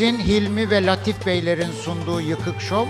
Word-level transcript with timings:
Muhsin, 0.00 0.18
Hilmi 0.18 0.70
ve 0.70 0.86
Latif 0.86 1.26
Beylerin 1.26 1.72
sunduğu 1.84 2.20
Yıkık 2.20 2.60
Şov 2.60 2.86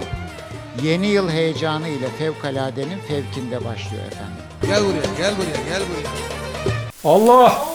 yeni 0.83 1.07
yıl 1.07 1.31
heyecanı 1.31 1.89
ile 1.89 2.09
fevkaladenin 2.19 2.99
fevkinde 3.09 3.65
başlıyor 3.65 4.05
efendim. 4.07 4.35
Gel 4.63 4.83
buraya, 4.85 5.17
gel 5.19 5.35
buraya, 5.37 5.69
gel 5.69 5.83
buraya. 5.89 6.11
Allah! 7.05 7.67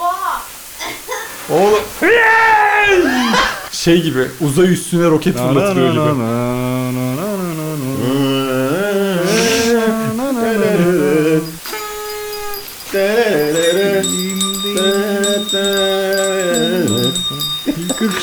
Oğlum. 1.49 1.83
şey 3.71 4.01
gibi 4.01 4.27
uzay 4.41 4.73
üstüne 4.73 5.09
roket 5.09 5.35
fırlatılıyor 5.37 5.91
gibi. 5.91 6.23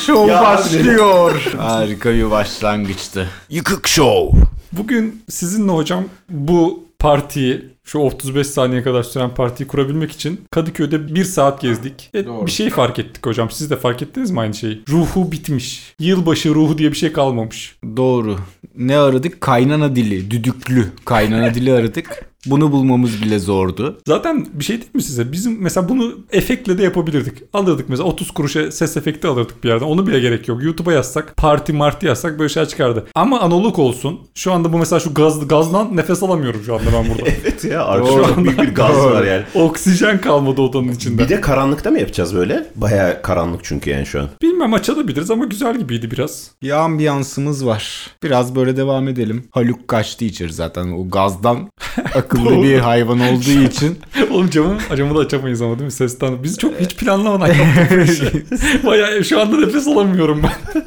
Show 0.07 0.33
Ya 0.33 0.43
başlıyor. 0.43 1.53
Harika 1.59 2.13
bir 2.13 2.31
başlangıçtı. 2.31 3.29
Yıkık 3.51 3.89
Show. 3.89 4.39
Bugün 4.73 5.23
sizinle 5.31 5.73
hocam 5.73 6.05
bu 6.29 6.85
partiyi 6.99 7.69
şu 7.85 7.99
35 7.99 8.47
saniye 8.47 8.83
kadar 8.83 9.03
süren 9.03 9.35
partiyi 9.35 9.67
kurabilmek 9.69 10.13
için 10.13 10.41
Kadıköy'de 10.51 11.15
bir 11.15 11.25
saat 11.25 11.61
gezdik. 11.61 12.11
Ve 12.15 12.27
Doğru. 12.27 12.47
bir 12.47 12.51
şey 12.51 12.71
fark 12.71 12.99
ettik 12.99 13.27
hocam. 13.27 13.51
Siz 13.51 13.71
de 13.71 13.77
fark 13.77 14.03
ettiniz 14.03 14.31
mi 14.31 14.41
aynı 14.41 14.55
şeyi? 14.55 14.83
Ruhu 14.89 15.33
bitmiş. 15.33 15.95
Yılbaşı 15.99 16.55
ruhu 16.55 16.79
diye 16.79 16.91
bir 16.91 16.97
şey 16.97 17.13
kalmamış. 17.13 17.77
Doğru. 17.97 18.37
Ne 18.77 18.97
aradık? 18.97 19.41
Kaynana 19.41 19.97
dili. 19.97 20.31
Düdüklü 20.31 20.87
kaynana 21.05 21.55
dili 21.55 21.73
aradık. 21.73 22.33
Bunu 22.47 22.73
bulmamız 22.73 23.23
bile 23.23 23.39
zordu. 23.39 24.01
Zaten 24.07 24.47
bir 24.53 24.65
şey 24.65 24.77
değil 24.77 24.91
mi 24.95 25.03
size? 25.03 25.33
Bizim 25.33 25.63
mesela 25.63 25.89
bunu 25.89 26.15
efektle 26.33 26.79
de 26.79 26.83
yapabilirdik. 26.83 27.43
Alırdık 27.53 27.89
mesela 27.89 28.09
30 28.09 28.31
kuruşa 28.31 28.73
ses 28.73 28.97
efekti 28.97 29.29
alırdık 29.29 29.65
bir 29.65 29.69
yerden. 29.69 29.87
Onu 29.87 30.07
bile 30.07 30.21
gerek 30.21 30.49
yok. 30.49 30.63
YouTube'a 30.63 30.93
yazsak, 30.93 31.37
parti 31.37 31.73
marti 31.73 32.07
yazsak 32.07 32.39
böyle 32.39 32.49
şeyler 32.49 32.69
çıkardı. 32.69 33.07
Ama 33.15 33.41
analog 33.41 33.79
olsun. 33.79 34.21
Şu 34.35 34.53
anda 34.53 34.73
bu 34.73 34.79
mesela 34.79 35.01
şu 35.01 35.15
gaz, 35.15 35.49
gazdan 35.49 35.97
nefes 35.97 36.23
alamıyorum 36.23 36.63
şu 36.67 36.75
anda 36.75 36.87
ben 36.93 37.09
burada. 37.11 37.23
Evet 37.43 37.65
ya 37.65 37.72
arkada 37.79 38.09
Doğru. 38.13 38.27
çok 38.27 38.45
büyük 38.45 38.63
bir 38.63 38.75
gaz 38.75 38.97
Doğru. 38.97 39.15
var 39.15 39.25
yani. 39.25 39.43
Oksijen 39.55 40.21
kalmadı 40.21 40.61
odanın 40.63 40.89
içinde. 40.93 41.23
Bir 41.23 41.29
de 41.29 41.41
karanlıkta 41.41 41.91
mı 41.91 41.99
yapacağız 41.99 42.35
böyle? 42.35 42.67
Baya 42.77 43.23
karanlık 43.23 43.61
çünkü 43.65 43.91
yani 43.91 44.07
şu 44.07 44.21
an. 44.21 44.29
Bilmem 44.43 44.75
açabiliriz 44.75 45.31
ama 45.31 45.45
güzel 45.45 45.79
gibiydi 45.79 46.11
biraz. 46.11 46.51
Bir 46.63 46.71
ambiyansımız 46.71 47.67
var. 47.67 48.11
Biraz 48.23 48.55
böyle 48.55 48.77
devam 48.77 49.09
edelim. 49.09 49.45
Haluk 49.51 49.89
kaçtı 49.89 50.25
içeri 50.25 50.53
zaten. 50.53 50.93
O 50.93 51.09
gazdan 51.09 51.71
akıllı 52.15 52.63
bir 52.63 52.79
hayvan 52.79 53.21
olduğu 53.21 53.63
için. 53.67 53.99
Oğlum 54.31 54.51
camı, 54.51 54.79
camı 54.97 55.15
da 55.15 55.19
açamayız 55.19 55.63
ama 55.63 55.75
değil 55.75 55.85
mi? 55.85 55.93
Sesten. 55.93 56.43
Biz 56.43 56.59
çok 56.59 56.81
hiç 56.81 56.97
planlamadan 56.97 57.47
yaptık. 57.47 58.47
Bayağı 58.87 59.25
şu 59.25 59.41
anda 59.41 59.57
nefes 59.57 59.87
alamıyorum 59.87 60.43
ben. 60.43 60.83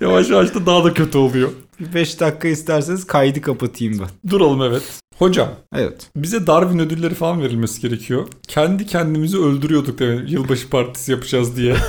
yavaş 0.00 0.30
yavaş 0.30 0.54
da 0.54 0.66
daha 0.66 0.84
da 0.84 0.94
kötü 0.94 1.18
oluyor. 1.18 1.48
5 1.94 2.20
dakika 2.20 2.48
isterseniz 2.48 3.06
kaydı 3.06 3.40
kapatayım 3.40 3.98
ben. 3.98 4.30
Duralım 4.30 4.62
evet. 4.62 4.82
Hocam 5.18 5.48
Evet. 5.74 6.10
bize 6.16 6.46
Darwin 6.46 6.78
ödülleri 6.78 7.14
falan 7.14 7.42
verilmesi 7.42 7.80
gerekiyor. 7.80 8.28
Kendi 8.48 8.86
kendimizi 8.86 9.38
öldürüyorduk 9.38 9.98
demek 9.98 10.30
yılbaşı 10.30 10.70
partisi 10.70 11.12
yapacağız 11.12 11.56
diye. 11.56 11.76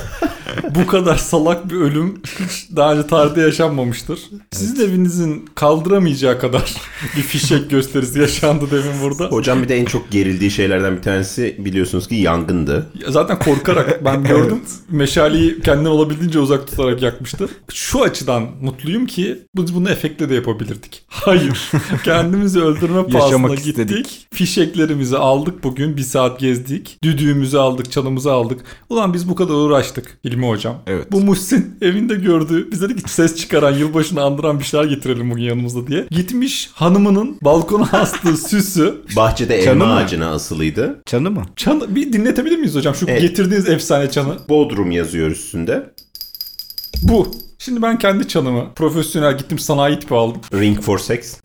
Bu 0.74 0.86
kadar 0.86 1.16
salak 1.16 1.70
bir 1.70 1.76
ölüm 1.76 2.20
hiç 2.24 2.76
daha 2.76 2.92
önce 2.94 3.06
tarihte 3.06 3.40
yaşanmamıştır. 3.40 4.20
Sizin 4.52 4.88
evinizin 4.88 5.50
kaldıramayacağı 5.54 6.38
kadar 6.40 6.74
bir 7.16 7.22
fişek 7.22 7.70
gösterisi 7.70 8.18
yaşandı 8.18 8.64
demin 8.70 9.02
burada. 9.02 9.24
Hocam 9.26 9.62
bir 9.62 9.68
de 9.68 9.76
en 9.76 9.84
çok 9.84 10.10
gerildiği 10.10 10.50
şeylerden 10.50 10.96
bir 10.96 11.02
tanesi 11.02 11.56
biliyorsunuz 11.58 12.08
ki 12.08 12.14
yangındı. 12.14 12.86
Zaten 13.08 13.38
korkarak 13.38 14.04
ben 14.04 14.24
gördüm. 14.28 14.60
Meşaleyi 14.90 15.60
kendinden 15.60 15.90
olabildiğince 15.90 16.38
uzak 16.38 16.66
tutarak 16.66 17.02
yakmıştı. 17.02 17.48
Şu 17.72 18.02
açıdan 18.02 18.42
mutluyum 18.62 19.06
ki 19.06 19.38
biz 19.56 19.74
bunu 19.74 19.90
efektle 19.90 20.28
de 20.28 20.34
yapabilirdik. 20.34 21.04
Hayır. 21.08 21.70
Kendimizi 22.04 22.60
öldürme 22.60 23.12
Yaşamak 23.24 23.50
gittik. 23.50 23.66
istedik. 23.68 24.26
Fişeklerimizi 24.32 25.16
aldık 25.18 25.64
bugün. 25.64 25.96
Bir 25.96 26.02
saat 26.02 26.40
gezdik. 26.40 26.98
Düdüğümüzü 27.04 27.56
aldık. 27.58 27.92
Çalımızı 27.92 28.32
aldık. 28.32 28.60
Ulan 28.90 29.14
biz 29.14 29.28
bu 29.28 29.34
kadar 29.34 29.54
uğraştık. 29.54 30.18
İlmi 30.24 30.48
hocam. 30.48 30.76
Evet. 30.86 31.12
Bu 31.12 31.20
Muhsin 31.20 31.76
evinde 31.82 32.14
gördü. 32.14 32.68
Biz 32.72 32.82
dedik 32.82 33.04
ki 33.06 33.12
ses 33.12 33.36
çıkaran 33.36 33.74
yılbaşını 33.74 34.22
andıran 34.22 34.58
bir 34.60 34.64
şeyler 34.64 34.84
getirelim 34.84 35.30
bugün 35.30 35.42
yanımızda 35.42 35.86
diye. 35.86 36.06
Gitmiş 36.10 36.70
hanımının 36.74 37.38
balkona 37.42 37.88
astığı 37.92 38.36
süsü. 38.36 38.94
Bahçede 39.16 39.56
elma 39.56 39.86
mı? 39.86 39.94
ağacına 39.94 40.30
asılıydı. 40.30 41.02
Çanı 41.06 41.30
mı? 41.30 41.42
Çanı 41.56 41.94
bir 41.94 42.12
dinletebilir 42.12 42.56
miyiz 42.56 42.74
hocam? 42.74 42.94
Şu 42.94 43.06
Evet. 43.08 43.20
getirdiğiniz 43.22 43.68
efsane 43.68 44.10
çanı. 44.10 44.36
Bodrum 44.48 44.90
yazıyor 44.90 45.30
üstünde. 45.30 45.90
Bu. 47.02 47.30
Şimdi 47.58 47.82
ben 47.82 47.98
kendi 47.98 48.28
çanımı 48.28 48.74
profesyonel 48.74 49.38
gittim 49.38 49.58
sanayi 49.58 49.98
tipi 50.00 50.14
aldım. 50.14 50.40
Ring 50.52 50.80
for 50.80 50.98
Sex. 50.98 51.36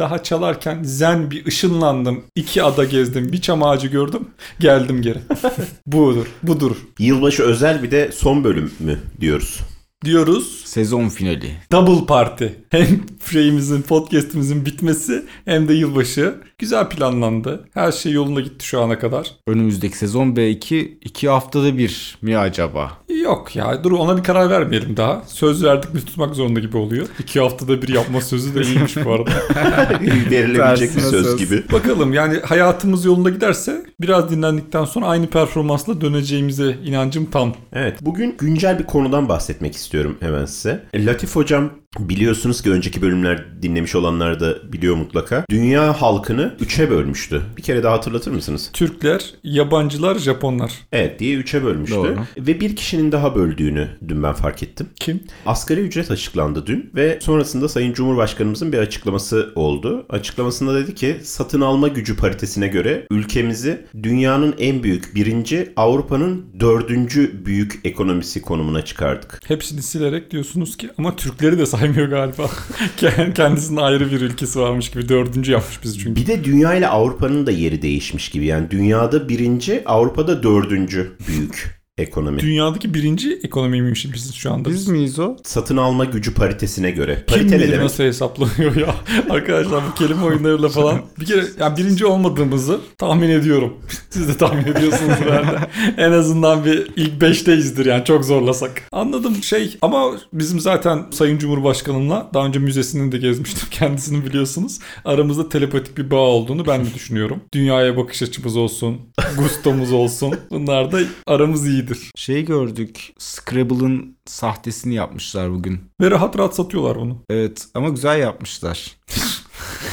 Daha 0.00 0.22
çalarken 0.22 0.82
zen 0.82 1.30
bir 1.30 1.46
ışınlandım. 1.46 2.24
İki 2.34 2.62
ada 2.62 2.84
gezdim. 2.84 3.32
Bir 3.32 3.40
çam 3.40 3.62
ağacı 3.62 3.88
gördüm. 3.88 4.28
Geldim 4.60 5.02
geri. 5.02 5.18
Budur. 5.86 6.26
Budur. 6.42 6.76
Yılbaşı 6.98 7.42
özel 7.42 7.82
bir 7.82 7.90
de 7.90 8.12
son 8.12 8.44
bölüm 8.44 8.72
mü 8.80 8.98
diyoruz. 9.20 9.60
Diyoruz. 10.04 10.62
Sezon 10.64 11.08
finali. 11.08 11.52
Double 11.72 12.06
party. 12.06 12.44
Hem 12.70 12.86
şeyimizin, 13.30 13.82
podcast'imizin 13.82 14.66
bitmesi 14.66 15.24
hem 15.44 15.68
de 15.68 15.74
yılbaşı. 15.74 16.34
Güzel 16.58 16.88
planlandı. 16.88 17.68
Her 17.74 17.92
şey 17.92 18.12
yolunda 18.12 18.40
gitti 18.40 18.66
şu 18.66 18.80
ana 18.80 18.98
kadar. 18.98 19.30
Önümüzdeki 19.46 19.98
sezon 19.98 20.36
belki 20.36 20.98
2 21.02 21.28
haftada 21.28 21.78
bir 21.78 22.18
mi 22.22 22.38
acaba? 22.38 22.98
Yok 23.22 23.56
ya 23.56 23.84
dur 23.84 23.92
ona 23.92 24.16
bir 24.16 24.22
karar 24.22 24.50
vermeyelim 24.50 24.96
daha. 24.96 25.22
Söz 25.26 25.64
verdik 25.64 25.94
mi 25.94 26.04
tutmak 26.04 26.34
zorunda 26.34 26.60
gibi 26.60 26.76
oluyor. 26.76 27.06
İki 27.18 27.40
haftada 27.40 27.82
bir 27.82 27.88
yapma 27.88 28.20
sözü 28.20 28.54
de 28.54 28.62
iyiymiş 28.62 28.96
bu 29.04 29.12
arada. 29.12 29.30
Verilebilecek 30.30 30.96
bir 30.96 31.00
söz 31.00 31.26
söz. 31.26 31.36
gibi. 31.36 31.64
Bakalım 31.72 32.12
yani 32.12 32.38
hayatımız 32.44 33.04
yolunda 33.04 33.30
giderse 33.30 33.84
biraz 34.00 34.30
dinlendikten 34.30 34.84
sonra 34.84 35.06
aynı 35.06 35.26
performansla 35.26 36.00
döneceğimize 36.00 36.76
inancım 36.84 37.26
tam. 37.30 37.54
Evet. 37.72 37.98
Bugün 38.00 38.34
güncel 38.38 38.78
bir 38.78 38.84
konudan 38.84 39.28
bahsetmek 39.28 39.74
istiyorum 39.74 40.16
hemen 40.20 40.44
size. 40.44 40.84
Latif 40.94 41.36
hocam 41.36 41.70
biliyorsunuz 41.98 42.62
ki 42.62 42.70
önceki 42.70 43.02
bölümler 43.02 43.62
dinlemiş 43.62 43.94
olanlar 43.94 44.40
da 44.40 44.72
biliyor 44.72 44.96
mutlaka. 44.96 45.44
Dünya 45.50 46.02
halkını 46.02 46.54
üçe 46.60 46.90
bölmüştü. 46.90 47.42
Bir 47.56 47.62
kere 47.62 47.82
daha 47.82 47.92
hatırlatır 47.92 48.30
mısınız? 48.30 48.70
Türkler, 48.72 49.34
yabancılar, 49.44 50.18
Japonlar. 50.18 50.72
Evet 50.92 51.18
diye 51.18 51.36
üçe 51.36 51.64
bölmüştü. 51.64 51.96
Doğru. 51.96 52.16
Ve 52.38 52.60
bir 52.60 52.76
kişinin 52.76 53.12
daha 53.12 53.34
böldüğünü 53.34 53.88
dün 54.08 54.22
ben 54.22 54.32
fark 54.32 54.62
ettim. 54.62 54.86
Kim? 54.96 55.20
Asgari 55.46 55.80
ücret 55.80 56.10
açıklandı 56.10 56.66
dün 56.66 56.90
ve 56.94 57.18
sonrasında 57.22 57.68
Sayın 57.68 57.92
Cumhurbaşkanımızın 57.92 58.72
bir 58.72 58.78
açıklaması 58.78 59.52
oldu. 59.54 60.06
Açıklamasında 60.08 60.74
dedi 60.74 60.94
ki 60.94 61.16
satın 61.22 61.60
alma 61.60 61.88
gücü 61.88 62.16
paritesine 62.16 62.68
göre 62.68 63.06
ülkemizi 63.10 63.86
dünyanın 64.02 64.54
en 64.58 64.82
büyük 64.82 65.14
birinci 65.14 65.72
Avrupa'nın 65.76 66.46
dördüncü 66.60 67.46
büyük 67.46 67.80
ekonomisi 67.84 68.42
konumuna 68.42 68.84
çıkardık. 68.84 69.40
Hepsini 69.46 69.82
silerek 69.82 70.30
diyorsunuz 70.30 70.76
ki 70.76 70.90
ama 70.98 71.16
Türkleri 71.16 71.58
de 71.58 71.66
saymıyor 71.80 72.08
galiba. 72.08 72.50
Kendisinin 73.34 73.80
ayrı 73.80 74.10
bir 74.10 74.20
ülkesi 74.20 74.60
varmış 74.60 74.90
gibi 74.90 75.08
dördüncü 75.08 75.52
yapmış 75.52 75.82
bizi 75.82 75.98
çünkü. 75.98 76.20
Bir 76.20 76.26
de 76.26 76.44
dünya 76.44 76.74
ile 76.74 76.88
Avrupa'nın 76.88 77.46
da 77.46 77.50
yeri 77.50 77.82
değişmiş 77.82 78.28
gibi. 78.28 78.46
Yani 78.46 78.70
dünyada 78.70 79.28
birinci, 79.28 79.82
Avrupa'da 79.86 80.42
dördüncü 80.42 81.12
büyük 81.28 81.79
ekonomi. 82.00 82.40
Dünyadaki 82.40 82.94
birinci 82.94 83.40
ekonomiymiş 83.42 84.12
biz 84.12 84.34
şu 84.34 84.52
anda. 84.52 84.68
Biz 84.68 84.88
miyiz 84.88 85.18
o? 85.18 85.36
Satın 85.44 85.76
alma 85.76 86.04
gücü 86.04 86.34
paritesine 86.34 86.90
göre. 86.90 87.24
Kim 87.26 87.38
Parite 87.38 87.58
bilir 87.58 87.80
nasıl 87.80 88.04
hesaplanıyor 88.04 88.76
ya. 88.76 88.94
Arkadaşlar 89.30 89.82
bu 89.90 89.94
kelime 89.94 90.22
oyunlarıyla 90.24 90.68
falan. 90.68 91.00
Bir 91.20 91.26
kere 91.26 91.44
yani 91.60 91.76
birinci 91.76 92.06
olmadığımızı 92.06 92.80
tahmin 92.98 93.30
ediyorum. 93.30 93.76
Siz 94.10 94.28
de 94.28 94.36
tahmin 94.36 94.64
ediyorsunuz 94.64 95.14
herhalde. 95.20 95.58
en 95.96 96.12
azından 96.12 96.64
bir 96.64 96.90
ilk 96.96 97.20
beşteyizdir 97.20 97.86
yani 97.86 98.04
çok 98.04 98.24
zorlasak. 98.24 98.82
Anladım 98.92 99.42
şey 99.42 99.76
ama 99.82 100.12
bizim 100.32 100.60
zaten 100.60 101.06
Sayın 101.10 101.38
Cumhurbaşkanımla 101.38 102.30
daha 102.34 102.46
önce 102.46 102.58
müzesini 102.58 103.12
de 103.12 103.18
gezmiştim 103.18 103.68
kendisini 103.70 104.26
biliyorsunuz. 104.26 104.78
Aramızda 105.04 105.48
telepatik 105.48 105.98
bir 105.98 106.10
bağ 106.10 106.16
olduğunu 106.16 106.66
ben 106.66 106.84
de 106.84 106.94
düşünüyorum. 106.94 107.40
Dünyaya 107.54 107.96
bakış 107.96 108.22
açımız 108.22 108.56
olsun, 108.56 108.96
gustomuz 109.38 109.92
olsun. 109.92 110.34
Bunlar 110.50 110.92
da 110.92 110.98
aramız 111.26 111.68
iyidir. 111.90 112.10
Şey 112.16 112.44
gördük. 112.44 113.12
Scrabble'ın 113.18 114.16
sahtesini 114.26 114.94
yapmışlar 114.94 115.52
bugün. 115.52 115.80
Ve 116.00 116.10
rahat 116.10 116.38
rahat 116.38 116.54
satıyorlar 116.54 116.96
bunu. 117.00 117.24
Evet 117.30 117.66
ama 117.74 117.88
güzel 117.88 118.20
yapmışlar. 118.20 118.96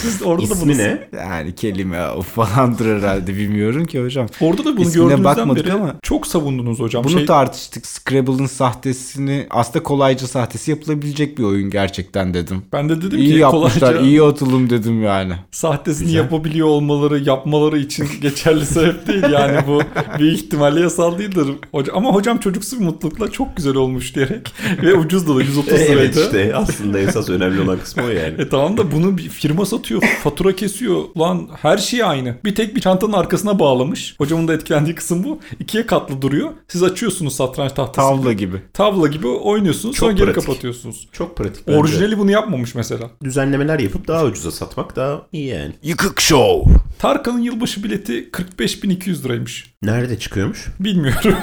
Siz 0.01 0.21
orada 0.23 0.49
da 0.49 0.61
bunu 0.61 0.71
İsmi 0.71 0.83
ne? 0.83 1.07
Yani 1.17 1.55
kelime 1.55 2.07
o 2.09 2.21
falandır 2.21 2.97
herhalde 2.97 3.35
bilmiyorum 3.35 3.85
ki 3.85 4.03
hocam. 4.03 4.27
Orada 4.41 4.65
da 4.65 4.77
bunu 4.77 4.81
İsmine 4.87 5.03
gördüğünüzden 5.03 5.23
bakmadık 5.23 5.65
beri 5.65 5.73
ama. 5.73 5.95
çok 6.01 6.27
savundunuz 6.27 6.79
hocam. 6.79 7.03
Bunu 7.03 7.11
Şey- 7.17 7.25
tartıştık. 7.25 7.87
Scrabble'ın 7.87 8.45
sahtesini 8.45 9.47
aslında 9.49 9.83
kolayca 9.83 10.27
sahtesi 10.27 10.71
yapılabilecek 10.71 11.37
bir 11.37 11.43
oyun 11.43 11.69
gerçekten 11.69 12.33
dedim. 12.33 12.61
ben 12.73 12.89
de 12.89 13.01
dedim 13.01 13.19
iyi 13.19 13.31
ki 13.33 13.37
yapmışlar, 13.37 13.79
kolayca 13.91 14.07
iyi 14.07 14.21
atılım 14.23 14.69
dedim 14.69 15.03
yani. 15.03 15.33
sahtesini 15.51 16.11
yapabiliyor 16.11 16.67
olmaları, 16.67 17.19
yapmaları 17.19 17.77
için 17.79 18.07
geçerli 18.21 18.65
sebep 18.65 19.07
değil. 19.07 19.23
Yani 19.33 19.57
bu 19.67 19.81
büyük 20.19 20.37
ihtimalle 20.39 20.79
yasal 20.81 21.19
değildir. 21.19 21.47
Hoca, 21.71 21.93
ama 21.93 22.13
hocam 22.13 22.37
çocuksu 22.37 22.79
bir 22.79 22.85
mutlulukla 22.85 23.31
çok 23.31 23.57
güzel 23.57 23.75
olmuş 23.75 24.15
diyerek 24.15 24.53
ve 24.83 24.93
ucuz 24.93 25.27
da 25.27 25.35
da 25.35 25.41
130 25.41 25.73
liraydı. 25.73 25.91
evet 25.91 26.15
işte 26.17 26.55
aslında 26.55 26.99
esas 26.99 27.29
önemli 27.29 27.61
olan 27.61 27.79
kısmı 27.79 28.03
o 28.03 28.09
yani. 28.09 28.33
E 28.41 28.49
tamam 28.49 28.77
da 28.77 28.91
bunu 28.91 29.17
bir 29.17 29.29
firma 29.29 29.65
satıyor, 29.77 30.01
fatura 30.23 30.55
kesiyor. 30.55 31.03
Lan 31.19 31.47
her 31.61 31.77
şey 31.77 32.03
aynı. 32.03 32.35
Bir 32.45 32.55
tek 32.55 32.75
bir 32.75 32.81
çantanın 32.81 33.13
arkasına 33.13 33.59
bağlamış. 33.59 34.15
Hocamın 34.17 34.47
da 34.47 34.53
etkilendiği 34.53 34.95
kısım 34.95 35.23
bu. 35.23 35.39
İkiye 35.59 35.85
katlı 35.85 36.21
duruyor. 36.21 36.49
Siz 36.67 36.83
açıyorsunuz 36.83 37.35
satranç 37.35 37.71
tahtası. 37.71 38.07
Tavla 38.07 38.33
gibi. 38.33 38.47
gibi. 38.47 38.61
Tavla 38.73 39.07
gibi 39.07 39.27
oynuyorsunuz. 39.27 39.95
Çok 39.95 39.99
sonra 39.99 40.11
geri 40.11 40.25
pratik. 40.25 40.47
kapatıyorsunuz. 40.47 41.07
Çok 41.11 41.37
pratik. 41.37 41.67
bence. 41.67 41.79
Orijinali 41.79 42.17
bunu 42.17 42.31
yapmamış 42.31 42.75
mesela. 42.75 43.09
düzenlemeler 43.23 43.79
yapıp 43.79 44.07
daha 44.07 44.25
ucuza 44.25 44.51
satmak 44.51 44.95
daha 44.95 45.21
iyi 45.31 45.47
yani. 45.47 45.73
Yıkık 45.83 46.21
Show. 46.21 46.73
Tarkan'ın 46.99 47.41
yılbaşı 47.41 47.83
bileti 47.83 48.29
45.200 48.29 49.23
liraymış. 49.23 49.73
Nerede 49.83 50.19
çıkıyormuş? 50.19 50.67
Bilmiyorum. 50.79 51.35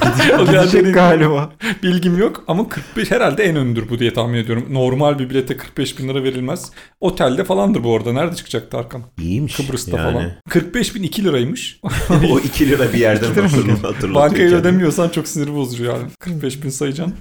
Gidecek 0.46 0.94
galiba. 0.94 1.52
bilgim 1.82 2.18
yok 2.18 2.44
ama 2.46 2.68
45 2.68 3.10
herhalde 3.10 3.42
en 3.44 3.56
öndür 3.56 3.88
bu 3.88 3.98
diye 3.98 4.12
tahmin 4.12 4.38
ediyorum. 4.38 4.66
Normal 4.70 5.18
bir 5.18 5.30
bilete 5.30 5.56
45 5.56 5.98
bin 5.98 6.08
lira 6.08 6.24
verilmez. 6.24 6.70
Otelde 7.00 7.44
falandır 7.44 7.84
bu 7.84 7.96
arada. 7.96 8.12
Nerede 8.12 8.36
çıkacak 8.36 8.70
Tarkan? 8.70 9.02
İyiymiş. 9.18 9.56
Kıbrıs'ta 9.56 9.96
yani. 9.96 10.12
falan. 10.12 10.30
45 10.48 10.94
bin 10.94 11.02
2 11.02 11.24
liraymış. 11.24 11.80
o 12.30 12.38
2 12.38 12.70
lira 12.70 12.92
bir 12.92 12.98
yerden 12.98 13.34
hatırlatıyor. 13.82 14.14
Bankayı 14.14 14.54
ödemiyorsan 14.54 15.08
çok 15.08 15.28
sinir 15.28 15.54
bozucu 15.54 15.84
yani. 15.84 16.04
45 16.20 16.62
bin 16.62 16.70
sayacaksın. 16.70 17.14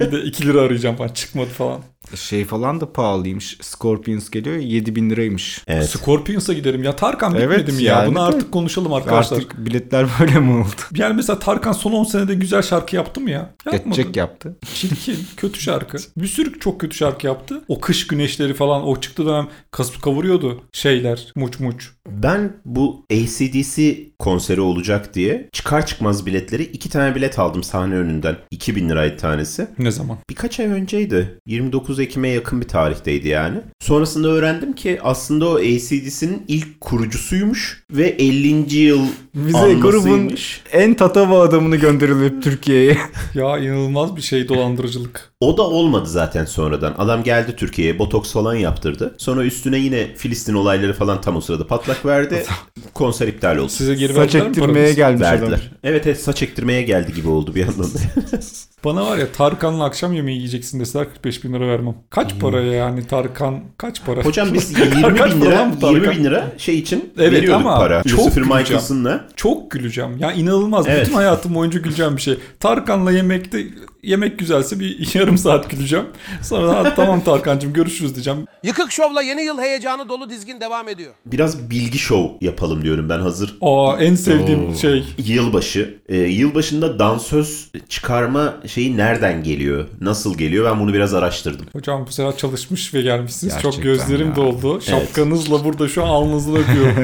Bir 0.00 0.12
de 0.12 0.22
2 0.22 0.46
lira 0.46 0.60
arayacağım 0.60 0.96
falan. 0.96 1.08
Çıkmadı 1.08 1.50
falan. 1.50 1.80
Şey 2.14 2.44
falan 2.44 2.80
da 2.80 2.92
pahalıymış. 2.92 3.58
Scorpions 3.60 4.30
geliyor 4.30 4.56
7000 4.56 5.10
liraymış. 5.10 5.62
Evet. 5.66 5.88
Scorpions'a 5.90 6.52
giderim. 6.52 6.82
Ya 6.82 6.96
Tarkan 6.96 7.34
Evet, 7.34 7.58
bitmedi 7.58 7.76
mi 7.76 7.82
ya? 7.82 7.94
yani 7.98 8.08
Bunu 8.08 8.16
de- 8.16 8.20
artık 8.20 8.52
konuşalım 8.52 8.92
arkadaşlar. 8.92 9.36
Artık 9.36 9.66
biletler 9.66 10.06
böyle 10.20 10.38
mi 10.40 10.50
oldu? 10.52 10.68
Yani 10.94 11.14
mesela 11.16 11.38
Tarkan 11.38 11.72
son 11.72 11.92
10 11.92 12.04
senede 12.04 12.34
güzel 12.34 12.62
şarkı 12.62 12.96
yaptı 12.96 13.20
mı 13.20 13.30
ya? 13.30 13.54
Yapmadı. 13.66 13.84
Geçecek 13.84 14.16
yaptı. 14.16 14.56
Çirkin, 14.74 15.16
kötü 15.36 15.60
şarkı. 15.60 15.98
Bir 16.16 16.26
sürü 16.26 16.58
çok 16.58 16.80
kötü 16.80 16.96
şarkı 16.96 17.26
yaptı. 17.26 17.62
O 17.68 17.80
kış 17.80 18.06
güneşleri 18.06 18.54
falan 18.54 18.86
o 18.86 19.00
çıktı 19.00 19.26
dönem 19.26 19.48
kasıp 19.70 20.02
kavuruyordu 20.02 20.60
şeyler 20.72 21.32
muç 21.36 21.60
muç. 21.60 21.90
Ben 22.08 22.56
bu 22.64 23.06
ACDC 23.12 23.98
konseri 24.18 24.60
olacak 24.60 25.14
diye 25.14 25.48
çıkar 25.52 25.86
çıkmaz 25.86 26.26
biletleri 26.26 26.62
iki 26.62 26.90
tane 26.90 27.14
bilet 27.14 27.38
aldım 27.38 27.62
sahne 27.62 27.94
önünden. 27.94 28.36
2000 28.50 28.88
liraydı 28.88 29.16
tanesi. 29.16 29.66
Ne 29.78 29.90
zaman? 29.90 30.18
Birkaç 30.30 30.60
ay 30.60 30.66
önceydi. 30.66 31.38
29 31.46 31.91
Ekim'e 31.98 32.28
yakın 32.28 32.60
bir 32.60 32.68
tarihteydi 32.68 33.28
yani. 33.28 33.60
Sonrasında 33.80 34.28
öğrendim 34.28 34.72
ki 34.72 34.98
aslında 35.02 35.48
o 35.48 35.54
ACDC'nin 35.54 36.44
ilk 36.48 36.80
kurucusuymuş 36.80 37.84
ve 37.90 38.08
50. 38.08 38.74
yıl 38.74 39.06
Bize 39.34 39.74
grubun 39.74 40.34
en 40.72 40.94
tatava 40.94 41.40
adamını 41.40 41.76
gönderilip 41.76 42.42
Türkiye'ye. 42.42 42.98
Ya 43.34 43.58
inanılmaz 43.58 44.16
bir 44.16 44.22
şey 44.22 44.48
dolandırıcılık. 44.48 45.31
O 45.42 45.56
da 45.56 45.62
olmadı 45.62 46.08
zaten 46.08 46.44
sonradan. 46.44 46.94
Adam 46.98 47.22
geldi 47.22 47.56
Türkiye'ye 47.56 47.98
botoks 47.98 48.32
falan 48.32 48.54
yaptırdı. 48.54 49.14
Sonra 49.18 49.44
üstüne 49.44 49.78
yine 49.78 50.14
Filistin 50.14 50.54
olayları 50.54 50.92
falan 50.92 51.20
tam 51.20 51.36
o 51.36 51.40
sırada 51.40 51.66
patlak 51.66 52.06
verdi. 52.06 52.44
Konser 52.94 53.28
iptal 53.28 53.56
oldu. 53.56 53.68
Size 53.68 53.94
geri 53.94 54.12
Saç 54.14 54.34
ektirmeye 54.34 54.92
gelmiş 54.92 55.26
adam. 55.28 55.40
Verdiler. 55.40 55.70
Evet 55.84 56.06
evet 56.06 56.20
saç 56.20 56.42
ektirmeye 56.42 56.82
geldi 56.82 57.14
gibi 57.14 57.28
oldu 57.28 57.54
bir 57.54 57.60
yandan. 57.60 57.86
Bana 58.84 59.06
var 59.06 59.18
ya 59.18 59.32
Tarkan'la 59.32 59.84
akşam 59.84 60.12
yemeği 60.12 60.36
yiyeceksin 60.38 60.80
deseler 60.80 61.04
45 61.10 61.44
bin 61.44 61.52
lira 61.52 61.68
vermem. 61.68 61.94
Kaç 62.10 62.38
paraya 62.40 62.72
yani 62.72 63.06
Tarkan? 63.06 63.60
Kaç 63.78 64.04
para? 64.04 64.20
Hocam 64.24 64.48
biz 64.54 64.70
20 64.78 65.16
Kaç 65.16 65.34
bin 65.34 65.40
para 65.40 65.50
lira, 65.50 65.56
lan 65.58 65.76
bu 65.82 65.86
20 65.86 65.98
Tarkan? 66.04 66.18
bin 66.18 66.24
lira 66.24 66.52
şey 66.58 66.78
için 66.78 67.12
Evet 67.18 67.32
veriyorduk 67.32 67.60
ama 67.66 67.78
para. 67.78 68.02
çok 68.02 68.12
Lucifer 68.18 68.42
güleceğim. 68.42 68.62
Michaels'ınla. 68.62 69.24
Çok 69.36 69.70
güleceğim. 69.70 70.18
Ya 70.18 70.32
inanılmaz. 70.32 70.86
Evet. 70.88 71.00
Bütün 71.06 71.14
hayatım 71.14 71.54
boyunca 71.54 71.80
güleceğim 71.80 72.16
bir 72.16 72.22
şey. 72.22 72.38
Tarkan'la 72.60 73.12
yemekte 73.12 73.64
yemek 74.02 74.38
güzelse 74.38 74.80
bir 74.80 75.14
yarım 75.14 75.38
saat 75.38 75.70
güleceğim. 75.70 76.04
Sonra 76.42 76.76
"Ha, 76.76 76.94
tamam 76.96 77.20
Tarkan'cığım 77.24 77.72
görüşürüz 77.72 78.14
diyeceğim. 78.14 78.46
Yıkık 78.62 78.92
Şov'la 78.92 79.22
yeni 79.22 79.42
yıl 79.42 79.58
heyecanı 79.60 80.08
dolu 80.08 80.30
dizgin 80.30 80.60
devam 80.60 80.88
ediyor. 80.88 81.12
Biraz 81.26 81.70
bilgi 81.70 81.98
şov 81.98 82.28
yapalım 82.40 82.82
diyorum 82.84 83.08
ben 83.08 83.18
hazır. 83.20 83.56
Aa 83.60 83.96
en 84.00 84.14
sevdiğim 84.14 84.74
şey. 84.76 85.04
Yılbaşı. 85.18 85.94
Ee, 86.08 86.16
yılbaşında 86.16 86.98
dansöz 86.98 87.68
çıkarma 87.88 88.54
şeyi 88.66 88.96
nereden 88.96 89.42
geliyor? 89.42 89.86
Nasıl 90.00 90.38
geliyor? 90.38 90.70
Ben 90.72 90.80
bunu 90.80 90.94
biraz 90.94 91.14
araştırdım. 91.14 91.66
Hocam 91.72 92.06
bu 92.08 92.12
sefer 92.12 92.36
çalışmış 92.36 92.94
ve 92.94 93.02
gelmişsiniz. 93.02 93.54
Çok 93.54 93.62
Gerçekten 93.62 93.92
gözlerim 93.92 94.28
ya. 94.28 94.36
doldu. 94.36 94.80
Şapkanızla 94.80 95.64
burada 95.64 95.88
şu 95.88 96.04
an 96.04 96.08
alnınızla 96.08 96.58
öpüyorum. 96.58 96.94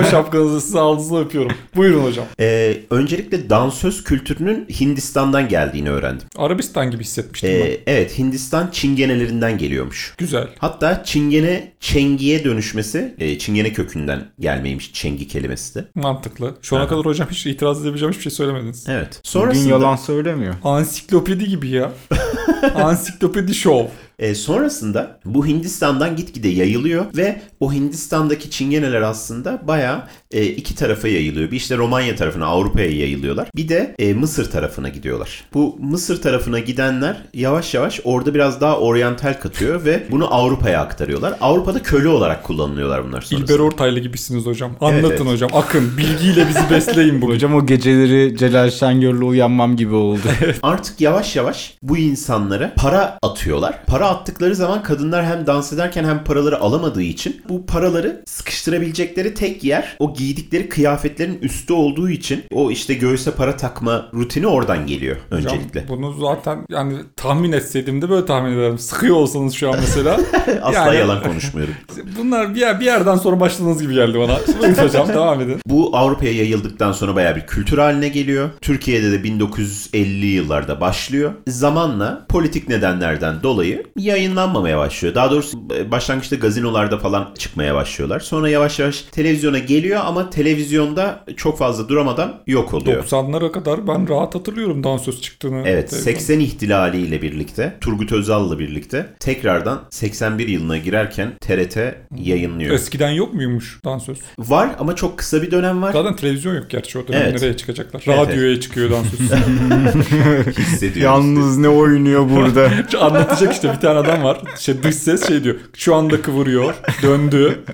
o 0.00 0.04
şapkanızla 0.10 0.60
size 0.60 0.80
alnınızla 0.80 1.20
öpüyorum. 1.20 1.52
Buyurun 1.76 2.04
hocam. 2.04 2.24
Ee, 2.40 2.76
öncelikle 2.90 3.50
dansöz 3.50 4.04
kültürünün 4.04 4.66
Hindistan'dan 4.80 5.48
geldiğini 5.48 5.90
öğrendim. 5.90 6.26
Arabistan 6.44 6.90
gibi 6.90 7.04
hissetmiştim 7.04 7.50
ben. 7.50 7.66
Ee, 7.66 7.78
evet 7.86 8.18
Hindistan 8.18 8.70
çingenelerinden 8.70 9.58
geliyormuş. 9.58 10.14
Güzel. 10.18 10.48
Hatta 10.58 11.04
çingene 11.04 11.72
çengiye 11.80 12.44
dönüşmesi 12.44 13.14
e, 13.18 13.38
çingene 13.38 13.72
kökünden 13.72 14.20
gelmeymiş 14.40 14.92
çengi 14.92 15.28
kelimesi 15.28 15.74
de. 15.74 15.84
Mantıklı. 15.94 16.54
Şu 16.62 16.76
ana 16.76 16.82
Aha. 16.82 16.90
kadar 16.90 17.04
hocam 17.04 17.28
hiç 17.30 17.46
itiraz 17.46 17.82
edebileceğim 17.82 18.12
hiçbir 18.12 18.22
şey 18.22 18.32
söylemediniz. 18.32 18.84
Evet. 18.88 19.08
Bugün 19.08 19.20
Sonrasında 19.30 19.68
yalan 19.70 19.96
söylemiyor. 19.96 20.54
Ansiklopedi 20.64 21.48
gibi 21.48 21.68
ya. 21.68 21.92
Ansiklopedi 22.74 23.54
şov. 23.54 23.86
E, 24.18 24.34
sonrasında 24.34 25.20
bu 25.24 25.46
Hindistan'dan 25.46 26.16
gitgide 26.16 26.48
yayılıyor 26.48 27.06
ve 27.16 27.42
o 27.60 27.72
Hindistan'daki 27.72 28.50
çingeneler 28.50 29.02
aslında 29.02 29.62
bayağı 29.68 30.02
e, 30.30 30.44
iki 30.46 30.74
tarafa 30.74 31.08
yayılıyor. 31.08 31.50
Bir 31.50 31.56
işte 31.56 31.76
Romanya 31.76 32.16
tarafına, 32.16 32.46
Avrupa'ya 32.46 32.90
yayılıyorlar. 32.90 33.48
Bir 33.56 33.68
de 33.68 33.94
e, 33.98 34.14
Mısır 34.14 34.50
tarafına 34.50 34.88
gidiyorlar. 34.88 35.44
Bu 35.54 35.76
Mısır 35.80 36.22
tarafına 36.22 36.58
gidenler 36.58 37.16
yavaş 37.34 37.74
yavaş 37.74 38.00
orada 38.04 38.34
biraz 38.34 38.60
daha 38.60 38.78
oryantal 38.78 39.40
katıyor 39.40 39.84
ve 39.84 40.06
bunu 40.10 40.34
Avrupa'ya 40.34 40.80
aktarıyorlar. 40.80 41.34
Avrupa'da 41.40 41.82
köle 41.82 42.08
olarak 42.08 42.44
kullanılıyorlar 42.44 43.04
bunlar 43.04 43.22
sonrasında. 43.22 43.52
İlber 43.52 43.64
Ortaylı 43.64 44.00
gibisiniz 44.00 44.46
hocam. 44.46 44.72
Anlatın 44.80 45.08
evet. 45.08 45.32
hocam. 45.32 45.50
Akın. 45.52 45.96
Bilgiyle 45.98 46.48
bizi 46.48 46.70
besleyin 46.70 47.22
bugün. 47.22 47.34
Hocam 47.34 47.54
o 47.54 47.66
geceleri 47.66 48.36
Celal 48.38 48.70
Şengör'le 48.70 49.22
uyanmam 49.22 49.76
gibi 49.76 49.94
oldu. 49.94 50.28
Artık 50.62 51.00
yavaş 51.00 51.36
yavaş 51.36 51.74
bu 51.82 51.98
insanlara 51.98 52.72
para 52.76 53.18
atıyorlar. 53.22 53.84
Para 53.86 54.03
attıkları 54.06 54.54
zaman 54.54 54.82
kadınlar 54.82 55.24
hem 55.26 55.46
dans 55.46 55.72
ederken 55.72 56.04
hem 56.04 56.24
paraları 56.24 56.60
alamadığı 56.60 57.02
için 57.02 57.42
bu 57.48 57.66
paraları 57.66 58.22
sıkıştırabilecekleri 58.26 59.34
tek 59.34 59.64
yer 59.64 59.96
o 59.98 60.14
giydikleri 60.14 60.68
kıyafetlerin 60.68 61.38
üstü 61.42 61.72
olduğu 61.72 62.10
için 62.10 62.44
o 62.52 62.70
işte 62.70 62.94
göğüse 62.94 63.30
para 63.30 63.56
takma 63.56 64.08
rutini 64.14 64.46
oradan 64.46 64.86
geliyor 64.86 65.16
Hocam, 65.30 65.54
öncelikle. 65.54 65.88
bunu 65.88 66.12
zaten 66.12 66.66
yani 66.68 66.96
tahmin 67.16 67.52
etseydim 67.52 68.02
de 68.02 68.10
böyle 68.10 68.26
tahmin 68.26 68.52
ederim. 68.58 68.78
Sıkıyor 68.78 69.16
olsanız 69.16 69.54
şu 69.54 69.70
an 69.70 69.76
mesela. 69.80 70.20
Asla 70.62 70.78
yani- 70.78 70.98
yalan 70.98 71.22
konuşmuyorum. 71.22 71.74
Bunlar 72.18 72.54
bir, 72.54 72.60
yer, 72.60 72.80
bir 72.80 72.84
yerden 72.84 73.16
sonra 73.16 73.40
başladığınız 73.40 73.82
gibi 73.82 73.94
geldi 73.94 74.18
bana. 74.18 74.38
Buyurun 74.60 74.74
hocam 74.82 75.08
devam 75.14 75.40
edin. 75.40 75.60
Bu 75.66 75.96
Avrupa'ya 75.96 76.32
yayıldıktan 76.32 76.92
sonra 76.92 77.14
bayağı 77.16 77.36
bir 77.36 77.46
kültür 77.46 77.78
haline 77.78 78.08
geliyor. 78.08 78.50
Türkiye'de 78.60 79.12
de 79.12 79.28
1950'li 79.28 80.26
yıllarda 80.26 80.80
başlıyor. 80.80 81.32
Zamanla 81.48 82.26
politik 82.28 82.68
nedenlerden 82.68 83.42
dolayı 83.42 83.82
yayınlanmamaya 83.96 84.78
başlıyor. 84.78 85.14
Daha 85.14 85.30
doğrusu 85.30 85.58
e, 85.76 85.90
başlangıçta 85.90 86.36
gazinolarda 86.36 86.98
falan 86.98 87.34
çıkmaya 87.38 87.74
başlıyorlar. 87.74 88.20
Sonra 88.20 88.48
yavaş 88.48 88.78
yavaş 88.78 89.02
televizyona 89.02 89.58
geliyor 89.58 90.00
ama 90.04 90.30
televizyonda 90.30 91.24
çok 91.36 91.58
fazla 91.58 91.88
duramadan 91.88 92.42
yok 92.46 92.74
oluyor. 92.74 93.04
90'lara 93.04 93.52
kadar 93.52 93.86
ben 93.86 94.08
rahat 94.08 94.34
hatırlıyorum 94.34 94.84
dansöz 94.84 95.22
çıktığını. 95.22 95.62
Evet 95.66 95.90
Televizyonda. 95.90 96.18
80 96.20 96.40
ihtilaliyle 96.40 97.22
birlikte 97.22 97.76
Turgut 97.80 98.12
Özal'la 98.12 98.58
birlikte 98.58 99.06
tekrardan 99.20 99.80
81 99.90 100.48
yılına 100.48 100.78
girerken 100.78 101.32
TRT 101.40 101.78
yayınlıyor. 102.16 102.74
Eskiden 102.74 103.10
yok 103.10 103.34
muymuş 103.34 103.80
dansöz? 103.84 104.18
Var 104.38 104.70
ama 104.78 104.96
çok 104.96 105.18
kısa 105.18 105.42
bir 105.42 105.50
dönem 105.50 105.82
var. 105.82 105.92
Zaten 105.92 106.16
televizyon 106.16 106.54
yok 106.54 106.70
gerçi 106.70 106.98
o 106.98 107.08
dönem 107.08 107.22
Evet. 107.22 107.40
nereye 107.42 107.56
çıkacaklar? 107.56 108.02
Evet, 108.06 108.18
Radyoya 108.18 108.60
çıkıyor 108.60 108.90
dansöz. 108.90 109.20
Hissediyoruz. 110.58 111.02
Yalnız 111.02 111.58
ne 111.58 111.68
oynuyor 111.68 112.30
burada? 112.30 112.70
Anlatacak 113.00 113.52
işte 113.52 113.72
bir 113.72 113.80
tane 113.84 113.98
adam 113.98 114.24
var. 114.24 114.40
Şey, 114.58 114.82
dış 114.82 114.94
ses 114.94 115.28
şey 115.28 115.44
diyor. 115.44 115.56
Şu 115.74 115.94
anda 115.94 116.22
kıvırıyor. 116.22 116.74
Döndü. 117.02 117.64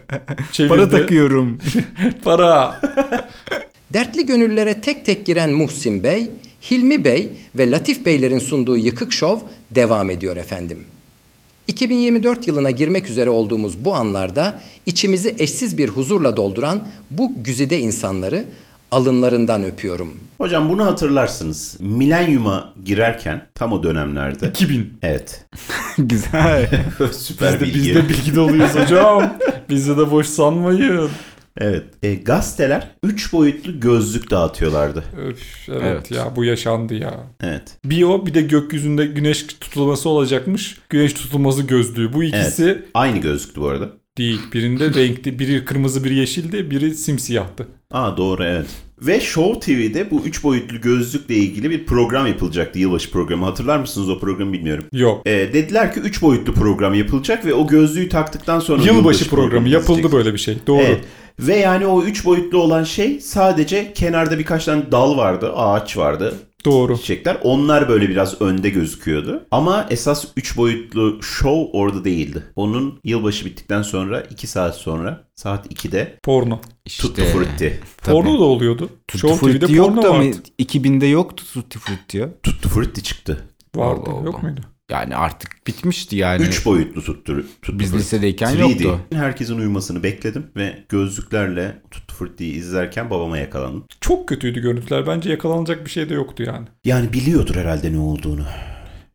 Çevirdi. 0.52 0.74
Para 0.74 0.88
takıyorum. 0.88 1.58
Para. 2.24 2.80
Dertli 3.92 4.26
gönüllere 4.26 4.80
tek 4.80 5.06
tek 5.06 5.26
giren 5.26 5.50
Muhsin 5.50 6.02
Bey, 6.02 6.30
Hilmi 6.70 7.04
Bey 7.04 7.28
ve 7.54 7.70
Latif 7.70 8.06
Beylerin 8.06 8.38
sunduğu 8.38 8.76
Yıkık 8.76 9.12
Şov 9.12 9.38
devam 9.70 10.10
ediyor 10.10 10.36
efendim. 10.36 10.78
2024 11.68 12.48
yılına 12.48 12.70
girmek 12.70 13.10
üzere 13.10 13.30
olduğumuz 13.30 13.84
bu 13.84 13.94
anlarda 13.94 14.60
içimizi 14.86 15.34
eşsiz 15.38 15.78
bir 15.78 15.88
huzurla 15.88 16.36
dolduran 16.36 16.88
bu 17.10 17.32
güzide 17.44 17.78
insanları 17.78 18.44
alınlarından 18.90 19.64
öpüyorum. 19.64 20.12
Hocam 20.38 20.68
bunu 20.68 20.86
hatırlarsınız. 20.86 21.76
Milenyuma 21.80 22.74
girerken 22.84 23.46
tam 23.54 23.72
o 23.72 23.82
dönemlerde. 23.82 24.48
2000. 24.48 24.98
Evet. 25.02 25.46
Güzel. 25.98 26.68
Süper 27.12 27.52
Biz 27.52 27.60
de, 27.60 27.64
bilgi. 27.64 27.78
biz 27.88 27.94
de 27.94 28.08
bilgi 28.08 28.34
doluyuz 28.36 28.74
hocam. 28.74 29.34
Bizde 29.68 29.96
de 29.96 30.10
boş 30.10 30.26
sanmayın. 30.26 31.10
Evet. 31.58 31.84
E, 32.02 32.14
gazeteler 32.14 32.88
3 33.02 33.32
boyutlu 33.32 33.80
gözlük 33.80 34.30
dağıtıyorlardı. 34.30 35.04
Öf, 35.18 35.68
evet, 35.68 35.82
Evet. 35.84 36.10
ya 36.10 36.36
bu 36.36 36.44
yaşandı 36.44 36.94
ya. 36.94 37.14
Evet. 37.42 37.62
Bir 37.84 38.02
o 38.02 38.26
bir 38.26 38.34
de 38.34 38.40
gökyüzünde 38.42 39.06
güneş 39.06 39.46
tutulması 39.46 40.08
olacakmış. 40.08 40.78
Güneş 40.88 41.12
tutulması 41.12 41.62
gözlüğü. 41.62 42.12
Bu 42.12 42.22
ikisi 42.24 42.84
Aynı 42.94 43.18
gözlüktü 43.18 43.60
bu 43.60 43.68
arada. 43.68 43.88
Değil. 44.18 44.40
Birinde 44.52 44.94
renkli, 44.94 45.38
biri 45.38 45.64
kırmızı, 45.64 46.04
biri 46.04 46.14
yeşildi, 46.14 46.70
biri 46.70 46.94
simsiyahtı. 46.94 47.68
Aa 47.90 48.16
doğru 48.16 48.44
evet. 48.44 48.66
Ve 49.02 49.20
Show 49.20 49.60
TV'de 49.60 50.10
bu 50.10 50.22
3 50.24 50.44
boyutlu 50.44 50.80
gözlükle 50.80 51.34
ilgili 51.34 51.70
bir 51.70 51.86
program 51.86 52.26
yapılacaktı. 52.26 52.78
Yılbaşı 52.78 53.10
programı. 53.10 53.44
Hatırlar 53.44 53.78
mısınız 53.78 54.08
o 54.08 54.18
programı 54.18 54.52
bilmiyorum. 54.52 54.84
Yok. 54.92 55.26
E, 55.26 55.30
dediler 55.30 55.94
ki 55.94 56.00
3 56.00 56.22
boyutlu 56.22 56.54
program 56.54 56.94
yapılacak 56.94 57.44
ve 57.46 57.54
o 57.54 57.66
gözlüğü 57.66 58.08
taktıktan 58.08 58.60
sonra 58.60 58.82
Yılbaşı 58.82 59.30
programı 59.30 59.68
yapıldı 59.68 59.92
izleyecek. 59.92 60.12
böyle 60.12 60.32
bir 60.32 60.38
şey. 60.38 60.56
Doğru. 60.66 60.82
Evet. 60.82 61.04
Ve 61.38 61.56
yani 61.56 61.86
o 61.86 62.02
3 62.02 62.24
boyutlu 62.24 62.58
olan 62.58 62.84
şey 62.84 63.20
sadece 63.20 63.92
kenarda 63.92 64.38
birkaç 64.38 64.64
tane 64.64 64.92
dal 64.92 65.16
vardı, 65.16 65.52
ağaç 65.52 65.96
vardı, 65.96 66.34
Doğru. 66.64 66.96
çiçekler. 66.98 67.38
Onlar 67.42 67.88
böyle 67.88 68.08
biraz 68.08 68.40
önde 68.42 68.70
gözüküyordu. 68.70 69.46
Ama 69.50 69.86
esas 69.90 70.24
3 70.36 70.56
boyutlu 70.56 71.22
show 71.22 71.78
orada 71.78 72.04
değildi. 72.04 72.42
Onun 72.56 73.00
yılbaşı 73.04 73.44
bittikten 73.44 73.82
sonra 73.82 74.20
2 74.20 74.46
saat 74.46 74.76
sonra 74.76 75.24
saat 75.36 75.66
2'de 75.72 76.18
Porno. 76.22 76.60
İşte. 76.84 77.02
Tutti 77.02 77.24
Frutti. 77.24 77.80
Tabii. 78.02 78.14
Porno 78.14 78.40
da 78.40 78.44
oluyordu. 78.44 78.90
Tutti 79.08 79.18
Show 79.18 79.36
TV'de 79.46 79.58
Frutti 79.58 79.76
porno 79.76 79.94
yoktu 79.94 80.08
ama 80.08 80.18
vardı. 80.18 80.36
2000'de 80.58 81.06
yoktu 81.06 81.44
Tutti 81.52 81.78
Frutti 81.78 82.18
ya. 82.18 82.28
Tutti 82.42 82.68
Frutti 82.68 83.02
çıktı. 83.02 83.44
Vardı. 83.76 84.00
Allah 84.06 84.16
Allah. 84.16 84.24
Yok 84.24 84.42
muydu? 84.42 84.60
Yani 84.90 85.16
artık 85.16 85.66
bitmişti 85.66 86.16
yani. 86.16 86.42
3 86.42 86.66
boyutlu 86.66 87.02
Tutti, 87.02 87.32
tutti 87.62 87.78
Biz 87.78 87.94
lisedeyken 87.94 88.54
3D. 88.54 88.60
yoktu. 88.60 89.00
Herkesin 89.12 89.58
uyumasını 89.58 90.02
bekledim 90.02 90.46
ve 90.56 90.84
gözlüklerle 90.88 91.82
Tutti 91.90 92.09
Frutti'yi 92.20 92.52
izlerken 92.54 93.10
babama 93.10 93.38
yakalandım. 93.38 93.84
Çok 94.00 94.28
kötüydü 94.28 94.60
görüntüler. 94.60 95.06
Bence 95.06 95.30
yakalanacak 95.30 95.84
bir 95.84 95.90
şey 95.90 96.08
de 96.08 96.14
yoktu 96.14 96.42
yani. 96.42 96.66
Yani 96.84 97.12
biliyordur 97.12 97.54
herhalde 97.54 97.92
ne 97.92 97.98
olduğunu. 97.98 98.42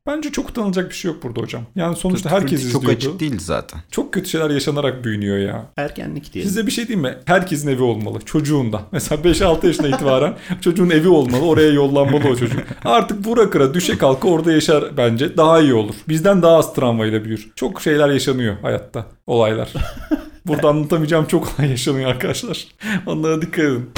Bence 0.08 0.32
çok 0.32 0.50
utanılacak 0.50 0.90
bir 0.90 0.96
şey 0.96 1.12
yok 1.12 1.24
burada 1.24 1.42
hocam. 1.42 1.62
Yani 1.76 1.96
sonuçta 1.96 2.30
herkes 2.32 2.50
Frutti 2.50 2.66
izliyordu. 2.68 2.86
çok 2.86 2.96
açık 2.96 3.20
değil 3.20 3.40
zaten. 3.40 3.80
Çok 3.92 4.14
kötü 4.14 4.30
şeyler 4.30 4.50
yaşanarak 4.50 5.04
büyünüyor 5.04 5.38
ya. 5.38 5.66
Ergenlik 5.78 6.34
diyelim. 6.34 6.50
Size 6.50 6.68
bir 6.68 6.72
şey 6.72 6.88
diyeyim 6.88 7.08
mi? 7.08 7.18
Herkesin 7.26 7.68
evi 7.68 7.84
olmalı. 7.84 8.20
Çocuğundan. 8.26 8.82
Mesela 8.92 9.22
5-6 9.22 9.68
yaşına 9.68 9.88
itibaren 9.88 10.38
çocuğun 10.62 10.90
evi 10.90 11.08
olmalı. 11.08 11.46
Oraya 11.46 11.70
yollanmalı 11.72 12.28
o 12.30 12.36
çocuk. 12.36 12.60
Artık 12.86 13.28
vura 13.28 13.50
kıra 13.50 13.74
düşe 13.74 13.98
kalka 13.98 14.28
orada 14.28 14.52
yaşar 14.52 14.98
bence. 14.98 15.38
Daha 15.38 15.60
iyi 15.60 15.74
olur. 15.74 15.96
Bizden 16.10 16.42
daha 16.42 16.58
az 16.58 16.74
travmayla 16.74 17.26
büyür. 17.26 17.52
Çok 17.56 17.82
şeyler 17.82 18.10
yaşanıyor 18.10 18.56
hayatta. 18.62 19.06
Olaylar. 19.28 19.74
Burada 20.48 20.70
anlatamayacağım 20.70 21.26
çok 21.26 21.54
olay 21.60 21.70
yaşanıyor 21.70 22.10
arkadaşlar. 22.10 22.68
Onlara 23.06 23.42
dikkat 23.42 23.60
edin. 23.66 23.90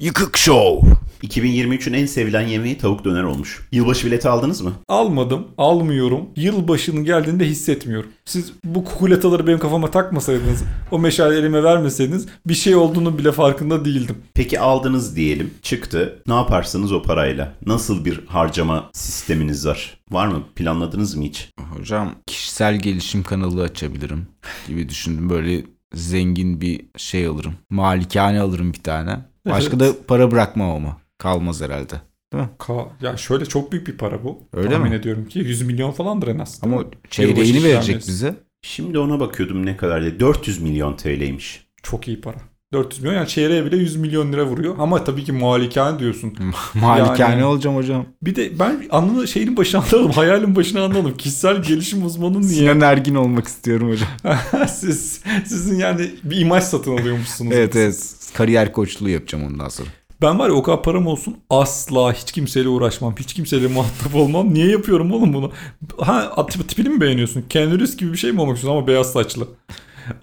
Yıkık 0.00 0.36
Show. 0.36 1.03
2023'ün 1.24 1.92
en 1.92 2.06
sevilen 2.06 2.46
yemeği 2.48 2.78
tavuk 2.78 3.04
döner 3.04 3.22
olmuş. 3.22 3.68
Yılbaşı 3.72 4.06
bileti 4.06 4.28
aldınız 4.28 4.60
mı? 4.60 4.72
Almadım, 4.88 5.46
almıyorum. 5.58 6.28
Yılbaşının 6.36 7.04
geldiğinde 7.04 7.44
hissetmiyorum. 7.44 8.10
Siz 8.24 8.52
bu 8.64 8.84
kukuletaları 8.84 9.46
benim 9.46 9.58
kafama 9.58 9.90
takmasaydınız, 9.90 10.64
o 10.90 10.98
meşale 10.98 11.38
elime 11.38 11.62
vermeseydiniz 11.62 12.26
bir 12.46 12.54
şey 12.54 12.74
olduğunu 12.74 13.18
bile 13.18 13.32
farkında 13.32 13.84
değildim. 13.84 14.16
Peki 14.34 14.60
aldınız 14.60 15.16
diyelim. 15.16 15.54
Çıktı. 15.62 16.22
Ne 16.26 16.34
yaparsınız 16.34 16.92
o 16.92 17.02
parayla? 17.02 17.52
Nasıl 17.66 18.04
bir 18.04 18.20
harcama 18.26 18.90
sisteminiz 18.92 19.66
var? 19.66 19.98
Var 20.10 20.26
mı? 20.26 20.42
Planladınız 20.56 21.16
mı 21.16 21.24
hiç? 21.24 21.50
Hocam 21.78 22.14
kişisel 22.26 22.78
gelişim 22.78 23.22
kanalı 23.22 23.62
açabilirim 23.62 24.26
gibi 24.68 24.88
düşündüm. 24.88 25.30
Böyle 25.30 25.64
zengin 25.94 26.60
bir 26.60 26.80
şey 26.96 27.26
alırım. 27.26 27.54
Malikane 27.70 28.40
alırım 28.40 28.72
bir 28.72 28.82
tane. 28.82 29.18
Başka 29.50 29.80
da 29.80 29.86
para 30.08 30.30
bırakmam 30.30 30.70
ama. 30.70 31.03
Kalmaz 31.24 31.60
herhalde. 31.60 31.92
Değil 32.32 32.44
mi? 32.44 32.48
Ka- 32.58 32.88
ya 33.02 33.16
şöyle 33.16 33.44
çok 33.44 33.72
büyük 33.72 33.86
bir 33.86 33.96
para 33.96 34.24
bu. 34.24 34.38
Öyle 34.52 34.70
Tahmin 34.70 34.90
mi? 34.90 34.96
ediyorum 34.96 35.28
ki 35.28 35.38
100 35.38 35.62
milyon 35.62 35.90
falandır 35.90 36.28
en 36.28 36.38
az. 36.38 36.60
Ama 36.62 36.84
çeyreğini 37.10 37.64
verecek 37.64 37.96
bize. 38.08 38.34
Şimdi 38.62 38.98
ona 38.98 39.20
bakıyordum 39.20 39.66
ne 39.66 39.76
kadar 39.76 40.02
diye. 40.02 40.20
400 40.20 40.60
milyon 40.62 40.96
TL'ymiş. 40.96 41.66
Çok 41.82 42.08
iyi 42.08 42.20
para. 42.20 42.36
400 42.72 43.02
milyon 43.02 43.14
yani 43.16 43.28
çeyreğe 43.28 43.64
bile 43.64 43.76
100 43.76 43.96
milyon 43.96 44.32
lira 44.32 44.44
vuruyor. 44.46 44.74
Ama 44.78 45.04
tabii 45.04 45.24
ki 45.24 45.32
malikane 45.32 45.98
diyorsun. 45.98 46.34
Malikane 46.74 47.30
Yani- 47.34 47.44
olacağım 47.44 47.76
hocam. 47.76 48.06
Bir 48.22 48.36
de 48.36 48.58
ben 48.58 48.82
anını 48.90 49.28
şeyin 49.28 49.56
başına 49.56 49.80
anladım. 49.80 50.10
Hayalin 50.14 50.56
başına 50.56 50.84
anladım. 50.84 51.16
Kişisel 51.16 51.62
gelişim 51.62 52.06
uzmanı 52.06 52.40
niye? 52.40 52.52
Sinan 52.52 52.80
Ergin 52.80 53.14
olmak 53.14 53.46
istiyorum 53.46 53.90
hocam. 53.90 54.38
Siz, 54.68 55.20
sizin 55.46 55.78
yani 55.78 56.10
bir 56.24 56.36
imaj 56.40 56.64
satın 56.64 56.96
alıyormuşsunuz. 56.98 57.52
evet 57.52 57.76
evet. 57.76 58.16
Kariyer 58.34 58.72
koçluğu 58.72 59.08
yapacağım 59.08 59.44
ondan 59.44 59.68
sonra. 59.68 59.88
Ben 60.22 60.38
var 60.38 60.48
ya 60.48 60.54
o 60.54 60.62
kadar 60.62 60.82
param 60.82 61.06
olsun 61.06 61.36
asla 61.50 62.12
hiç 62.12 62.32
kimseyle 62.32 62.68
uğraşmam. 62.68 63.14
Hiç 63.18 63.34
kimseyle 63.34 63.66
muhatap 63.68 64.14
olmam. 64.14 64.54
Niye 64.54 64.70
yapıyorum 64.70 65.12
oğlum 65.12 65.32
bunu? 65.34 65.52
Ha 65.98 66.46
tip, 66.50 66.68
tipini 66.68 66.88
mi 66.88 67.00
beğeniyorsun? 67.00 67.42
Keanu 67.48 67.74
Reeves 67.74 67.96
gibi 67.96 68.12
bir 68.12 68.18
şey 68.18 68.32
mi 68.32 68.40
olmak 68.40 68.56
istiyorsun 68.56 68.78
ama 68.78 68.86
beyaz 68.86 69.12
saçlı? 69.12 69.48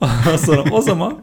Sonra 0.45 0.63
o 0.71 0.81
zaman 0.81 1.17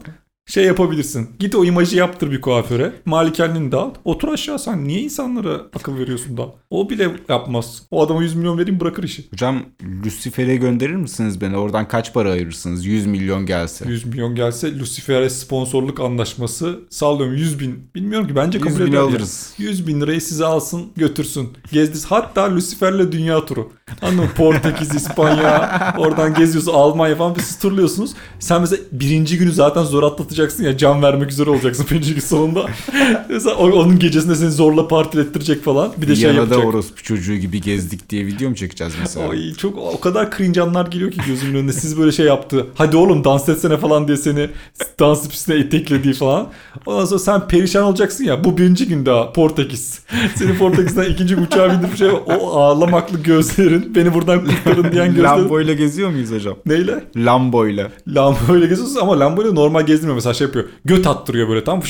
şey 0.49 0.65
yapabilirsin. 0.65 1.29
Git 1.39 1.55
o 1.55 1.65
imajı 1.65 1.97
yaptır 1.97 2.31
bir 2.31 2.41
kuaföre. 2.41 2.93
Malikaneni 3.05 3.71
de 3.71 3.75
al. 3.77 3.91
Otur 4.05 4.27
aşağı 4.27 4.59
sen. 4.59 4.87
Niye 4.87 5.01
insanlara 5.01 5.53
akıl 5.75 5.97
veriyorsun 5.97 6.37
da? 6.37 6.43
O 6.69 6.89
bile 6.89 7.11
yapmaz. 7.29 7.83
O 7.91 8.05
adama 8.05 8.23
100 8.23 8.35
milyon 8.35 8.57
vereyim 8.57 8.79
bırakır 8.79 9.03
işi. 9.03 9.27
Hocam 9.31 9.61
Lucifer'e 10.05 10.55
gönderir 10.55 10.95
misiniz 10.95 11.41
beni? 11.41 11.57
Oradan 11.57 11.87
kaç 11.87 12.13
para 12.13 12.31
ayırırsınız? 12.31 12.85
100 12.85 13.05
milyon 13.05 13.45
gelse. 13.45 13.85
100 13.89 14.05
milyon 14.05 14.35
gelse 14.35 14.79
Lucifer'e 14.79 15.29
sponsorluk 15.29 15.99
anlaşması 15.99 16.79
sallıyorum 16.89 17.35
100 17.35 17.59
bin. 17.59 17.89
Bilmiyorum 17.95 18.27
ki 18.27 18.35
bence 18.35 18.57
100 18.57 18.67
kabul 18.67 18.79
bin 18.79 18.83
ederler. 18.91 19.01
alırız. 19.01 19.53
100 19.57 19.87
bin 19.87 20.01
lirayı 20.01 20.21
size 20.21 20.45
alsın 20.45 20.85
götürsün. 20.95 21.49
Gezdir. 21.71 22.05
Hatta 22.09 22.55
Lucifer'le 22.55 23.11
dünya 23.11 23.45
turu. 23.45 23.71
Anladın 24.01 24.19
mı? 24.19 24.29
Portekiz, 24.37 24.95
İspanya. 24.95 25.93
Oradan 25.97 26.33
geziyorsun. 26.33 26.73
Almanya 26.73 27.15
falan. 27.15 27.33
Siz 27.33 27.59
turluyorsunuz. 27.59 28.11
Sen 28.39 28.61
mesela 28.61 28.83
birinci 28.91 29.37
günü 29.37 29.51
zaten 29.51 29.83
zor 29.83 30.03
atlatacaksın 30.03 30.38
ya. 30.59 30.77
Can 30.77 31.01
vermek 31.01 31.31
üzere 31.31 31.49
olacaksın 31.49 31.85
birinci 31.91 32.13
gün 32.13 32.21
sonunda. 32.21 32.65
mesela 33.29 33.55
onun 33.55 33.99
gecesinde 33.99 34.35
seni 34.35 34.51
zorla 34.51 34.87
partilettirecek 34.87 35.63
falan. 35.63 35.91
Bir 35.97 36.07
de 36.07 36.15
şey 36.15 36.27
Yanada 36.29 36.41
yapacak. 36.41 36.65
orospu 36.65 37.03
çocuğu 37.03 37.35
gibi 37.35 37.61
gezdik 37.61 38.09
diye 38.09 38.25
video 38.25 38.49
mu 38.49 38.55
çekeceğiz 38.55 38.93
mesela? 39.01 39.29
Ay 39.29 39.53
çok 39.53 39.77
o 39.77 39.99
kadar 39.99 40.37
cringe 40.37 40.61
anlar 40.61 40.85
geliyor 40.87 41.11
ki 41.11 41.19
gözümün 41.27 41.55
önüne. 41.59 41.73
Siz 41.73 41.99
böyle 41.99 42.11
şey 42.11 42.25
yaptı. 42.25 42.65
Hadi 42.75 42.97
oğlum 42.97 43.23
dans 43.23 43.49
etsene 43.49 43.77
falan 43.77 44.07
diye 44.07 44.17
seni 44.17 44.49
dans 44.99 45.29
pistine 45.29 45.57
iteklediği 45.57 46.13
falan. 46.13 46.47
Ondan 46.85 47.05
sonra 47.05 47.19
sen 47.19 47.47
perişan 47.47 47.83
olacaksın 47.83 48.23
ya. 48.23 48.43
Bu 48.43 48.57
birinci 48.57 48.87
gün 48.87 49.05
daha 49.05 49.33
Portekiz. 49.33 49.99
Seni 50.35 50.57
Portekiz'den 50.57 51.03
ikinci 51.09 51.35
uçağa 51.35 51.71
bindirip 51.73 51.97
şey 51.97 52.09
o 52.09 52.49
ağlamaklı 52.59 53.23
gözlerin 53.23 53.95
beni 53.95 54.13
buradan 54.13 54.45
kurtarın 54.45 54.91
diyen 54.91 55.07
gözlerin. 55.07 55.23
Lambo 55.23 55.61
ile 55.61 55.73
geziyor 55.73 56.09
muyuz 56.09 56.31
hocam? 56.31 56.55
Neyle? 56.65 57.03
Lambo 57.15 57.67
ile. 57.67 57.87
Lambo 58.07 58.57
ile 58.57 58.65
geziyorsun 58.67 58.99
ama 59.01 59.19
Lambo 59.19 59.41
ile 59.43 59.55
normal 59.55 59.81
gezdirmiyor. 59.85 60.15
Mesela 60.19 60.33
şey 60.33 60.47
yapıyor. 60.47 60.65
Göt 60.85 61.07
attırıyor 61.07 61.49
böyle 61.49 61.63
tam. 61.63 61.81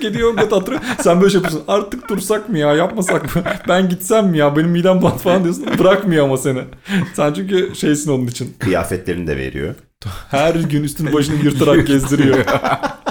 Gidiyor 0.00 0.36
göt 0.36 0.52
attırıyor. 0.52 0.80
Sen 1.00 1.20
böyle 1.20 1.30
şey 1.32 1.40
yapıyorsun. 1.40 1.64
Artık 1.68 2.08
dursak 2.08 2.48
mı 2.48 2.58
ya 2.58 2.74
yapmasak 2.74 3.36
mı? 3.36 3.42
Ben 3.68 3.88
gitsem 3.88 4.26
mi 4.28 4.38
ya 4.38 4.56
benim 4.56 4.70
midem 4.70 5.02
bant 5.02 5.20
falan 5.20 5.44
diyorsun. 5.44 5.66
Bırakmıyor 5.78 6.24
ama 6.24 6.36
seni. 6.36 6.60
Sen 7.14 7.32
çünkü 7.32 7.72
şeysin 7.74 8.10
onun 8.10 8.26
için. 8.26 8.54
Kıyafetlerini 8.58 9.26
de 9.26 9.36
veriyor. 9.36 9.74
Her 10.30 10.54
gün 10.54 10.82
üstünü 10.84 11.12
başını 11.12 11.44
yırtarak 11.44 11.86
gezdiriyor. 11.86 12.44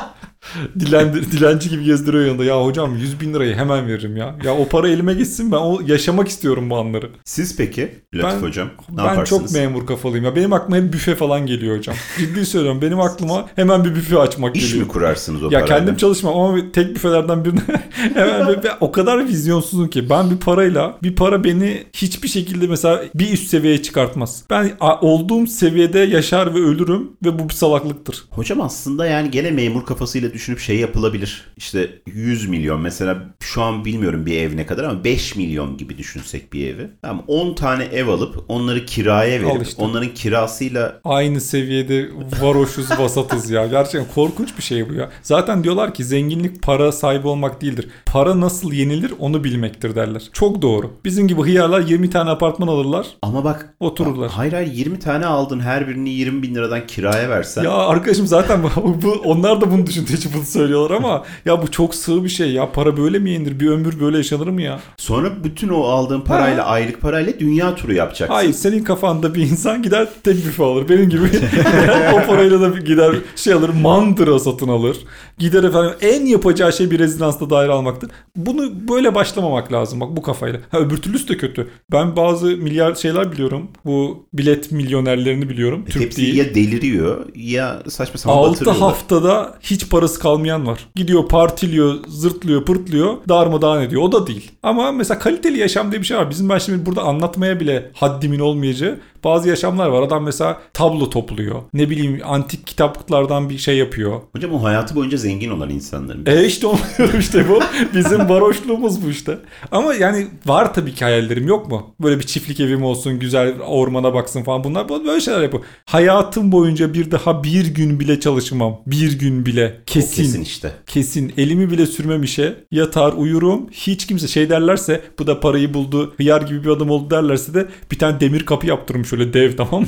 Dilendir, 0.80 1.32
dilenci 1.32 1.70
gibi 1.70 1.84
gezdiriyor 1.84 2.26
yanında. 2.26 2.44
Ya 2.44 2.66
hocam 2.66 2.96
100 2.98 3.22
bin 3.22 3.34
lirayı 3.34 3.56
hemen 3.56 3.88
veririm 3.88 4.18
ya. 4.18 4.36
Ya 4.46 4.56
o 4.58 4.68
para 4.68 4.90
elime 4.90 5.14
geçsin 5.14 5.52
ben 5.52 5.58
o 5.58 5.80
yaşamak 5.88 6.28
istiyorum 6.28 6.70
bu 6.70 6.78
anları. 6.78 7.10
Siz 7.26 7.58
peki 7.58 7.82
Latif 8.16 8.42
Ben- 8.42 8.48
Hocam 8.48 8.68
ne 8.92 8.98
ben 8.98 9.04
yaparsınız? 9.04 9.42
çok 9.42 9.52
memur 9.52 9.86
kafalıyım 9.88 10.26
ya. 10.26 10.36
Benim 10.36 10.54
aklıma 10.54 10.78
hep 10.78 10.94
büfe 10.94 11.16
falan 11.16 11.46
geliyor 11.46 11.78
hocam. 11.78 11.96
Ciddi 12.20 12.46
söylüyorum. 12.46 12.82
Benim 12.82 13.00
aklıma 13.00 13.46
hemen 13.56 13.86
bir 13.86 13.96
büfe 13.96 14.20
açmak 14.20 14.56
İş 14.56 14.64
geliyor. 14.68 14.86
mi 14.86 14.92
kurarsınız 14.92 15.44
o 15.44 15.46
Ya 15.46 15.52
parayla? 15.52 15.76
kendim 15.78 15.96
çalışmam 15.98 16.38
ama 16.40 16.56
bir- 16.56 16.72
tek 16.74 16.96
büfelerden 16.96 17.46
birine 17.46 17.62
hemen 18.14 18.48
ben 18.64 18.72
o 18.80 18.92
kadar 18.92 19.28
vizyonsuzum 19.28 19.88
ki 19.90 20.10
ben 20.10 20.32
bir 20.32 20.38
parayla 20.38 20.98
bir 21.04 21.16
para 21.16 21.44
beni 21.44 21.84
hiçbir 21.94 22.28
şekilde 22.28 22.68
mesela 22.68 23.04
bir 23.16 23.34
üst 23.34 23.48
seviyeye 23.50 23.82
çıkartmaz. 23.82 24.44
Ben 24.50 24.72
olduğum 25.02 25.48
seviyede 25.48 26.00
yaşar 26.00 26.56
ve 26.56 26.60
ölürüm 26.60 27.10
ve 27.26 27.40
bu 27.40 27.50
bir 27.50 27.54
salaklıktır. 27.54 28.24
Hocam 28.30 28.62
aslında 28.62 29.06
yani 29.06 29.32
gene 29.32 29.52
memur 29.52 29.86
kafasıyla 29.86 30.34
düşünüp 30.42 30.60
şey 30.60 30.78
yapılabilir. 30.78 31.44
İşte 31.58 31.90
100 32.06 32.50
milyon 32.50 32.82
mesela 32.82 33.18
şu 33.40 33.62
an 33.62 33.86
bilmiyorum 33.86 34.26
bir 34.26 34.38
ev 34.38 34.58
ne 34.58 34.66
kadar 34.66 34.84
ama 34.84 35.04
5 35.04 35.36
milyon 35.36 35.78
gibi 35.78 35.98
düşünsek 35.98 36.54
bir 36.54 36.68
evi. 36.68 36.88
Tamam 37.02 37.24
10 37.28 37.54
tane 37.54 37.84
ev 37.84 38.08
alıp 38.08 38.46
onları 38.48 38.86
kiraya 38.86 39.42
verip 39.42 39.64
işte. 39.68 39.82
onların 39.84 40.14
kirasıyla 40.14 41.00
Aynı 41.04 41.42
seviyede 41.42 42.10
varoşuz 42.42 42.92
vasatız 43.00 43.50
ya. 43.50 43.68
Gerçekten 43.68 44.14
korkunç 44.16 44.58
bir 44.58 44.64
şey 44.64 44.90
bu 44.90 44.94
ya. 44.94 45.10
Zaten 45.22 45.64
diyorlar 45.64 45.94
ki 45.94 46.04
zenginlik 46.06 46.62
para 46.64 46.92
sahibi 46.92 47.28
olmak 47.28 47.62
değildir. 47.62 47.88
Para 48.06 48.40
nasıl 48.40 48.74
yenilir 48.74 49.14
onu 49.20 49.44
bilmektir 49.44 49.96
derler. 49.96 50.24
Çok 50.34 50.62
doğru. 50.62 50.92
Bizim 51.06 51.28
gibi 51.28 51.42
hıyarlar 51.42 51.82
20 51.82 52.10
tane 52.10 52.30
apartman 52.30 52.68
alırlar. 52.68 53.08
ama 53.22 53.44
bak 53.44 53.74
Otururlar. 53.80 54.30
Hayır 54.32 54.54
hayır 54.54 54.74
20 54.74 55.00
tane 55.00 55.26
aldın 55.26 55.60
her 55.60 55.88
birini 55.88 56.10
20 56.10 56.44
bin 56.44 56.56
liradan 56.56 56.88
kiraya 56.88 57.30
versen. 57.30 57.64
Ya 57.64 57.72
arkadaşım 57.72 58.28
zaten 58.28 58.64
bu, 58.76 59.02
bu- 59.02 59.22
onlar 59.26 59.62
da 59.62 59.72
bunu 59.72 59.88
düşündüğü 59.88 60.14
için 60.14 60.31
bunu 60.36 60.44
söylüyorlar 60.46 60.96
ama 60.98 61.24
ya 61.46 61.62
bu 61.62 61.72
çok 61.72 61.96
sığ 61.96 62.24
bir 62.24 62.30
şey 62.30 62.52
ya. 62.52 62.72
Para 62.72 62.98
böyle 62.98 63.20
mi 63.20 63.30
yenilir? 63.30 63.60
Bir 63.60 63.68
ömür 63.70 64.00
böyle 64.00 64.18
yaşanır 64.18 64.48
mı 64.48 64.62
ya? 64.62 64.80
Sonra 64.98 65.44
bütün 65.44 65.70
o 65.70 65.82
aldığın 65.84 66.22
parayla 66.22 66.66
aylık 66.66 67.02
parayla 67.02 67.34
dünya 67.40 67.76
turu 67.76 67.94
yapacaksın. 67.94 68.34
Hayır 68.34 68.54
senin 68.54 68.84
kafanda 68.84 69.36
bir 69.36 69.42
insan 69.42 69.84
gider 69.84 70.08
tek 70.24 70.36
büfe 70.36 70.64
alır. 70.64 70.90
Benim 70.90 71.10
gibi 71.10 71.22
o 72.14 72.28
parayla 72.28 72.62
da 72.62 72.80
gider 72.80 73.16
şey 73.36 73.54
alır 73.54 73.70
mandıra 73.70 74.40
satın 74.40 74.68
alır. 74.68 74.98
Gider 75.38 75.64
efendim 75.64 75.92
en 76.02 76.26
yapacağı 76.26 76.74
şey 76.74 76.92
bir 76.92 77.00
rezidansta 77.00 77.50
daire 77.50 77.72
almaktır. 77.72 78.10
Bunu 78.36 78.88
böyle 78.90 79.16
başlamamak 79.16 79.74
lazım 79.74 80.00
bak 80.02 80.10
bu 80.18 80.22
kafayla. 80.22 80.60
Ha 80.72 80.80
öbür 80.80 80.98
türlüsü 80.98 81.28
de 81.28 81.38
kötü. 81.38 81.68
Ben 81.92 82.16
bazı 82.16 82.46
milyar 82.46 82.96
şeyler 82.96 83.32
biliyorum. 83.32 83.68
Bu 83.86 84.26
bilet 84.34 84.72
milyonerlerini 84.72 85.50
biliyorum. 85.50 85.86
Türk 85.90 86.04
Hepsi 86.04 86.22
değil. 86.22 86.36
ya 86.36 86.56
deliriyor 86.56 87.26
ya 87.36 87.84
saçma 87.90 88.18
sapan 88.18 88.38
6 88.38 88.52
batırıyorlar. 88.52 88.82
haftada 88.90 89.58
hiç 89.62 89.90
parası 89.90 90.20
kalmayan 90.22 90.68
var. 90.68 90.80
Gidiyor 90.96 91.28
partiliyor, 91.28 91.96
zırtlıyor, 92.08 92.66
pırtlıyor, 92.66 93.14
darmadağın 93.30 93.82
ediyor. 93.82 94.02
O 94.02 94.12
da 94.12 94.28
değil. 94.28 94.52
Ama 94.64 94.92
mesela 94.92 95.20
kaliteli 95.20 95.58
yaşam 95.58 95.92
diye 95.92 96.02
bir 96.02 96.08
şey 96.08 96.18
var. 96.18 96.30
Bizim 96.30 96.50
ben 96.50 96.58
şimdi 96.58 96.86
burada 96.86 97.02
anlatmaya 97.04 97.60
bile 97.60 97.92
haddimin 97.94 98.40
olmayacağı 98.40 99.00
bazı 99.24 99.50
yaşamlar 99.50 99.88
var. 99.88 100.02
Adam 100.02 100.24
mesela 100.24 100.62
tablo 100.74 101.10
topluyor. 101.10 101.62
Ne 101.74 101.90
bileyim 101.90 102.22
antik 102.26 102.68
kitaplıklardan 102.68 103.50
bir 103.50 103.58
şey 103.58 103.78
yapıyor. 103.78 104.22
Hocam 104.36 104.54
o 104.54 104.64
hayatı 104.64 104.96
boyunca 104.96 105.18
zengin 105.18 105.50
olan 105.50 105.70
insanların. 105.70 106.24
E 106.26 106.46
işte 106.46 106.68
onu 106.68 106.78
diyorum 106.98 107.20
işte 107.20 107.46
bu. 107.50 107.60
Bizim 107.96 108.30
varoşluğumuz 108.30 109.06
bu 109.06 109.10
işte. 109.10 109.38
Ama 109.72 109.94
yani 109.94 110.28
var 110.46 110.74
tabii 110.74 110.94
ki 110.94 111.04
hayallerim 111.06 111.48
yok 111.48 111.68
mu? 111.72 111.96
Böyle 112.02 112.20
bir 112.20 112.24
çiftlik 112.24 112.60
evim 112.60 112.84
olsun, 112.84 113.20
güzel 113.20 113.54
ormana 113.68 114.14
baksın 114.14 114.44
falan 114.44 114.64
bunlar 114.64 114.90
bu- 114.90 115.06
böyle 115.06 115.22
şeyler 115.22 115.42
yapıyor. 115.42 115.64
Hayatım 115.86 116.52
boyunca 116.52 116.94
bir 116.94 117.12
daha 117.12 117.44
bir 117.44 117.66
gün 117.74 118.00
bile 118.00 118.20
çalışmam. 118.20 118.80
Bir 118.88 119.20
gün 119.20 119.46
bile. 119.46 119.78
O 119.82 119.92
Kesin. 120.16 120.24
kesin 120.24 120.42
işte. 120.42 120.72
Kesin. 120.88 121.34
Elimi 121.38 121.72
bile 121.72 121.86
sürmem 121.86 122.24
işe. 122.24 122.64
Yatar 122.72 123.14
uyurum. 123.14 123.70
Hiç 123.72 124.08
kimse 124.08 124.28
şey 124.28 124.50
derlerse 124.50 125.02
bu 125.20 125.28
da 125.28 125.40
parayı 125.40 125.74
buldu. 125.74 126.14
Hıyar 126.18 126.42
gibi 126.42 126.64
bir 126.64 126.70
adam 126.70 126.90
oldu 126.90 127.10
derlerse 127.10 127.54
de 127.54 127.68
bir 127.92 128.00
tane 128.00 128.20
demir 128.20 128.46
kapı 128.46 128.68
yaptırırım 128.68 129.06
şöyle 129.06 129.34
dev 129.34 129.52
tamam 129.58 129.82
mı? 129.82 129.88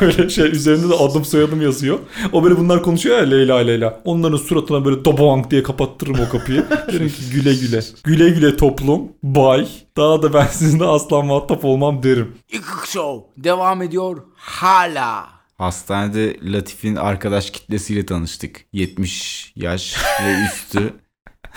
böyle 0.00 0.28
şey 0.30 0.48
üzerinde 0.48 0.88
de 0.88 0.94
adım 0.94 1.24
soyadım 1.24 1.62
yazıyor. 1.62 1.98
O 2.32 2.44
böyle 2.44 2.58
bunlar 2.58 2.82
konuşuyor 2.82 3.18
ya 3.18 3.24
Leyla 3.24 3.56
Leyla. 3.58 4.00
Onların 4.04 4.36
suratına 4.36 4.84
böyle 4.84 5.04
dobonk 5.04 5.50
diye 5.50 5.62
kapattırırım 5.62 6.20
o 6.20 6.28
kapıyı. 6.28 6.64
Derim 6.92 7.08
ki 7.08 7.22
güle 7.32 7.54
güle. 7.54 7.80
Güle 8.04 8.28
güle 8.30 8.56
toplum. 8.56 9.02
Bay. 9.22 9.68
Daha 9.96 10.22
da 10.22 10.34
ben 10.34 10.46
sizinle 10.52 10.84
asla 10.84 11.22
muhatap 11.22 11.64
olmam 11.64 12.02
derim. 12.02 12.34
Yıkık 12.52 12.86
Show 12.86 13.42
devam 13.44 13.82
ediyor 13.82 14.16
hala. 14.36 15.37
Hastanede 15.58 16.36
Latif'in 16.42 16.96
arkadaş 16.96 17.50
kitlesiyle 17.50 18.06
tanıştık. 18.06 18.60
70 18.72 19.52
yaş 19.56 19.94
ve 20.24 20.34
üstü. 20.46 20.94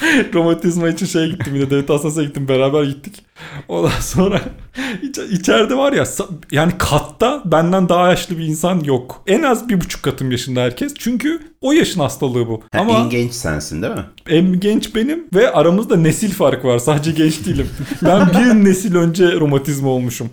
Romatizma 0.34 0.90
için 0.90 1.06
şeye 1.06 1.28
gittim 1.28 1.56
yine 1.56 1.70
devlet 1.70 1.90
hastanesine 1.90 2.24
gittim 2.24 2.48
beraber 2.48 2.84
gittik. 2.84 3.24
Ondan 3.68 4.00
sonra 4.00 4.42
iç- 5.02 5.18
içeride 5.40 5.78
var 5.78 5.94
ya 5.94 6.04
yani 6.52 6.72
katta 6.78 7.42
benden 7.46 7.90
daha 7.90 8.10
yaşlı 8.10 8.38
bir 8.38 8.44
insan 8.46 8.80
yok. 8.84 9.24
En 9.28 9.44
az 9.44 9.70
bir 9.70 9.82
buçuk 9.82 10.04
katım 10.04 10.32
yaşında 10.32 10.62
herkes. 10.62 10.94
Çünkü 11.00 11.42
o 11.62 11.72
yaşın 11.72 12.00
hastalığı 12.00 12.48
bu. 12.48 12.62
Ha, 12.72 12.80
Ama 12.80 13.00
En 13.00 13.10
genç 13.10 13.34
sensin 13.34 13.82
değil 13.82 13.94
mi? 13.94 14.06
en 14.30 14.60
genç 14.60 14.96
benim 14.96 15.28
ve 15.36 15.52
aramızda 15.52 15.96
nesil 15.96 16.32
farkı 16.32 16.68
var. 16.68 16.80
Sadece 16.80 17.12
genç 17.12 17.46
değilim. 17.46 17.70
Ben 18.02 18.30
bir 18.30 18.70
nesil 18.70 18.96
önce 18.96 19.32
romatizma 19.32 19.90
olmuşum. 19.90 20.30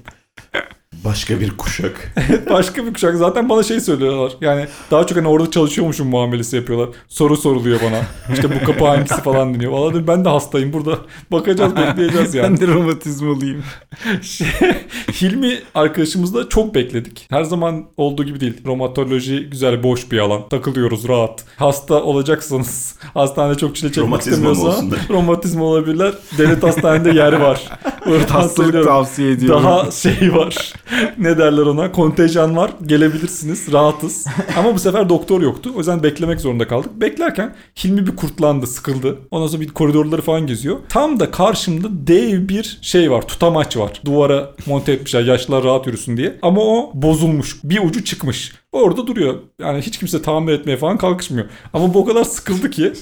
Başka 1.05 1.41
bir 1.41 1.57
kuşak. 1.57 2.15
Başka 2.51 2.87
bir 2.87 2.95
kuşak. 2.95 3.17
Zaten 3.17 3.49
bana 3.49 3.63
şey 3.63 3.81
söylüyorlar. 3.81 4.33
Yani 4.41 4.67
daha 4.91 5.07
çok 5.07 5.19
hani 5.19 5.29
orada 5.29 5.51
çalışıyormuşum 5.51 6.09
muamelesi 6.09 6.57
yapıyorlar. 6.57 6.89
Soru 7.09 7.37
soruluyor 7.37 7.81
bana. 7.87 8.01
İşte 8.35 8.61
bu 8.61 8.67
kapı 8.67 8.87
hangisi 8.87 9.23
falan 9.23 9.55
deniyor. 9.55 9.73
Valla 9.73 9.95
dedim, 9.95 10.07
ben 10.07 10.25
de 10.25 10.29
hastayım 10.29 10.73
burada. 10.73 10.99
Bakacağız 11.33 11.77
bekleyeceğiz 11.77 12.35
yani. 12.35 12.61
Ben 12.61 12.61
de 12.61 12.75
romatizmalıyım. 12.75 13.65
Şey, 14.23 14.47
Hilmi 15.21 15.59
arkadaşımızla 15.75 16.49
çok 16.49 16.75
bekledik. 16.75 17.27
Her 17.31 17.45
zaman 17.45 17.85
olduğu 17.97 18.25
gibi 18.25 18.41
değil. 18.41 18.55
Romatoloji 18.67 19.51
güzel 19.51 19.83
boş 19.83 20.13
bir 20.13 20.19
alan. 20.19 20.49
Takılıyoruz 20.49 21.09
rahat. 21.09 21.45
Hasta 21.57 22.03
olacaksanız 22.03 22.95
hastanede 23.15 23.59
çok 23.59 23.77
çile 23.77 23.89
çekmek 23.93 24.07
Romatizma 24.07 24.53
istemiyorsa 24.53 24.97
romatizma 25.11 25.65
olabilirler. 25.65 26.13
Devlet 26.39 26.63
hastanede 26.63 27.11
yer 27.11 27.33
var. 27.33 27.69
Hastalık 28.29 28.85
tavsiye 28.85 29.31
ediyorum. 29.33 29.65
Daha 29.65 29.91
şey 29.91 30.35
var. 30.35 30.73
ne 31.19 31.39
derler 31.39 31.63
ona? 31.63 31.93
Kontenjan 31.93 32.57
var. 32.57 32.71
Gelebilirsiniz. 32.87 33.73
Rahatız. 33.73 34.27
Ama 34.57 34.75
bu 34.75 34.79
sefer 34.79 35.09
doktor 35.09 35.41
yoktu. 35.43 35.71
O 35.75 35.79
yüzden 35.79 36.03
beklemek 36.03 36.41
zorunda 36.41 36.69
kaldık. 36.69 36.91
Beklerken 36.95 37.55
Hilmi 37.85 38.07
bir 38.07 38.17
kurtlandı, 38.17 38.67
sıkıldı. 38.67 39.19
Ondan 39.31 39.47
sonra 39.47 39.61
bir 39.61 39.69
koridorları 39.69 40.23
falan 40.23 40.47
geziyor. 40.47 40.77
Tam 40.89 41.21
da 41.21 41.31
karşımda 41.31 41.89
dev 41.91 42.49
bir 42.49 42.79
şey 42.83 43.11
var. 43.11 43.23
Tutamaç 43.23 43.77
var. 43.77 44.01
Duvara 44.05 44.51
monte 44.67 44.93
etmişler 44.93 45.23
yaşlılar 45.25 45.65
rahat 45.65 45.87
yürüsün 45.87 46.17
diye. 46.17 46.39
Ama 46.43 46.61
o 46.61 46.91
bozulmuş. 46.95 47.57
Bir 47.65 47.81
ucu 47.85 48.05
çıkmış. 48.05 48.53
Orada 48.73 49.07
duruyor. 49.07 49.35
Yani 49.61 49.81
hiç 49.81 49.99
kimse 49.99 50.23
tamir 50.23 50.53
etmeye 50.53 50.77
falan 50.77 50.99
kalkışmıyor. 50.99 51.47
Ama 51.73 51.95
bu 51.95 51.99
o 51.99 52.05
kadar 52.05 52.25
sıkıldı 52.25 52.71
ki 52.71 52.93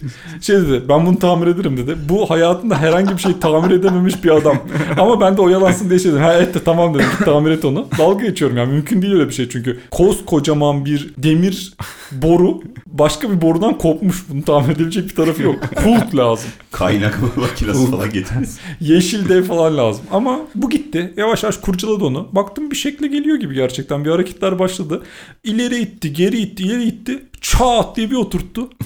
şey 0.41 0.57
dedi 0.57 0.83
ben 0.89 1.07
bunu 1.07 1.19
tamir 1.19 1.47
ederim 1.47 1.77
dedi. 1.77 1.97
Bu 2.09 2.31
hayatında 2.31 2.79
herhangi 2.79 3.13
bir 3.13 3.23
şey 3.23 3.39
tamir 3.41 3.71
edememiş 3.71 4.25
bir 4.25 4.31
adam. 4.31 4.59
Ama 4.99 5.21
ben 5.21 5.37
de 5.37 5.43
oyalansın 5.43 5.91
diye 5.91 5.99
şey 5.99 6.13
dedim. 6.13 6.23
Ha 6.23 6.35
et 6.35 6.55
de 6.55 6.65
tamam 6.65 6.95
dedim. 6.95 7.07
Tamir 7.25 7.51
et 7.51 7.65
onu. 7.65 7.89
Dalga 7.99 8.27
geçiyorum 8.27 8.57
yani 8.57 8.73
mümkün 8.73 9.03
değil 9.03 9.15
öyle 9.15 9.29
bir 9.29 9.35
şey 9.35 9.49
çünkü. 9.49 9.81
Koskocaman 9.91 10.85
bir 10.85 11.15
demir 11.19 11.75
boru 12.13 12.61
başka 12.87 13.31
bir 13.31 13.41
borudan 13.41 13.79
kopmuş. 13.79 14.25
Bunu 14.29 14.43
tamir 14.43 14.69
edebilecek 14.69 15.09
bir 15.09 15.15
tarafı 15.15 15.43
yok. 15.43 15.57
Hulk 15.85 16.17
lazım. 16.17 16.51
Kaynak 16.77 17.37
makinesi 17.37 17.91
falan 17.91 18.11
getiririz. 18.13 18.59
Yeşil 18.81 19.29
dev 19.29 19.45
falan 19.45 19.77
lazım. 19.77 20.05
Ama 20.11 20.41
bu 20.55 20.71
gitti. 20.71 21.15
Yavaş 21.17 21.43
yavaş 21.43 21.57
kurcaladı 21.57 22.05
onu. 22.05 22.29
Baktım 22.33 22.71
bir 22.71 22.77
şekle 22.77 23.07
geliyor 23.07 23.37
gibi 23.37 23.55
gerçekten. 23.55 24.05
Bir 24.05 24.11
hareketler 24.11 24.59
başladı. 24.59 25.03
İleri 25.45 25.79
itti, 25.79 26.13
geri 26.13 26.39
itti, 26.39 26.63
ileri 26.63 26.85
itti. 26.85 27.23
Çat 27.41 27.97
diye 27.97 28.11
bir 28.11 28.17
oturttu. 28.17 28.71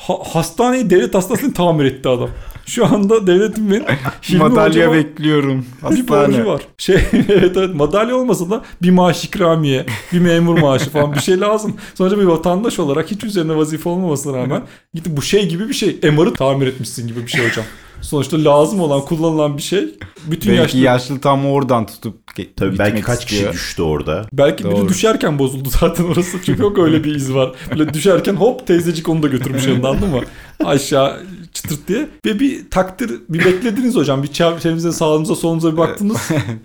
Ha- 0.00 0.18
hastaneyi, 0.32 0.90
devlet 0.90 1.14
hastanesini 1.14 1.52
tamir 1.54 1.84
etti 1.84 2.08
adam. 2.08 2.30
Şu 2.70 2.86
anda 2.86 3.26
devletimin 3.26 3.84
Hilmi 4.28 4.38
Madalya 4.38 4.92
bekliyorum. 4.92 5.66
bir 5.90 6.08
borcu 6.08 6.46
var. 6.46 6.62
Şey 6.78 6.96
evet 7.12 7.56
evet 7.56 7.74
madalya 7.74 8.16
olmasa 8.16 8.50
da 8.50 8.62
bir 8.82 8.90
maaş 8.90 9.24
ikramiye, 9.24 9.86
bir 10.12 10.18
memur 10.18 10.58
maaşı 10.58 10.90
falan 10.90 11.14
bir 11.14 11.20
şey 11.20 11.40
lazım. 11.40 11.76
Sonuçta 11.94 12.18
bir 12.18 12.24
vatandaş 12.24 12.78
olarak 12.78 13.10
hiç 13.10 13.24
üzerine 13.24 13.56
vazife 13.56 13.88
olmamasına 13.88 14.36
rağmen 14.36 14.62
gidip 14.94 15.16
bu 15.16 15.22
şey 15.22 15.48
gibi 15.48 15.68
bir 15.68 15.74
şey. 15.74 16.00
MR'ı 16.02 16.34
tamir 16.34 16.66
etmişsin 16.66 17.08
gibi 17.08 17.22
bir 17.22 17.30
şey 17.30 17.48
hocam. 17.48 17.64
Sonuçta 18.02 18.44
lazım 18.44 18.80
olan, 18.80 19.00
kullanılan 19.04 19.56
bir 19.56 19.62
şey. 19.62 19.94
Bütün 20.26 20.50
Belki 20.50 20.60
yaşlı 20.60 20.78
yaşlı 20.78 21.20
tam 21.20 21.46
oradan 21.46 21.86
tutup 21.86 22.16
ge- 22.38 22.48
Tabii 22.56 22.78
belki 22.78 23.02
kaç 23.02 23.24
kişi 23.24 23.34
istiyor. 23.34 23.52
düştü 23.54 23.82
orada. 23.82 24.26
Belki 24.32 24.64
Doğru. 24.64 24.88
düşerken 24.88 25.38
bozuldu 25.38 25.68
zaten 25.80 26.04
orası. 26.04 26.38
Çünkü 26.44 26.62
yok 26.62 26.78
öyle 26.78 27.04
bir 27.04 27.14
iz 27.14 27.34
var. 27.34 27.52
Böyle 27.70 27.94
düşerken 27.94 28.34
hop 28.34 28.66
teyzecik 28.66 29.08
onu 29.08 29.22
da 29.22 29.28
götürmüş 29.28 29.66
yanında 29.66 29.88
anladın 29.88 30.08
mı? 30.08 30.20
Aşağı 30.64 31.20
çıtırt 31.52 31.88
diye. 31.88 32.08
Ve 32.26 32.40
bir 32.40 32.70
takdir, 32.70 33.10
bir 33.28 33.44
beklediniz 33.44 33.96
hocam. 33.96 34.22
Bir 34.22 34.28
çevrenize, 34.28 34.92
sağınıza, 34.92 35.34
solunuza 35.34 35.72
bir 35.72 35.76
baktınız. 35.76 36.16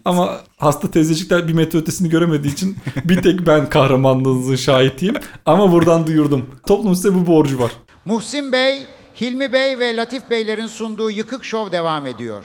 Ama 0.06 0.38
hasta 0.58 0.92
teyzecikler 0.92 1.48
bir 1.48 1.54
metre 1.54 1.80
ötesini 1.80 2.10
göremediği 2.10 2.54
için 2.54 2.78
bir 3.06 3.22
tek 3.22 3.48
ben 3.48 3.70
kahramanlığınızın 3.70 4.56
şahitiyim. 4.56 5.16
Ama 5.46 5.72
buradan 5.72 6.08
duyurdum. 6.08 6.46
Toplum 6.68 6.96
size 6.96 7.14
bu 7.16 7.28
borcu 7.28 7.60
var. 7.60 7.72
Muhsin 8.06 8.52
Bey, 8.52 8.80
Hilmi 9.22 9.54
Bey 9.54 9.80
ve 9.80 9.96
Latif 9.96 10.30
Beylerin 10.30 10.68
sunduğu 10.68 11.12
Yıkık 11.12 11.46
Şov 11.46 11.72
devam 11.72 12.06
ediyor. 12.06 12.44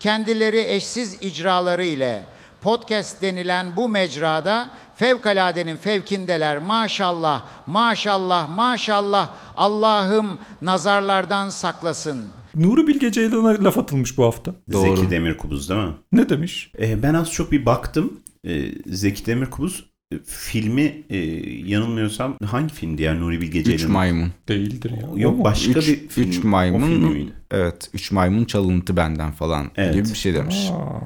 Kendileri 0.00 0.64
eşsiz 0.68 1.18
icraları 1.20 1.84
ile 1.84 2.24
podcast 2.60 3.22
denilen 3.22 3.76
bu 3.76 3.88
mecrada 3.88 4.70
fevkaladenin 4.94 5.76
fevkindeler. 5.76 6.58
Maşallah, 6.58 7.42
maşallah, 7.66 8.56
maşallah. 8.56 9.30
Allah'ım 9.56 10.38
nazarlardan 10.62 11.48
saklasın. 11.48 12.24
Nuri 12.54 12.86
Bilge 12.86 13.12
Ceylan'a 13.12 13.64
laf 13.64 13.78
atılmış 13.78 14.18
bu 14.18 14.24
hafta. 14.24 14.54
Doğru. 14.72 14.96
Zeki 14.96 15.10
Demirkubuz 15.10 15.68
değil 15.68 15.80
mi? 15.80 15.94
Ne 16.12 16.28
demiş? 16.28 16.72
Ee, 16.78 17.02
ben 17.02 17.14
az 17.14 17.32
çok 17.32 17.52
bir 17.52 17.66
baktım. 17.66 18.20
Ee, 18.44 18.62
Zeki 18.86 19.26
Demirkubuz 19.26 19.90
filmi 20.24 21.02
e, 21.10 21.16
yanılmıyorsam 21.70 22.36
hangi 22.44 22.74
filmdi 22.74 23.02
ya 23.02 23.14
Nuri 23.14 23.40
Bilge 23.40 23.64
Ceylan'ın? 23.64 23.84
Üç 23.84 23.90
maymun. 23.90 24.32
Değildir 24.48 24.90
ya. 24.90 25.08
Yok 25.16 25.44
başka 25.44 25.80
Üç- 25.80 25.88
bir 25.88 26.08
film. 26.08 26.28
üç 26.28 26.44
O 26.44 26.48
maymun. 26.48 26.86
filmi 26.88 27.08
miydi? 27.10 27.32
Evet. 27.50 27.90
Üç 27.94 28.12
maymun 28.12 28.44
çalıntı 28.44 28.96
benden 28.96 29.32
falan 29.32 29.70
Evet. 29.76 29.94
gibi 29.94 30.04
bir 30.08 30.14
şey 30.14 30.34
demiş. 30.34 30.68
Aa. 30.72 31.00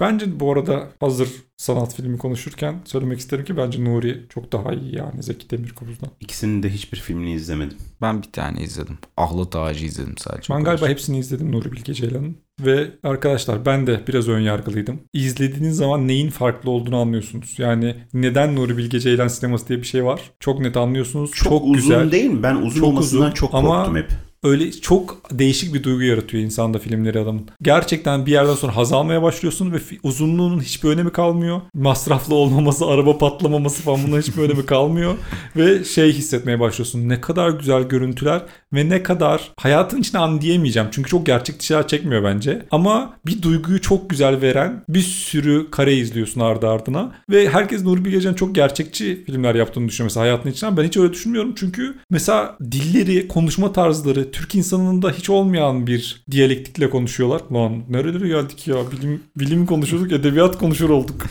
Bence 0.00 0.40
bu 0.40 0.52
arada 0.52 0.88
hazır 1.00 1.28
sanat 1.56 1.94
filmi 1.94 2.18
konuşurken 2.18 2.80
söylemek 2.84 3.18
isterim 3.18 3.44
ki 3.44 3.56
bence 3.56 3.84
Nuri 3.84 4.26
çok 4.28 4.52
daha 4.52 4.72
iyi 4.74 4.96
yani 4.96 5.22
Zeki 5.22 5.50
Demirkubuz'dan. 5.50 6.10
İkisinin 6.20 6.62
de 6.62 6.68
hiçbir 6.70 6.98
filmini 7.00 7.32
izlemedim. 7.32 7.76
Ben 8.02 8.22
bir 8.22 8.32
tane 8.32 8.62
izledim. 8.62 8.98
Ahlat 9.16 9.56
Ağacı 9.56 9.84
izledim 9.86 10.14
sadece. 10.18 10.54
Ben 10.54 10.60
O 10.60 10.64
galiba 10.64 10.88
hepsini 10.88 11.18
izledim 11.18 11.52
Nuri 11.52 11.72
Bilge 11.72 11.94
Ceylan'ın. 11.94 12.36
Ve 12.60 12.90
arkadaşlar 13.04 13.66
ben 13.66 13.86
de 13.86 14.00
biraz 14.08 14.28
ön 14.28 14.40
yargılıydım. 14.40 15.00
İzlediğiniz 15.12 15.76
zaman 15.76 16.08
neyin 16.08 16.30
farklı 16.30 16.70
olduğunu 16.70 16.96
anlıyorsunuz. 16.96 17.54
Yani 17.58 17.94
neden 18.14 18.56
Nuri 18.56 18.76
Bilge 18.76 19.00
Ceylan 19.00 19.28
sineması 19.28 19.68
diye 19.68 19.78
bir 19.78 19.86
şey 19.86 20.04
var. 20.04 20.20
Çok 20.40 20.60
net 20.60 20.76
anlıyorsunuz. 20.76 21.30
Çok, 21.34 21.48
Çok, 21.48 21.62
uzun 21.62 21.74
güzel. 21.74 22.12
değil 22.12 22.30
mi? 22.30 22.42
Ben 22.42 22.56
uzun 22.56 22.80
Çok 22.80 22.88
olmasından 22.88 23.22
uzun 23.26 23.34
çok 23.34 23.54
ama- 23.54 23.76
korktum 23.76 23.96
hep. 23.96 24.08
Öyle 24.42 24.72
çok 24.72 25.20
değişik 25.32 25.74
bir 25.74 25.82
duygu 25.82 26.02
yaratıyor 26.02 26.42
insanda 26.44 26.78
filmleri 26.78 27.20
adamın. 27.20 27.48
Gerçekten 27.62 28.26
bir 28.26 28.32
yerden 28.32 28.54
sonra 28.54 28.76
haz 28.76 28.92
almaya 28.92 29.22
başlıyorsun 29.22 29.72
ve 29.72 29.76
uzunluğunun 30.02 30.60
hiçbir 30.60 30.88
önemi 30.88 31.10
kalmıyor. 31.12 31.60
Masraflı 31.74 32.34
olmaması, 32.34 32.86
araba 32.86 33.18
patlamaması 33.18 33.82
falan 33.82 34.00
bunların 34.06 34.22
hiçbir 34.22 34.42
önemi 34.42 34.66
kalmıyor. 34.66 35.14
Ve 35.56 35.84
şey 35.84 36.12
hissetmeye 36.12 36.60
başlıyorsun. 36.60 37.08
Ne 37.08 37.20
kadar 37.20 37.50
güzel 37.50 37.82
görüntüler 37.82 38.42
ve 38.74 38.88
ne 38.88 39.02
kadar 39.02 39.52
hayatın 39.56 40.00
içine 40.00 40.20
an 40.20 40.40
diyemeyeceğim. 40.40 40.88
Çünkü 40.92 41.10
çok 41.10 41.26
gerçekçi 41.26 41.66
şeyler 41.66 41.88
çekmiyor 41.88 42.24
bence. 42.24 42.66
Ama 42.70 43.14
bir 43.26 43.42
duyguyu 43.42 43.80
çok 43.80 44.10
güzel 44.10 44.40
veren 44.40 44.84
bir 44.88 45.00
sürü 45.00 45.70
kare 45.70 45.94
izliyorsun 45.96 46.40
ardı 46.40 46.68
ardına. 46.68 47.12
Ve 47.30 47.48
herkes 47.48 47.84
Nuri 47.84 48.04
Bilge 48.04 48.20
Ceylan'ın 48.20 48.36
çok 48.36 48.54
gerçekçi 48.54 49.24
filmler 49.24 49.54
yaptığını 49.54 49.88
düşünüyor 49.88 50.10
mesela 50.10 50.24
hayatın 50.24 50.50
içinden. 50.50 50.76
Ben 50.76 50.84
hiç 50.84 50.96
öyle 50.96 51.12
düşünmüyorum. 51.12 51.54
Çünkü 51.56 51.94
mesela 52.10 52.56
dilleri, 52.70 53.28
konuşma 53.28 53.72
tarzları 53.72 54.30
Türk 54.30 54.54
insanında 54.54 55.10
hiç 55.10 55.30
olmayan 55.30 55.86
bir 55.86 56.24
diyalektikle 56.30 56.90
konuşuyorlar. 56.90 57.42
Lan 57.52 57.82
nerelere 57.88 58.28
geldik 58.28 58.68
ya? 58.68 58.76
Bilim, 58.92 59.22
bilim 59.36 59.66
konuşuyorduk, 59.66 60.12
edebiyat 60.12 60.58
konuşur 60.58 60.90
olduk. 60.90 61.26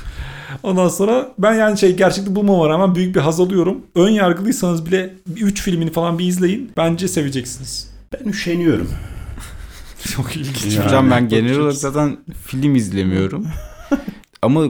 Ondan 0.63 0.87
sonra 0.87 1.31
ben 1.39 1.53
yani 1.53 1.77
şey 1.77 1.95
gerçekten 1.95 2.35
bulmama 2.35 2.69
rağmen 2.69 2.95
büyük 2.95 3.15
bir 3.15 3.19
haz 3.19 3.39
alıyorum. 3.39 3.81
Ön 3.95 4.09
yargılıysanız 4.09 4.85
bile 4.85 5.13
3 5.35 5.61
filmini 5.61 5.91
falan 5.91 6.19
bir 6.19 6.25
izleyin. 6.25 6.71
Bence 6.77 7.07
seveceksiniz. 7.07 7.91
Ben 8.13 8.29
üşeniyorum. 8.29 8.89
Çok 10.15 10.35
ilginç. 10.35 10.75
Yani- 10.75 10.85
Hocam 10.85 11.11
ben 11.11 11.29
genel 11.29 11.59
olarak 11.59 11.73
zaten 11.77 12.17
film 12.45 12.75
izlemiyorum. 12.75 13.47
Ama 14.41 14.65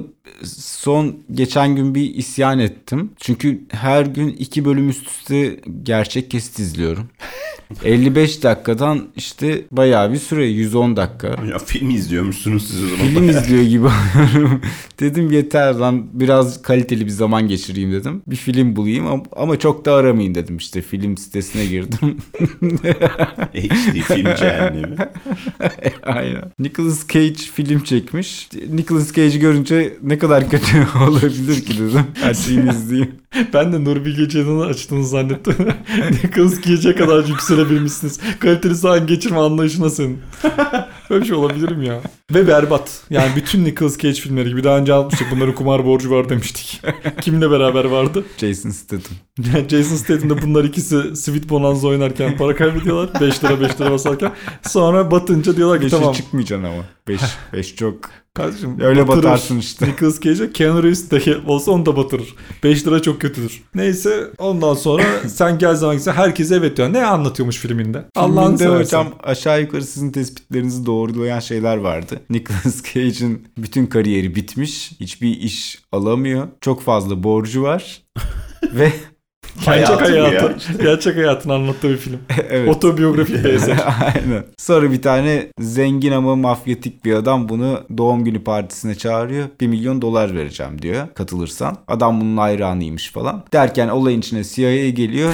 son 0.58 1.16
geçen 1.32 1.76
gün 1.76 1.96
bir 1.96 2.16
isyan 2.16 2.60
ettim. 2.60 3.12
Çünkü 3.20 3.62
her 3.72 4.06
gün 4.06 4.28
iki 4.28 4.66
bölüm 4.66 4.90
üst 4.90 5.08
üste 5.08 5.60
gerçek 5.84 6.32
kesit 6.32 6.60
izliyorum. 6.60 7.10
55 7.84 8.44
dakikadan 8.44 9.08
işte 9.16 9.62
bayağı 9.72 10.14
bir 10.14 10.18
süre 10.18 10.46
110 10.46 10.96
dakika. 10.96 11.28
Ya 11.28 11.60
film 11.66 11.90
izliyormuşsunuz 11.90 12.68
siz 12.68 12.84
o 12.84 12.88
zaman. 12.88 13.08
Film 13.08 13.30
izliyor 13.38 13.64
gibi 13.64 13.88
dedim 15.00 15.32
yeter 15.32 15.74
lan 15.74 16.08
biraz 16.14 16.62
kaliteli 16.62 17.06
bir 17.06 17.12
zaman 17.12 17.48
geçireyim 17.48 17.92
dedim. 17.92 18.22
Bir 18.28 18.36
film 18.36 18.76
bulayım 18.76 19.06
ama, 19.36 19.60
çok 19.60 19.86
da 19.86 19.94
aramayın 19.94 20.36
dedim 20.36 20.58
işte 20.58 20.82
film 20.82 21.18
sitesine 21.18 21.66
girdim. 21.66 22.18
HD 23.54 24.02
film 24.02 24.36
cehennemi. 24.36 24.96
Aynen. 26.04 26.52
Nicolas 26.60 27.08
Cage 27.08 27.34
film 27.34 27.84
çekmiş. 27.84 28.50
Nicolas 28.70 29.14
Cage'i 29.14 29.40
görünce 29.40 29.98
ne 30.04 30.18
kadar 30.18 30.50
kötü 30.50 30.88
olabilir 31.10 31.66
ki 31.66 31.74
dedim. 31.74 32.02
Her 32.14 32.34
şeyini 32.34 32.70
izleyeyim. 32.70 33.12
Ben 33.54 33.74
de 33.74 33.84
Nuri 33.84 34.06
Bilge 34.06 34.30
Ceylan'ı 34.30 34.66
açtığını 34.66 35.06
zannettim. 35.06 35.56
Nicholas 36.24 36.62
Cage'e 36.62 36.96
kadar 36.96 37.26
yükselebilmişsiniz. 37.58 38.20
Kaliteli 38.40 38.76
zaman 38.76 39.08
geçirme 39.08 39.38
anlayışına 39.38 39.90
senin. 39.90 40.20
Böyle 41.10 41.22
bir 41.22 41.28
şey 41.28 41.36
olabilir 41.36 41.72
mi 41.72 41.88
ya? 41.88 42.02
Ve 42.34 42.48
berbat. 42.48 43.02
Yani 43.10 43.32
bütün 43.36 43.66
Nicolas 43.66 43.98
Cage 43.98 44.14
filmleri 44.14 44.50
gibi 44.50 44.64
daha 44.64 44.78
önce 44.78 44.94
anlatmıştık. 44.94 45.28
Bunların 45.32 45.56
kumar 45.56 45.86
borcu 45.86 46.12
var 46.12 46.30
demiştik. 46.30 46.82
Kiminle 47.22 47.52
beraber 47.52 47.86
vardı? 47.86 48.24
Jason 48.38 48.70
Statham. 48.70 49.18
Jason 49.70 49.96
Statham'da 49.96 50.42
bunlar 50.42 50.64
ikisi 50.64 51.16
Sweet 51.16 51.50
Bonanza 51.50 51.88
oynarken 51.88 52.38
para 52.38 52.56
kaybediyorlar. 52.56 53.22
5 53.22 53.44
lira 53.44 53.62
5 53.62 53.82
lira 53.82 53.92
basarken. 53.92 54.32
Sonra 54.68 55.12
batınca 55.12 55.56
diyorlar 55.56 55.80
ki 55.80 55.86
Beşe 55.86 55.98
tamam. 55.98 56.14
çıkmayacaksın 56.14 56.64
ama. 56.64 56.84
5 57.08 57.22
5 57.54 57.76
çok. 57.76 58.10
Kardeşim, 58.38 58.80
Öyle 58.82 59.08
batırır. 59.08 59.24
batarsın 59.24 59.58
işte. 59.60 59.88
Nicolas 59.88 60.20
Cage'e 60.22 60.52
Keanu 60.52 60.84
Reeves 60.84 61.12
de 61.12 61.38
olsa 61.48 61.72
onu 61.72 61.86
da 61.86 61.98
batırır. 61.98 62.36
5 62.64 62.88
lira 62.88 63.02
çok 63.02 63.22
kötüdür. 63.22 63.64
Neyse 63.76 64.28
ondan 64.38 64.74
sonra 64.74 65.04
sen 65.28 65.58
gel 65.58 65.76
zaman 65.76 65.96
gitsen 65.96 66.14
herkese 66.14 66.56
evet 66.56 66.78
diyor. 66.78 66.94
Ne 66.94 67.06
anlatıyormuş 67.06 67.58
filminde? 67.58 68.06
Allah'ını 68.16 68.58
seversen. 68.58 68.98
hocam 69.00 69.14
aşağı 69.24 69.62
yukarı 69.62 69.84
sizin 69.84 70.12
tespitlerinizi 70.12 70.86
doğrulayan 70.86 71.40
şeyler 71.40 71.78
vardı. 71.78 72.20
Nicolas 72.30 72.84
Cage'in 72.94 73.48
bütün 73.58 73.86
kariyeri 73.86 74.36
bitmiş. 74.36 74.92
Hiçbir 75.00 75.30
iş 75.38 75.80
alamıyor. 75.92 76.48
Çok 76.62 76.82
fazla 76.82 77.24
borcu 77.24 77.64
var. 77.64 78.02
Ve 78.74 78.92
Gerçek 79.66 80.02
Hayatı 80.02 80.14
ya. 80.14 80.56
gerçek 80.82 81.18
hayatını 81.18 81.54
anlattığı 81.54 81.90
bir 81.90 81.98
film. 81.98 82.20
evet. 82.50 82.70
Otobiyografik 82.70 83.44
bir 83.44 83.50
eser. 83.54 83.78
Aynen. 84.02 84.44
Sonra 84.58 84.92
bir 84.92 85.02
tane 85.02 85.48
zengin 85.60 86.12
ama 86.12 86.36
mafyatik 86.36 87.06
bir 87.06 87.14
adam 87.14 87.50
bunu 87.50 87.84
doğum 87.98 88.24
günü 88.24 88.44
partisine 88.44 88.96
çağırıyor. 88.96 89.48
1 89.62 89.68
milyon 89.68 90.02
dolar 90.02 90.36
vereceğim 90.36 90.82
diyor 90.82 91.08
katılırsan. 91.16 91.78
Adam 91.88 92.22
bunun 92.22 92.38
hayranıymış 92.38 93.12
falan. 93.12 93.44
Derken 93.54 93.88
olayın 93.88 94.20
içine 94.20 94.44
CIA 94.44 94.90
geliyor. 94.90 95.34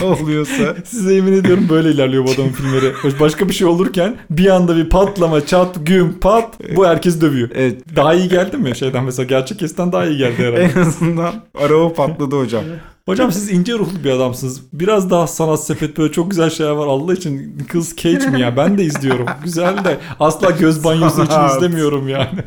Ne 0.00 0.06
oluyorsa. 0.06 0.76
Size 0.84 1.14
yemin 1.14 1.32
ediyorum 1.32 1.66
böyle 1.68 1.90
ilerliyor 1.90 2.26
bu 2.26 2.30
adamın 2.30 2.52
filmleri. 2.52 2.92
Başka 3.20 3.48
bir 3.48 3.54
şey 3.54 3.66
olurken 3.66 4.16
bir 4.30 4.46
anda 4.46 4.76
bir 4.76 4.88
patlama, 4.88 5.46
çat, 5.46 5.76
güm, 5.86 6.20
pat 6.20 6.54
bu 6.76 6.86
herkes 6.86 7.20
dövüyor. 7.20 7.48
Evet 7.54 7.96
Daha 7.96 8.14
iyi 8.14 8.28
geldi 8.28 8.56
mi 8.56 8.76
şeyden 8.76 9.04
mesela? 9.04 9.26
Gerçek 9.26 9.58
kesten 9.58 9.92
daha 9.92 10.06
iyi 10.06 10.18
geldi 10.18 10.38
herhalde. 10.38 10.62
en 10.76 10.80
azından 10.80 11.34
araba 11.58 11.92
patladı 11.92 12.38
hocam. 12.38 12.64
Hocam 13.06 13.32
siz 13.32 13.50
ince 13.50 13.72
ruhlu 13.72 14.04
bir 14.04 14.10
adamsınız. 14.10 14.62
Biraz 14.72 15.10
daha 15.10 15.26
sanat 15.26 15.64
sepet 15.64 15.98
böyle 15.98 16.12
çok 16.12 16.30
güzel 16.30 16.50
şeyler 16.50 16.70
var. 16.72 16.86
Allah 16.86 17.12
için 17.14 17.58
Nicolas 17.58 17.96
Cage 17.96 18.26
mi 18.26 18.40
ya? 18.40 18.56
Ben 18.56 18.78
de 18.78 18.84
izliyorum. 18.84 19.26
Güzel 19.44 19.84
de 19.84 19.98
asla 20.20 20.50
göz 20.50 20.84
banyosu 20.84 21.24
için 21.24 21.56
izlemiyorum 21.56 22.08
yani. 22.08 22.38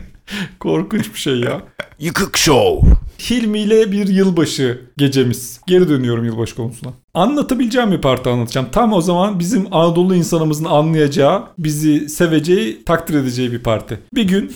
Korkunç 0.60 1.14
bir 1.14 1.20
şey 1.20 1.40
ya. 1.40 1.62
Yıkık 2.00 2.38
Show. 2.38 2.90
Hilmi 3.30 3.60
ile 3.60 3.92
bir 3.92 4.08
yılbaşı 4.08 4.82
gecemiz. 4.98 5.60
Geri 5.68 5.90
dönüyorum 5.90 6.26
yılbaşı 6.26 6.56
konusuna. 6.56 6.94
Anlatabileceğim 7.20 7.92
bir 7.92 8.02
parti 8.02 8.30
anlatacağım. 8.30 8.68
Tam 8.72 8.94
o 8.94 9.02
zaman 9.02 9.40
bizim 9.40 9.74
Anadolu 9.74 10.16
insanımızın 10.16 10.66
anlayacağı, 10.66 11.44
bizi 11.58 12.10
seveceği, 12.10 12.84
takdir 12.84 13.14
edeceği 13.14 13.52
bir 13.52 13.64
parti. 13.64 14.00
Bir 14.16 14.24
gün 14.24 14.52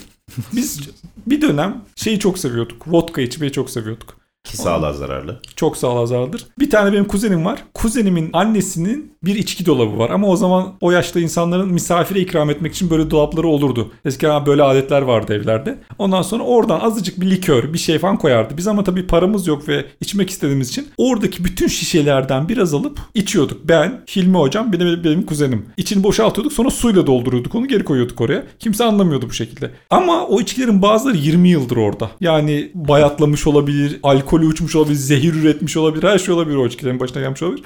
biz 0.54 0.80
bir 1.28 1.42
dönem 1.42 1.82
şeyi 1.96 2.20
çok 2.20 2.40
seviyorduk. 2.40 2.88
Vodka 2.88 3.22
içmeyi 3.22 3.52
çok 3.52 3.70
seviyorduk. 3.70 4.18
Ki 4.44 4.58
sağlığa 4.58 4.94
zararlı. 4.94 5.42
Çok 5.56 5.78
sağlığa 5.78 6.06
zararlıdır. 6.06 6.46
Bir 6.60 6.70
tane 6.70 6.94
benim 6.94 7.06
kuzenim 7.06 7.46
var. 7.46 7.64
Kuzenimin 7.74 8.30
annesinin 8.34 9.13
bir 9.26 9.36
içki 9.36 9.66
dolabı 9.66 9.98
var. 9.98 10.10
Ama 10.10 10.28
o 10.28 10.36
zaman 10.36 10.74
o 10.82 10.92
yaşta 10.92 11.20
insanların 11.20 11.74
misafire 11.74 12.20
ikram 12.20 12.50
etmek 12.50 12.74
için 12.74 12.90
böyle 12.90 13.12
dolapları 13.12 13.48
olurdu. 13.48 13.92
Eskiden 14.06 14.46
böyle 14.46 14.64
adetler 14.64 15.02
vardı 15.02 15.34
evlerde. 15.34 15.80
Ondan 15.98 16.22
sonra 16.22 16.44
oradan 16.44 16.80
azıcık 16.80 17.22
bir 17.22 17.32
likör 17.32 17.74
bir 17.74 17.78
şey 17.78 18.00
falan 18.00 18.18
koyardı. 18.18 18.58
Biz 18.58 18.68
ama 18.68 18.84
tabii 18.84 19.08
paramız 19.08 19.48
yok 19.48 19.68
ve 19.68 19.86
içmek 20.02 20.30
istediğimiz 20.30 20.70
için 20.70 20.88
oradaki 20.98 21.46
bütün 21.46 21.68
şişelerden 21.68 22.50
biraz 22.50 22.74
alıp 22.74 23.00
içiyorduk. 23.14 23.62
Ben, 23.64 24.02
Hilmi 24.16 24.38
hocam, 24.38 24.74
benim, 24.74 25.04
benim 25.04 25.24
kuzenim. 25.26 25.66
İçini 25.78 26.04
boşaltıyorduk 26.04 26.54
sonra 26.54 26.70
suyla 26.70 27.08
dolduruyorduk 27.08 27.56
onu 27.56 27.68
geri 27.68 27.84
koyuyorduk 27.84 28.22
oraya. 28.22 28.44
Kimse 28.60 28.84
anlamıyordu 28.84 29.30
bu 29.30 29.34
şekilde. 29.34 29.72
Ama 29.90 30.28
o 30.28 30.42
içkilerin 30.42 30.82
bazıları 30.82 31.18
20 31.18 31.50
yıldır 31.50 31.78
orada. 31.78 32.12
Yani 32.22 32.72
bayatlamış 32.74 33.48
olabilir, 33.48 34.00
alkolü 34.04 34.46
uçmuş 34.46 34.76
olabilir, 34.76 34.96
zehir 34.96 35.34
üretmiş 35.34 35.78
olabilir, 35.78 36.04
her 36.04 36.20
şey 36.20 36.34
olabilir 36.34 36.56
o 36.56 36.68
içkilerin 36.68 37.00
başına 37.00 37.22
gelmiş 37.22 37.44
olabilir. 37.44 37.64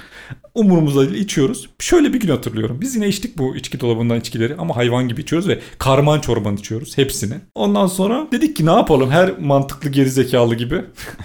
Umurumuzda 0.56 1.10
değil 1.10 1.24
içiyoruz. 1.24 1.47
Şöyle 1.80 2.14
bir 2.14 2.20
gün 2.20 2.30
hatırlıyorum. 2.30 2.82
Biz 2.82 2.96
yine 2.96 3.08
içtik 3.08 3.38
bu 3.38 3.56
içki 3.56 3.80
dolabından 3.80 4.20
içkileri 4.20 4.56
ama 4.56 4.76
hayvan 4.76 5.08
gibi 5.08 5.22
içiyoruz 5.22 5.48
ve 5.48 5.60
karman 5.78 6.20
çorban 6.20 6.56
içiyoruz 6.56 6.98
hepsini. 6.98 7.34
Ondan 7.56 7.88
sonra 7.88 8.28
dedik 8.32 8.56
ki 8.56 8.66
ne 8.66 8.72
yapalım 8.72 9.10
her 9.10 9.40
mantıklı 9.40 9.90
gerizekalı 9.90 10.56
gibi 10.56 10.82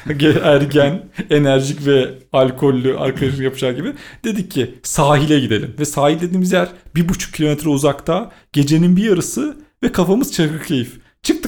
ergen, 0.42 1.02
enerjik 1.30 1.87
ve 1.87 2.11
alkollü 2.32 2.96
arkadaşlık 2.98 3.40
yapacağı 3.40 3.72
gibi 3.72 3.92
dedik 4.24 4.50
ki 4.50 4.74
sahile 4.82 5.40
gidelim. 5.40 5.74
Ve 5.78 5.85
sahil 5.85 6.20
dediğimiz 6.20 6.52
yer 6.52 6.68
bir 6.94 7.08
buçuk 7.08 7.35
kilometre 7.35 7.68
uzakta 7.68 8.30
gecenin 8.52 8.96
bir 8.96 9.04
yarısı 9.04 9.56
ve 9.82 9.92
kafamız 9.92 10.32
çakır 10.32 10.64
keyif. 10.64 11.01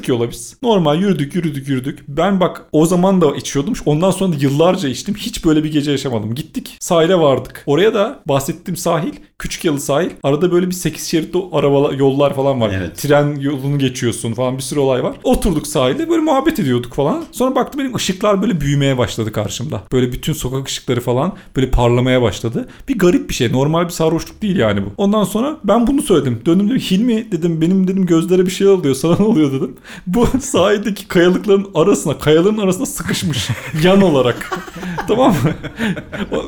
Çıktık 0.05 0.21
yola 0.21 0.31
biz. 0.31 0.57
Normal 0.63 1.01
yürüdük 1.01 1.35
yürüdük 1.35 1.69
yürüdük. 1.69 2.05
Ben 2.09 2.41
bak 2.41 2.67
o 2.73 2.87
zaman 2.87 3.21
da 3.21 3.37
içiyordum. 3.37 3.75
Ondan 3.87 4.11
sonra 4.11 4.33
da 4.33 4.37
yıllarca 4.41 4.89
içtim. 4.89 5.15
Hiç 5.15 5.45
böyle 5.45 5.65
bir 5.65 5.73
gece 5.73 5.91
yaşamadım. 5.91 6.35
Gittik 6.35 6.77
sahile 6.81 7.19
vardık. 7.19 7.63
Oraya 7.67 7.95
da 7.95 8.21
bahsettiğim 8.29 8.77
sahil 8.77 9.13
küçük 9.39 9.65
yalı 9.65 9.81
sahil. 9.81 10.11
Arada 10.23 10.53
böyle 10.53 10.67
bir 10.67 10.73
8 10.73 11.07
şeritli 11.07 11.39
arabalar 11.53 11.93
yollar 11.93 12.35
falan 12.35 12.61
var. 12.61 12.71
Evet. 12.75 12.97
Tren 12.97 13.37
yolunu 13.41 13.79
geçiyorsun 13.79 14.33
falan 14.33 14.57
bir 14.57 14.63
sürü 14.63 14.81
olay 14.81 15.03
var. 15.03 15.17
Oturduk 15.25 15.67
sahilde 15.67 16.09
böyle 16.09 16.23
muhabbet 16.23 16.59
ediyorduk 16.59 16.95
falan. 16.95 17.25
Sonra 17.33 17.55
baktım 17.55 17.81
benim 17.81 17.95
ışıklar 17.95 18.43
böyle 18.43 18.61
büyümeye 18.61 18.99
başladı 18.99 19.33
karşımda. 19.33 19.83
Böyle 19.93 20.13
bütün 20.13 20.33
sokak 20.33 20.69
ışıkları 20.69 21.01
falan 21.01 21.33
böyle 21.57 21.71
parlamaya 21.71 22.23
başladı. 22.23 22.69
Bir 22.89 22.99
garip 22.99 23.29
bir 23.29 23.35
şey. 23.35 23.53
Normal 23.53 23.85
bir 23.85 23.91
sarhoşluk 23.91 24.43
değil 24.43 24.57
yani 24.57 24.83
bu. 24.87 24.89
Ondan 24.97 25.25
sonra 25.25 25.57
ben 25.65 25.87
bunu 25.87 26.03
söyledim. 26.03 26.43
Döndüm 26.47 26.69
dedim 26.69 26.81
Hilmi 26.81 27.33
dedim 27.33 27.61
benim 27.61 27.89
dedim 27.89 28.07
gözlere 28.07 28.47
bir 28.47 28.51
şey 28.51 28.67
oluyor. 28.67 28.95
Sana 28.95 29.17
ne 29.19 29.25
oluyor 29.25 29.53
dedim. 29.53 29.77
Bu 30.07 30.29
sahildeki 30.41 31.09
kayalıkların 31.09 31.67
arasına 31.75 32.19
kayaların 32.19 32.59
arasına 32.59 32.87
sıkışmış 32.87 33.49
yan 33.83 34.01
olarak. 34.03 34.51
tamam 35.09 35.31
mı? 35.31 35.55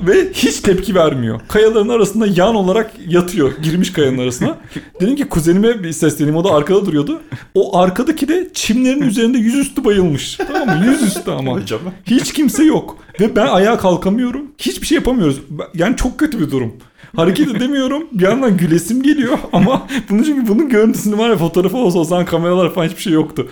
Ve 0.03 0.33
hiç 0.33 0.61
tepki 0.61 0.95
vermiyor. 0.95 1.41
Kayaların 1.49 1.89
arasında 1.89 2.27
yan 2.27 2.55
olarak 2.55 2.93
yatıyor. 3.09 3.53
Girmiş 3.63 3.93
kayanın 3.93 4.19
arasına. 4.19 4.59
Dedim 5.01 5.17
ki 5.17 5.29
kuzenime 5.29 5.83
bir 5.83 5.93
sesleneyim. 5.93 6.37
O 6.37 6.45
da 6.45 6.51
arkada 6.51 6.87
duruyordu. 6.87 7.23
O 7.55 7.79
arkadaki 7.79 8.29
de 8.29 8.51
çimlerin 8.55 9.03
üzerinde 9.03 9.39
yüzüstü 9.39 9.85
bayılmış. 9.85 10.37
Tamam 10.37 10.79
mı? 10.79 10.87
Yüzüstü 10.87 11.31
ama. 11.31 11.61
Hiç 12.07 12.33
kimse 12.33 12.65
yok. 12.65 12.99
Ve 13.21 13.37
ben 13.37 13.47
ayağa 13.47 13.79
kalkamıyorum. 13.79 14.51
Hiçbir 14.59 14.87
şey 14.87 14.97
yapamıyoruz. 14.97 15.41
Yani 15.75 15.97
çok 15.97 16.19
kötü 16.19 16.41
bir 16.41 16.51
durum. 16.51 16.73
Hareket 17.17 17.49
edemiyorum. 17.57 18.05
Bir 18.13 18.25
yandan 18.25 18.57
gülesim 18.57 19.03
geliyor 19.03 19.39
ama 19.53 19.87
bunu 20.11 20.25
çünkü 20.25 20.49
bunun 20.49 20.69
görüntüsünü 20.69 21.19
var 21.19 21.31
ya 21.31 21.37
fotoğrafı 21.37 21.77
olsa 21.77 21.99
o 21.99 22.05
zaman 22.05 22.25
kameralar 22.25 22.75
falan 22.75 22.87
hiçbir 22.89 23.03
şey 23.03 23.13
yoktu. 23.13 23.49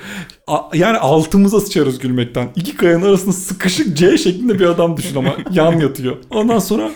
A- 0.46 0.77
yani 0.77 0.98
altımıza 0.98 1.61
sıçarız 1.61 1.98
gülmekten. 1.98 2.48
İki 2.57 2.77
kayanın 2.77 3.07
arasında 3.07 3.33
sıkışık 3.33 3.96
C 3.96 4.18
şeklinde 4.18 4.59
bir 4.59 4.66
adam 4.66 4.96
düşün 4.96 5.16
ama 5.16 5.37
yan 5.53 5.72
yatıyor. 5.81 6.16
Ondan 6.31 6.59
sonra 6.59 6.90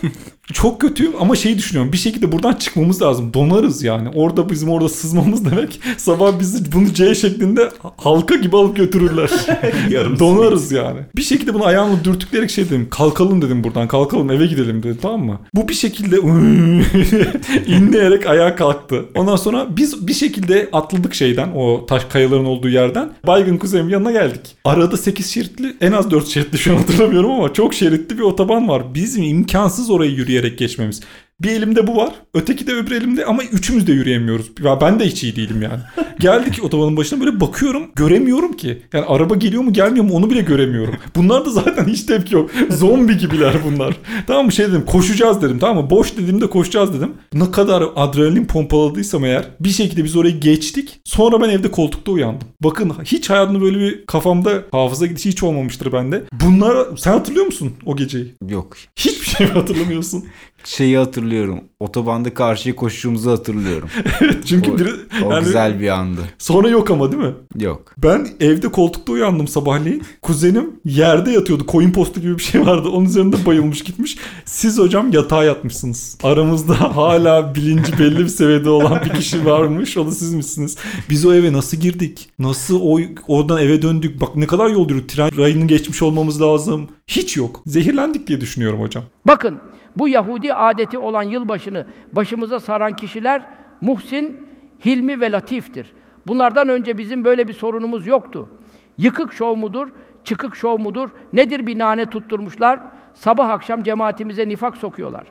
çok 0.53 0.81
kötüyüm 0.81 1.11
ama 1.19 1.35
şeyi 1.35 1.57
düşünüyorum. 1.57 1.93
Bir 1.93 1.97
şekilde 1.97 2.31
buradan 2.31 2.53
çıkmamız 2.53 3.01
lazım. 3.01 3.33
Donarız 3.33 3.83
yani. 3.83 4.09
Orada 4.15 4.49
bizim 4.49 4.69
orada 4.69 4.89
sızmamız 4.89 5.45
demek. 5.51 5.79
Sabah 5.97 6.39
bizi 6.39 6.71
bunu 6.71 6.93
C 6.93 7.15
şeklinde 7.15 7.69
halka 7.97 8.35
gibi 8.35 8.57
alıp 8.57 8.75
götürürler. 8.75 9.29
Donarız 10.19 10.71
yani. 10.71 10.99
Bir 11.15 11.21
şekilde 11.21 11.53
bunu 11.53 11.65
ayağımla 11.65 12.03
dürtükleyerek 12.03 12.51
şey 12.51 12.65
dedim. 12.65 12.87
Kalkalım 12.91 13.41
dedim 13.41 13.63
buradan. 13.63 13.87
Kalkalım 13.87 14.31
eve 14.31 14.45
gidelim 14.45 14.83
dedim 14.83 14.97
tamam 15.01 15.25
mı? 15.25 15.39
Bu 15.53 15.69
bir 15.69 15.73
şekilde 15.73 16.15
inleyerek 17.67 18.25
ayağa 18.27 18.55
kalktı. 18.55 19.05
Ondan 19.15 19.35
sonra 19.35 19.67
biz 19.69 20.07
bir 20.07 20.13
şekilde 20.13 20.69
atladık 20.73 21.13
şeyden. 21.15 21.49
O 21.55 21.85
taş 21.85 22.05
kayaların 22.05 22.45
olduğu 22.45 22.69
yerden. 22.69 23.09
Baygın 23.27 23.57
kuzenim 23.57 23.89
yanına 23.89 24.11
geldik. 24.11 24.41
Arada 24.65 24.97
8 24.97 25.31
şeritli 25.33 25.75
en 25.81 25.91
az 25.91 26.11
4 26.11 26.27
şeritli 26.27 26.57
şu 26.57 26.73
an 26.73 26.77
hatırlamıyorum 26.77 27.31
ama 27.31 27.53
çok 27.53 27.73
şeritli 27.73 28.17
bir 28.17 28.23
otoban 28.23 28.67
var. 28.67 28.93
Bizim 28.93 29.23
imkansız 29.23 29.89
orayı 29.89 30.15
yürüyerek 30.39 30.59
geçmemiz. 30.59 31.01
Bir 31.41 31.49
elimde 31.49 31.87
bu 31.87 31.95
var. 31.95 32.13
Öteki 32.33 32.67
de 32.67 32.73
öbür 32.75 32.91
elimde 32.91 33.25
ama 33.25 33.43
üçümüz 33.43 33.87
de 33.87 33.91
yürüyemiyoruz. 33.91 34.51
Ya 34.63 34.81
ben 34.81 34.99
de 34.99 35.05
hiç 35.05 35.23
iyi 35.23 35.35
değilim 35.35 35.61
yani. 35.61 35.79
Geldik 36.19 36.59
otobanın 36.63 36.97
başına 36.97 37.19
böyle 37.25 37.39
bakıyorum. 37.39 37.83
Göremiyorum 37.95 38.53
ki. 38.53 38.81
Yani 38.93 39.05
araba 39.05 39.35
geliyor 39.35 39.63
mu 39.63 39.73
gelmiyor 39.73 40.05
mu 40.05 40.13
onu 40.13 40.29
bile 40.29 40.41
göremiyorum. 40.41 40.95
Bunlar 41.15 41.45
da 41.45 41.49
zaten 41.49 41.85
hiç 41.85 42.03
tepki 42.03 42.35
yok. 42.35 42.51
Zombi 42.69 43.17
gibiler 43.17 43.53
bunlar. 43.65 43.97
Tamam 44.27 44.45
mı 44.45 44.51
şey 44.51 44.67
dedim 44.67 44.85
koşacağız 44.85 45.41
dedim 45.41 45.59
tamam 45.59 45.83
mı? 45.83 45.89
Boş 45.89 46.17
dediğimde 46.17 46.47
koşacağız 46.49 46.93
dedim. 46.93 47.11
Ne 47.33 47.51
kadar 47.51 47.83
adrenalin 47.95 48.45
pompaladıysam 48.45 49.25
eğer 49.25 49.45
bir 49.59 49.69
şekilde 49.69 50.03
biz 50.03 50.15
orayı 50.15 50.39
geçtik. 50.39 50.99
Sonra 51.05 51.41
ben 51.41 51.49
evde 51.49 51.71
koltukta 51.71 52.11
uyandım. 52.11 52.47
Bakın 52.63 52.93
hiç 53.05 53.29
hayatımda 53.29 53.61
böyle 53.61 53.79
bir 53.79 54.05
kafamda 54.05 54.63
hafıza 54.71 55.05
gidişi 55.05 55.29
hiç 55.29 55.43
olmamıştır 55.43 55.91
bende. 55.91 56.23
Bunlar 56.45 56.87
sen 56.97 57.11
hatırlıyor 57.11 57.45
musun 57.45 57.71
o 57.85 57.95
geceyi? 57.95 58.35
Yok. 58.49 58.77
Hiçbir 58.95 59.25
şey 59.25 59.47
hatırlamıyorsun? 59.47 60.25
Şeyi 60.63 60.97
hatırlıyorum. 60.97 61.59
Otobanda 61.79 62.33
karşıya 62.33 62.75
koştuğumuzu 62.75 63.31
hatırlıyorum. 63.31 63.89
Çünkü 64.45 64.71
O, 64.71 64.77
biri, 64.77 64.89
o 65.25 65.31
yani 65.31 65.43
güzel 65.43 65.79
bir 65.79 65.87
andı. 65.89 66.21
sonra 66.37 66.69
yok 66.69 66.91
ama 66.91 67.11
değil 67.11 67.23
mi? 67.23 67.33
Yok. 67.59 67.93
Ben 67.97 68.27
evde 68.39 68.67
koltukta 68.71 69.11
uyandım 69.11 69.47
sabahleyin. 69.47 70.03
Kuzenim 70.21 70.71
yerde 70.85 71.31
yatıyordu. 71.31 71.65
Koyun 71.65 71.91
postu 71.91 72.21
gibi 72.21 72.37
bir 72.37 72.43
şey 72.43 72.61
vardı. 72.65 72.89
Onun 72.89 73.05
üzerinde 73.05 73.45
bayılmış 73.45 73.83
gitmiş. 73.83 74.17
Siz 74.45 74.77
hocam 74.79 75.11
yatağa 75.11 75.43
yatmışsınız. 75.43 76.17
Aramızda 76.23 76.95
hala 76.95 77.55
bilinci 77.55 77.99
belli 77.99 78.19
bir 78.19 78.27
seviyede 78.27 78.69
olan 78.69 79.01
bir 79.05 79.09
kişi 79.09 79.45
varmış. 79.45 79.97
O 79.97 80.07
da 80.07 80.11
siz 80.11 80.33
misiniz? 80.33 80.77
Biz 81.09 81.25
o 81.25 81.33
eve 81.33 81.53
nasıl 81.53 81.77
girdik? 81.77 82.29
Nasıl 82.39 82.79
o, 82.83 82.99
oradan 83.27 83.61
eve 83.61 83.81
döndük? 83.81 84.21
Bak 84.21 84.35
ne 84.35 84.47
kadar 84.47 84.69
yol 84.69 84.89
yürüdük. 84.89 85.09
Tren 85.09 85.37
rayını 85.37 85.67
geçmiş 85.67 86.01
olmamız 86.01 86.41
lazım. 86.41 86.87
Hiç 87.07 87.37
yok. 87.37 87.61
Zehirlendik 87.65 88.27
diye 88.27 88.41
düşünüyorum 88.41 88.81
hocam. 88.81 89.03
Bakın 89.27 89.59
bu 89.99 90.07
Yahudi 90.07 90.53
adeti 90.53 90.97
olan 90.97 91.23
yılbaşını 91.23 91.85
başımıza 92.11 92.59
saran 92.59 92.95
kişiler 92.95 93.45
Muhsin, 93.81 94.47
Hilmi 94.85 95.21
ve 95.21 95.31
Latif'tir. 95.31 95.93
Bunlardan 96.27 96.69
önce 96.69 96.97
bizim 96.97 97.25
böyle 97.25 97.47
bir 97.47 97.53
sorunumuz 97.53 98.07
yoktu. 98.07 98.49
Yıkık 98.97 99.33
şov 99.33 99.55
mudur, 99.55 99.87
çıkık 100.23 100.55
şov 100.55 100.79
mudur? 100.79 101.09
Nedir 101.33 101.67
bir 101.67 101.79
nane 101.79 102.05
tutturmuşlar? 102.05 102.79
Sabah 103.13 103.49
akşam 103.49 103.83
cemaatimize 103.83 104.47
nifak 104.47 104.77
sokuyorlar. 104.77 105.27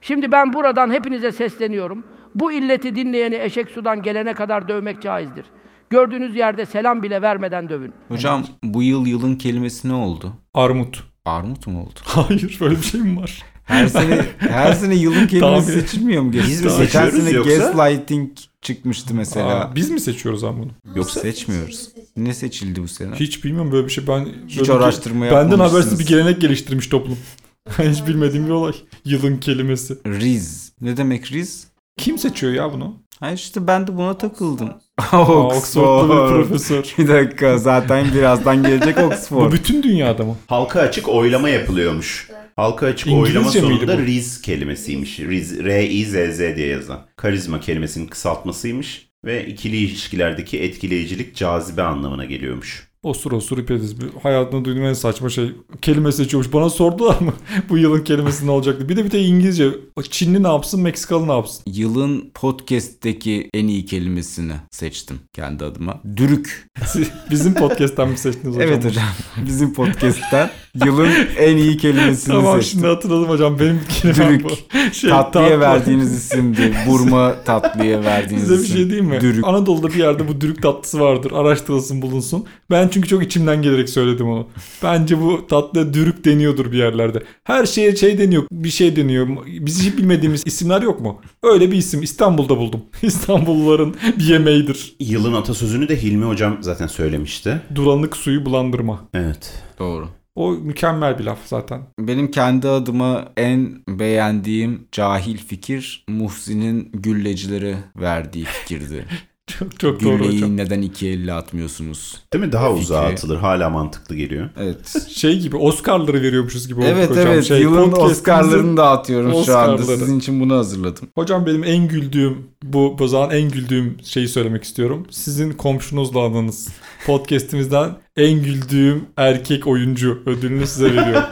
Şimdi 0.00 0.32
ben 0.32 0.52
buradan 0.52 0.90
hepinize 0.90 1.32
sesleniyorum. 1.32 2.04
Bu 2.34 2.52
illeti 2.52 2.94
dinleyeni 2.94 3.34
eşek 3.34 3.70
sudan 3.70 4.02
gelene 4.02 4.34
kadar 4.34 4.68
dövmek 4.68 5.02
caizdir. 5.02 5.46
Gördüğünüz 5.90 6.36
yerde 6.36 6.66
selam 6.66 7.02
bile 7.02 7.22
vermeden 7.22 7.68
dövün. 7.68 7.92
Hocam 8.08 8.44
bu 8.64 8.82
yıl 8.82 9.06
yılın 9.06 9.34
kelimesi 9.34 9.88
ne 9.88 9.94
oldu? 9.94 10.32
Armut. 10.54 11.04
Armut 11.24 11.66
mu 11.66 11.82
oldu? 11.82 12.00
Hayır 12.04 12.58
böyle 12.60 12.76
bir 12.76 12.82
şey 12.82 13.00
mi 13.00 13.20
var? 13.20 13.42
Her 13.72 13.88
sene 13.88 14.24
her 14.38 14.72
sene 14.72 14.94
yılın 14.94 15.26
kelimesi 15.26 15.72
seçilmiyor 15.80 16.22
mu? 16.22 16.32
Biz 16.32 16.60
mi 16.60 16.70
Geçen 16.70 16.84
seçiyoruz 16.84 17.18
sene 17.24 17.30
yoksa? 17.30 17.56
gaslighting 17.56 18.30
çıkmıştı 18.62 19.14
mesela. 19.14 19.48
Aa, 19.60 19.74
biz 19.74 19.90
mi 19.90 20.00
seçiyoruz 20.00 20.44
ama 20.44 20.58
bunu? 20.58 20.70
Yoksa 20.94 21.20
Seçmiyoruz. 21.20 21.88
Ne 22.16 22.34
seçildi 22.34 22.82
bu 22.82 22.88
sene? 22.88 23.14
Hiç 23.14 23.44
bilmiyorum 23.44 23.72
böyle 23.72 23.86
bir 23.86 23.92
şey. 23.92 24.06
Ben 24.06 24.26
Hiç 24.48 24.58
böyle 24.58 24.68
bir- 24.68 24.74
araştırma 24.74 25.30
Benden 25.30 25.58
habersiz 25.58 25.98
bir 26.00 26.06
gelenek 26.06 26.40
geliştirmiş 26.40 26.86
toplum. 26.86 27.18
Hiç 27.78 28.06
bilmediğim 28.06 28.46
bir 28.46 28.50
olay. 28.50 28.72
Yılın 29.04 29.36
kelimesi. 29.36 29.98
Riz. 30.06 30.72
Ne 30.80 30.96
demek 30.96 31.32
Riz? 31.32 31.66
Kim 31.96 32.18
seçiyor 32.18 32.52
ya 32.52 32.72
bunu? 32.72 33.02
Ha 33.20 33.30
işte 33.32 33.66
ben 33.66 33.86
de 33.86 33.96
buna 33.96 34.18
takıldım. 34.18 34.70
Aa, 35.12 35.26
Oxford'lu 35.46 36.08
bir 36.08 36.28
profesör. 36.44 36.94
Bir 36.98 37.08
dakika 37.08 37.58
zaten 37.58 38.06
birazdan 38.14 38.62
gelecek 38.62 38.96
Bu 38.96 39.00
Oxford. 39.00 39.52
bütün 39.52 39.82
dünyada 39.82 40.24
mı? 40.24 40.36
halka 40.46 40.80
açık 40.80 41.08
oylama 41.08 41.48
yapılıyormuş. 41.48 42.28
Halka 42.56 42.86
açık 42.86 43.06
İngilizce 43.06 43.38
oylama 43.38 43.52
sonunda 43.52 43.98
bu? 43.98 44.02
Riz 44.02 44.42
kelimesiymiş. 44.42 45.20
Riz, 45.20 45.64
R-I-Z-Z 45.64 46.56
diye 46.56 46.66
yazan. 46.68 47.06
Karizma 47.16 47.60
kelimesinin 47.60 48.06
kısaltmasıymış 48.06 49.08
ve 49.24 49.46
ikili 49.46 49.76
ilişkilerdeki 49.76 50.60
etkileyicilik 50.62 51.36
cazibe 51.36 51.82
anlamına 51.82 52.24
geliyormuş. 52.24 52.91
Osur 53.02 53.32
osur 53.32 53.58
ipediz. 53.58 54.00
Bir 54.00 54.06
Hayatımda 54.22 54.64
duyduğum 54.64 54.84
en 54.84 54.92
saçma 54.92 55.28
şey. 55.28 55.52
Kelime 55.82 56.12
seçiyormuş. 56.12 56.52
Bana 56.52 56.70
sordular 56.70 57.20
mı? 57.20 57.32
Bu 57.68 57.78
yılın 57.78 58.04
kelimesi 58.04 58.46
ne 58.46 58.50
olacaktı? 58.50 58.88
Bir 58.88 58.96
de 58.96 59.04
bir 59.04 59.10
de 59.10 59.20
İngilizce. 59.22 59.68
Çinli 60.10 60.42
ne 60.42 60.48
yapsın? 60.48 60.80
Meksikalı 60.80 61.28
ne 61.28 61.32
yapsın? 61.32 61.62
Yılın 61.66 62.30
podcast'teki 62.34 63.50
en 63.54 63.66
iyi 63.66 63.84
kelimesini 63.86 64.52
seçtim 64.70 65.18
kendi 65.32 65.64
adıma. 65.64 66.00
Dürük. 66.16 66.68
Bizim 67.30 67.54
podcast'ten 67.54 68.08
mi 68.08 68.18
seçtiniz 68.18 68.56
hocam? 68.56 68.68
Evet 68.68 68.84
hocam. 68.84 69.04
Bizim 69.46 69.74
podcast'ten 69.74 70.50
yılın 70.84 71.10
en 71.38 71.56
iyi 71.56 71.76
kelimesini 71.76 72.34
Tamam 72.34 72.56
seçtim. 72.56 72.80
şimdi 72.80 72.92
hatırladım 72.92 73.28
hocam. 73.28 73.58
Benim 73.58 73.80
kelimem 74.00 74.28
Dürük. 74.28 74.44
bu. 74.44 74.48
Şey, 74.94 75.10
tatlıya 75.10 75.48
tatlı. 75.48 75.60
verdiğiniz 75.60 76.12
isimdi. 76.12 76.74
Burma 76.88 77.34
tatlıya 77.44 78.04
verdiğiniz 78.04 78.42
Size 78.48 78.58
bir 78.58 78.64
isim. 78.64 78.76
şey 78.76 78.86
diyeyim 78.86 79.06
mi? 79.06 79.20
Dürük. 79.20 79.46
Anadolu'da 79.46 79.88
bir 79.88 79.94
yerde 79.98 80.28
bu 80.28 80.40
dürük 80.40 80.62
tatlısı 80.62 81.00
vardır. 81.00 81.32
Araştırılsın 81.32 82.02
bulunsun. 82.02 82.44
Ben 82.70 82.88
çünkü 82.92 83.08
çok 83.08 83.22
içimden 83.22 83.62
gelerek 83.62 83.88
söyledim 83.88 84.28
onu. 84.28 84.48
Bence 84.82 85.20
bu 85.20 85.46
tatlıya 85.46 85.94
dürük 85.94 86.24
deniyordur 86.24 86.72
bir 86.72 86.78
yerlerde. 86.78 87.22
Her 87.44 87.66
şeye 87.66 87.96
şey 87.96 88.18
deniyor. 88.18 88.42
Bir 88.52 88.70
şey 88.70 88.96
deniyor. 88.96 89.28
Biz 89.46 89.82
hiç 89.82 89.96
bilmediğimiz 89.96 90.42
isimler 90.46 90.82
yok 90.82 91.00
mu? 91.00 91.20
Öyle 91.42 91.70
bir 91.70 91.76
isim 91.76 92.02
İstanbul'da 92.02 92.56
buldum. 92.56 92.82
İstanbulluların 93.02 93.94
bir 94.18 94.24
yemeğidir. 94.24 94.96
Yılın 95.00 95.32
atasözünü 95.32 95.88
de 95.88 96.02
Hilmi 96.02 96.24
hocam 96.24 96.58
zaten 96.60 96.86
söylemişti. 96.86 97.60
Duranlık 97.74 98.16
suyu 98.16 98.44
bulandırma. 98.44 99.08
Evet. 99.14 99.52
Doğru. 99.78 100.08
O 100.34 100.50
mükemmel 100.50 101.18
bir 101.18 101.24
laf 101.24 101.38
zaten. 101.44 101.82
Benim 101.98 102.30
kendi 102.30 102.68
adıma 102.68 103.28
en 103.36 103.82
beğendiğim 103.88 104.88
cahil 104.92 105.38
fikir 105.38 106.04
Muhsin'in 106.08 106.90
güllecilere 106.94 107.76
verdiği 107.96 108.44
fikirdi. 108.44 109.06
Çok, 109.58 109.80
çok 109.80 110.02
doğru 110.02 110.26
hocam. 110.26 110.56
neden 110.56 110.82
iki 110.82 111.08
elle 111.08 111.32
atmıyorsunuz? 111.32 112.20
Değil 112.32 112.44
mi? 112.44 112.52
Daha 112.52 112.72
uzağa 112.72 113.00
Fikri. 113.02 113.12
atılır. 113.12 113.36
Hala 113.36 113.70
mantıklı 113.70 114.14
geliyor. 114.16 114.48
Evet. 114.60 115.08
Şey 115.14 115.38
gibi 115.38 115.56
Oscar'ları 115.56 116.22
veriyormuşuz 116.22 116.68
gibi 116.68 116.80
olduk 116.80 116.88
evet 116.92 117.10
hocam. 117.10 117.26
evet 117.26 117.44
Şey, 117.44 117.60
yılın 117.60 117.92
Oscar'larını 117.92 118.76
dağıtıyorum 118.76 119.30
şu 119.30 119.38
anda. 119.58 119.74
Oscar'ları. 119.74 119.98
Sizin 120.00 120.18
için 120.18 120.40
bunu 120.40 120.56
hazırladım. 120.56 121.08
Hocam 121.14 121.46
benim 121.46 121.64
en 121.64 121.88
güldüğüm 121.88 122.38
bu 122.62 122.96
o 123.00 123.08
zaman 123.08 123.30
en 123.30 123.50
güldüğüm 123.50 123.96
şeyi 124.04 124.28
söylemek 124.28 124.64
istiyorum. 124.64 125.06
Sizin 125.10 125.52
komşunuzla 125.52 126.20
anınız. 126.24 126.68
Podcast'imizden 127.06 127.90
en 128.16 128.42
güldüğüm 128.42 129.04
erkek 129.16 129.66
oyuncu 129.66 130.22
ödülünü 130.26 130.66
size 130.66 130.84
veriyorum. 130.84 131.24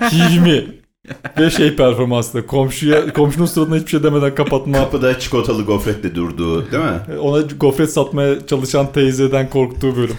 Hilmi. 0.12 0.77
Ve 1.38 1.50
şey 1.50 1.76
performansı 1.76 2.46
komşuya 2.46 3.12
komşunun 3.12 3.46
suratına 3.46 3.76
hiçbir 3.76 3.90
şey 3.90 4.02
demeden 4.02 4.34
kapatma. 4.34 4.78
Kapıda 4.78 5.18
çikolatalı 5.18 5.62
gofretle 5.62 6.14
durduğu 6.14 6.72
değil 6.72 6.84
mi? 6.84 7.18
Ona 7.20 7.40
gofret 7.40 7.92
satmaya 7.92 8.46
çalışan 8.46 8.92
teyzeden 8.92 9.50
korktuğu 9.50 9.96
bölüm. 9.96 10.16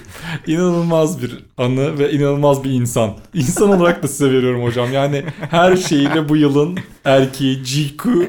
İnanılmaz 0.48 1.22
bir 1.22 1.38
anı 1.58 2.00
ve 2.00 2.12
inanılmaz 2.12 2.64
bir 2.64 2.72
insan. 2.72 3.14
İnsan 3.34 3.70
olarak 3.70 4.04
da 4.04 4.08
size 4.08 4.32
veriyorum 4.32 4.64
hocam. 4.64 4.94
Yani 4.94 5.24
her 5.50 5.78
şeyiyle 5.78 6.30
bu 6.30 6.38
yılın 6.38 6.80
erkeği 7.06 7.58
GQ 7.62 8.28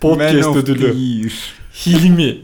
podcast 0.00 0.56
ödülü. 0.56 0.94
Hilmi. 1.86 2.38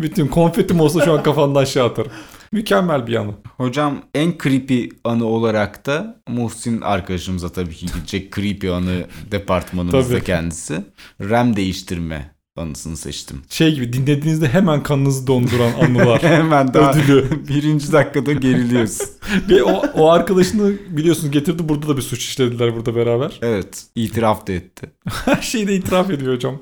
Bütün 0.00 0.26
konfetim 0.26 0.80
olsa 0.80 1.04
şu 1.04 1.12
an 1.12 1.22
kafamdan 1.22 1.62
aşağı 1.62 1.86
atarım. 1.86 2.12
Mükemmel 2.52 3.06
bir 3.06 3.14
anı. 3.14 3.34
Hocam 3.56 4.02
en 4.14 4.34
creepy 4.42 4.84
anı 5.04 5.24
olarak 5.24 5.86
da 5.86 6.20
Muhsin 6.28 6.80
arkadaşımıza 6.80 7.48
tabii 7.48 7.74
ki 7.74 7.86
gidecek 7.86 8.32
creepy 8.32 8.70
anı 8.70 9.06
departmanımızda 9.30 10.20
kendisi. 10.20 10.84
RAM 11.20 11.56
değiştirme 11.56 12.37
anısını 12.58 12.96
seçtim. 12.96 13.42
Şey 13.48 13.74
gibi 13.74 13.92
dinlediğinizde 13.92 14.48
hemen 14.48 14.82
kanınızı 14.82 15.26
donduran 15.26 15.72
anılar. 15.72 16.22
Hemen 16.38 16.74
daha 16.74 16.92
Ödülü. 16.92 17.48
birinci 17.48 17.92
dakikada 17.92 18.32
geriliyorsun. 18.32 19.06
Ve 19.48 19.64
o, 19.64 19.82
o 19.94 20.10
arkadaşını 20.10 20.72
biliyorsunuz 20.88 21.30
getirdi 21.30 21.68
burada 21.68 21.88
da 21.88 21.96
bir 21.96 22.02
suç 22.02 22.24
işlediler 22.24 22.76
burada 22.76 22.94
beraber. 22.94 23.38
evet 23.42 23.84
itiraf 23.94 24.46
da 24.46 24.52
etti. 24.52 24.90
Her 25.24 25.42
şeyi 25.42 25.68
de 25.68 25.74
itiraf 25.74 26.10
ediyor 26.10 26.34
hocam. 26.34 26.58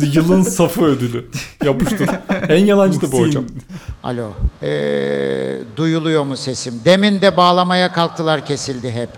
Yılın 0.00 0.42
safı 0.42 0.84
ödülü. 0.84 1.26
Yapıştır. 1.64 2.08
En 2.48 2.64
yalancı 2.64 3.00
da 3.00 3.12
bu 3.12 3.20
hocam. 3.20 3.44
Alo. 4.02 4.30
Ee, 4.62 5.58
duyuluyor 5.76 6.24
mu 6.24 6.36
sesim? 6.36 6.80
Demin 6.84 7.20
de 7.20 7.36
bağlamaya 7.36 7.92
kalktılar 7.92 8.46
kesildi 8.46 8.90
hep. 8.90 9.08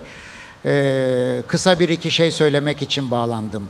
Ee, 0.65 1.43
kısa 1.47 1.81
bir 1.81 1.89
iki 1.89 2.11
şey 2.11 2.31
söylemek 2.31 2.83
için 2.83 3.11
bağlandım. 3.11 3.69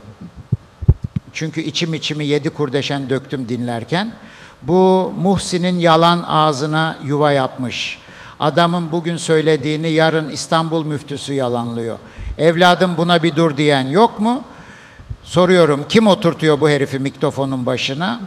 Çünkü 1.33 1.61
içim 1.61 1.93
içimi 1.93 2.25
yedi 2.25 2.49
kurdeşen 2.49 3.09
döktüm 3.09 3.49
dinlerken. 3.49 4.13
Bu 4.61 5.13
Muhsin'in 5.21 5.79
yalan 5.79 6.23
ağzına 6.27 6.97
yuva 7.03 7.31
yapmış. 7.31 7.97
Adamın 8.39 8.91
bugün 8.91 9.17
söylediğini 9.17 9.89
yarın 9.89 10.29
İstanbul 10.29 10.85
müftüsü 10.85 11.33
yalanlıyor. 11.33 11.97
Evladım 12.37 12.97
buna 12.97 13.23
bir 13.23 13.35
dur 13.35 13.57
diyen 13.57 13.87
yok 13.87 14.19
mu? 14.19 14.43
Soruyorum 15.23 15.85
kim 15.89 16.07
oturtuyor 16.07 16.61
bu 16.61 16.69
herifi 16.69 16.99
mikrofonun 16.99 17.65
başına? 17.65 18.21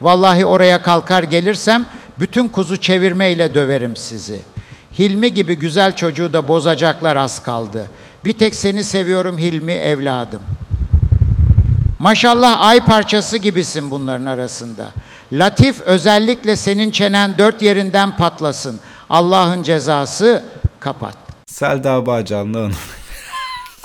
Vallahi 0.00 0.46
oraya 0.46 0.82
kalkar 0.82 1.22
gelirsem 1.22 1.86
bütün 2.18 2.48
kuzu 2.48 2.76
çevirmeyle 2.76 3.54
döverim 3.54 3.96
sizi. 3.96 4.40
Hilmi 4.98 5.34
gibi 5.34 5.54
güzel 5.58 5.96
çocuğu 5.96 6.32
da 6.32 6.48
bozacaklar 6.48 7.16
az 7.16 7.42
kaldı. 7.42 7.86
Bir 8.24 8.32
tek 8.32 8.54
seni 8.54 8.84
seviyorum 8.84 9.38
Hilmi 9.38 9.72
evladım. 9.72 10.42
Maşallah 11.98 12.60
ay 12.60 12.80
parçası 12.80 13.36
gibisin 13.36 13.90
bunların 13.90 14.26
arasında. 14.26 14.90
Latif 15.32 15.80
özellikle 15.80 16.56
senin 16.56 16.90
çenen 16.90 17.38
dört 17.38 17.62
yerinden 17.62 18.16
patlasın. 18.16 18.80
Allah'ın 19.10 19.62
cezası 19.62 20.44
kapat. 20.80 21.16
Selda 21.46 22.06
Bağcan'la 22.06 22.58
anı. 22.64 22.72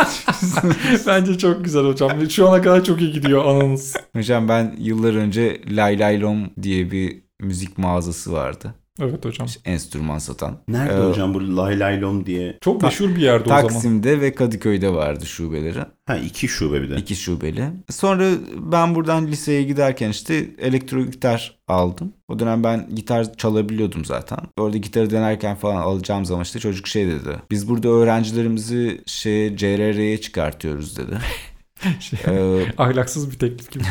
Bence 1.07 1.37
çok 1.37 1.63
güzel 1.63 1.83
hocam. 1.83 2.29
Şu 2.29 2.49
ana 2.49 2.61
kadar 2.61 2.83
çok 2.83 3.01
iyi 3.01 3.11
gidiyor 3.11 3.45
anınız. 3.45 3.95
Hocam 4.15 4.49
ben 4.49 4.75
yıllar 4.77 5.13
önce 5.13 5.61
Lay 5.69 5.99
Lay 5.99 6.21
Lom 6.21 6.49
diye 6.61 6.91
bir 6.91 7.21
müzik 7.39 7.77
mağazası 7.77 8.33
vardı. 8.33 8.73
Evet 8.99 9.25
hocam. 9.25 9.47
Enstrüman 9.65 10.17
satan. 10.17 10.57
Nerede 10.67 10.93
Ee, 10.93 11.09
hocam 11.09 11.33
bu 11.33 11.57
lay 11.57 12.01
diye? 12.25 12.57
Çok 12.61 12.81
meşhur 12.81 13.15
bir 13.15 13.21
yerde 13.21 13.43
o 13.43 13.47
zaman. 13.47 13.61
Taksim'de 13.67 14.21
ve 14.21 14.35
Kadıköy'de 14.35 14.93
vardı 14.93 15.25
şubeleri. 15.25 15.79
Ha 16.05 16.17
iki 16.17 16.47
şube 16.47 16.81
bir 16.81 16.89
de. 16.89 16.95
İki 16.95 17.15
şubeli. 17.15 17.69
Sonra 17.89 18.29
ben 18.71 18.95
buradan 18.95 19.27
liseye 19.27 19.63
giderken 19.63 20.09
işte 20.09 20.45
elektro 20.59 21.05
gitar 21.05 21.59
aldım. 21.67 22.13
O 22.27 22.39
dönem 22.39 22.63
ben 22.63 22.89
gitar 22.95 23.33
çalabiliyordum 23.33 24.05
zaten. 24.05 24.39
Orada 24.57 24.77
gitarı 24.77 25.09
denerken 25.09 25.55
falan 25.55 25.81
alacağım 25.81 26.25
zaman 26.25 26.43
işte 26.43 26.59
çocuk 26.59 26.87
şey 26.87 27.07
dedi. 27.07 27.35
Biz 27.51 27.69
burada 27.69 27.89
öğrencilerimizi 27.89 29.01
şey 29.05 29.55
CRR'ye 29.55 30.21
çıkartıyoruz 30.21 30.97
dedi. 30.97 31.17
Şey, 31.99 32.19
Ee, 32.27 32.65
ahlaksız 32.77 33.31
bir 33.31 33.39
teklif 33.39 33.71
gibi. 33.71 33.83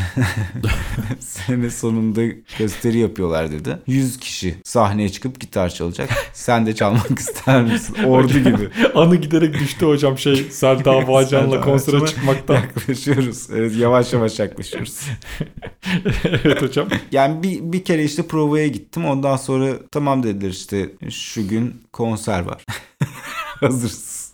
sene 1.20 1.70
sonunda 1.70 2.20
gösteri 2.59 2.98
yapıyorlar 2.98 3.53
dedi. 3.53 3.79
100 3.87 4.18
kişi 4.18 4.55
sahneye 4.64 5.09
çıkıp 5.09 5.40
gitar 5.40 5.68
çalacak. 5.68 6.11
Sen 6.33 6.66
de 6.66 6.74
çalmak 6.74 7.18
ister 7.18 7.62
misin? 7.62 7.96
Ordu 8.07 8.38
gibi. 8.38 8.68
Anı 8.94 9.16
giderek 9.16 9.55
düştü 9.55 9.87
hocam 9.87 10.18
şey 10.18 10.37
Selda 10.37 11.09
Bağcan'la 11.09 11.61
konsere 11.61 12.07
çıkmaktan. 12.07 12.55
Yaklaşıyoruz. 12.55 13.50
Evet, 13.50 13.76
yavaş 13.76 14.12
yavaş 14.12 14.38
yaklaşıyoruz. 14.38 15.00
evet 16.24 16.62
hocam. 16.62 16.88
Yani 17.12 17.42
bir, 17.42 17.61
bir 17.72 17.85
kere 17.85 18.05
işte 18.05 18.26
provaya 18.26 18.66
gittim. 18.66 19.07
Ondan 19.07 19.37
sonra 19.37 19.72
tamam 19.90 20.22
dediler 20.22 20.50
işte 20.50 20.90
şu 21.11 21.48
gün 21.48 21.83
konser 21.92 22.40
var. 22.40 22.64
Hazırsız. 23.61 24.31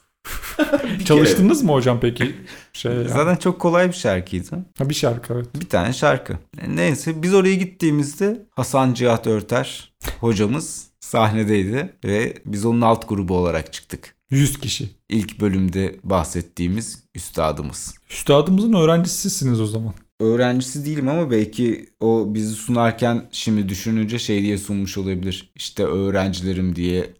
Çalıştınız 1.04 1.62
mı 1.62 1.72
hocam 1.72 1.98
peki? 2.00 2.34
Şey 2.76 2.92
ya. 2.92 3.08
Zaten 3.08 3.36
çok 3.36 3.60
kolay 3.60 3.88
bir 3.88 3.94
şarkıydı. 3.94 4.56
Ha, 4.78 4.88
bir 4.88 4.94
şarkı 4.94 5.34
evet. 5.34 5.46
Bir 5.60 5.68
tane 5.68 5.92
şarkı. 5.92 6.38
Neyse 6.68 7.22
biz 7.22 7.34
oraya 7.34 7.54
gittiğimizde 7.54 8.46
Hasan 8.50 8.94
Cihat 8.94 9.26
Örter 9.26 9.92
hocamız 10.20 10.86
sahnedeydi 11.00 11.96
ve 12.04 12.34
biz 12.46 12.64
onun 12.64 12.80
alt 12.80 13.08
grubu 13.08 13.36
olarak 13.36 13.72
çıktık. 13.72 14.14
100 14.30 14.60
kişi. 14.60 14.88
İlk 15.08 15.40
bölümde 15.40 15.96
bahsettiğimiz 16.04 17.04
üstadımız. 17.14 17.94
Üstadımızın 18.10 18.72
öğrencisisiniz 18.72 19.60
o 19.60 19.66
zaman. 19.66 19.94
Öğrencisi 20.20 20.86
değilim 20.86 21.08
ama 21.08 21.30
belki 21.30 21.86
o 22.00 22.34
bizi 22.34 22.54
sunarken 22.54 23.28
şimdi 23.32 23.68
düşününce 23.68 24.18
şey 24.18 24.42
diye 24.42 24.58
sunmuş 24.58 24.98
olabilir. 24.98 25.52
İşte 25.54 25.84
öğrencilerim 25.84 26.76
diye. 26.76 27.10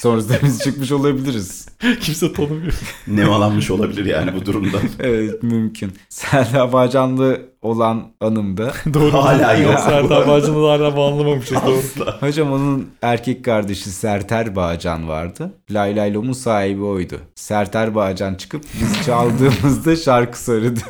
Sonrasında 0.00 0.38
biz 0.42 0.58
çıkmış 0.64 0.92
olabiliriz. 0.92 1.68
Kimse 2.00 2.32
tanımıyor. 2.32 2.72
Nemalanmış 3.06 3.70
olabilir 3.70 4.04
yani 4.04 4.34
bu 4.34 4.46
durumda. 4.46 4.76
Evet 5.00 5.42
mümkün. 5.42 5.92
Selda 6.08 6.72
Bağcanlı 6.72 7.40
olan 7.62 8.02
anımda. 8.20 8.72
Doğru. 8.94 9.12
Hala 9.12 9.54
yok. 9.54 9.80
Selda 9.80 10.28
Bağcan'ı 10.28 10.62
da 10.64 10.70
hala 10.70 10.96
bağlamamışız 10.96 11.58
doğru. 11.66 12.10
Hocam 12.20 12.52
onun 12.52 12.88
erkek 13.02 13.44
kardeşi 13.44 13.90
Serter 13.90 14.56
Bağcan 14.56 15.08
vardı. 15.08 15.52
Lay 15.70 15.96
Lay 15.96 16.14
Lom'un 16.14 16.32
sahibi 16.32 16.82
oydu. 16.82 17.20
Serter 17.34 17.94
Bağcan 17.94 18.34
çıkıp 18.34 18.64
biz 18.80 19.06
çaldığımızda 19.06 19.96
şarkı 19.96 20.42
söyledi. 20.42 20.80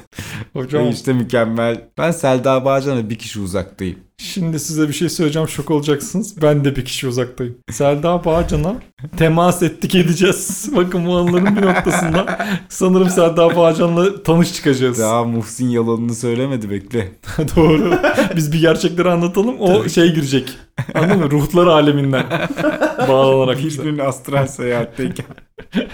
Hocam 0.53 0.85
Ve 0.85 0.91
işte 0.91 1.13
mükemmel. 1.13 1.81
Ben 1.99 2.11
Selda 2.11 2.65
Bağcan'a 2.65 3.11
bir 3.11 3.19
kişi 3.19 3.41
uzaktayım. 3.41 3.97
şimdi 4.19 4.59
size 4.61 4.89
bir 4.89 4.93
şey 4.93 5.09
söyleyeceğim 5.09 5.49
şok 5.49 5.71
olacaksınız. 5.71 6.43
Ben 6.43 6.65
de 6.65 6.77
bir 6.77 6.85
kişi 6.85 7.09
uzaktayım. 7.09 7.59
Selda 7.71 8.25
Bağcan'a 8.25 8.75
temas 9.17 9.63
ettik 9.63 9.95
edeceğiz. 9.95 10.71
Bakın 10.77 11.07
bu 11.07 11.17
anıların 11.17 11.57
bir 11.57 11.63
noktasında 11.63 12.39
sanırım 12.69 13.11
Selda 13.11 13.57
Bağcan'la 13.57 14.23
tanış 14.23 14.55
çıkacağız. 14.55 14.99
Daha 14.99 15.25
Muhsin 15.25 15.69
yalanını 15.69 16.15
söylemedi 16.15 16.71
bekle. 16.71 17.09
Doğru. 17.57 17.99
Biz 18.37 18.53
bir 18.53 18.61
gerçekleri 18.61 19.11
anlatalım. 19.11 19.61
O 19.61 19.89
şey 19.89 20.15
girecek. 20.15 20.49
Anladın 20.95 21.19
mı? 21.19 21.31
Ruhlar 21.31 21.67
aleminden 21.67 22.25
bağlanarak. 23.09 23.59
Bir 23.59 23.83
gün 23.83 23.99
astral 23.99 24.47
seyahatteyken. 24.47 25.27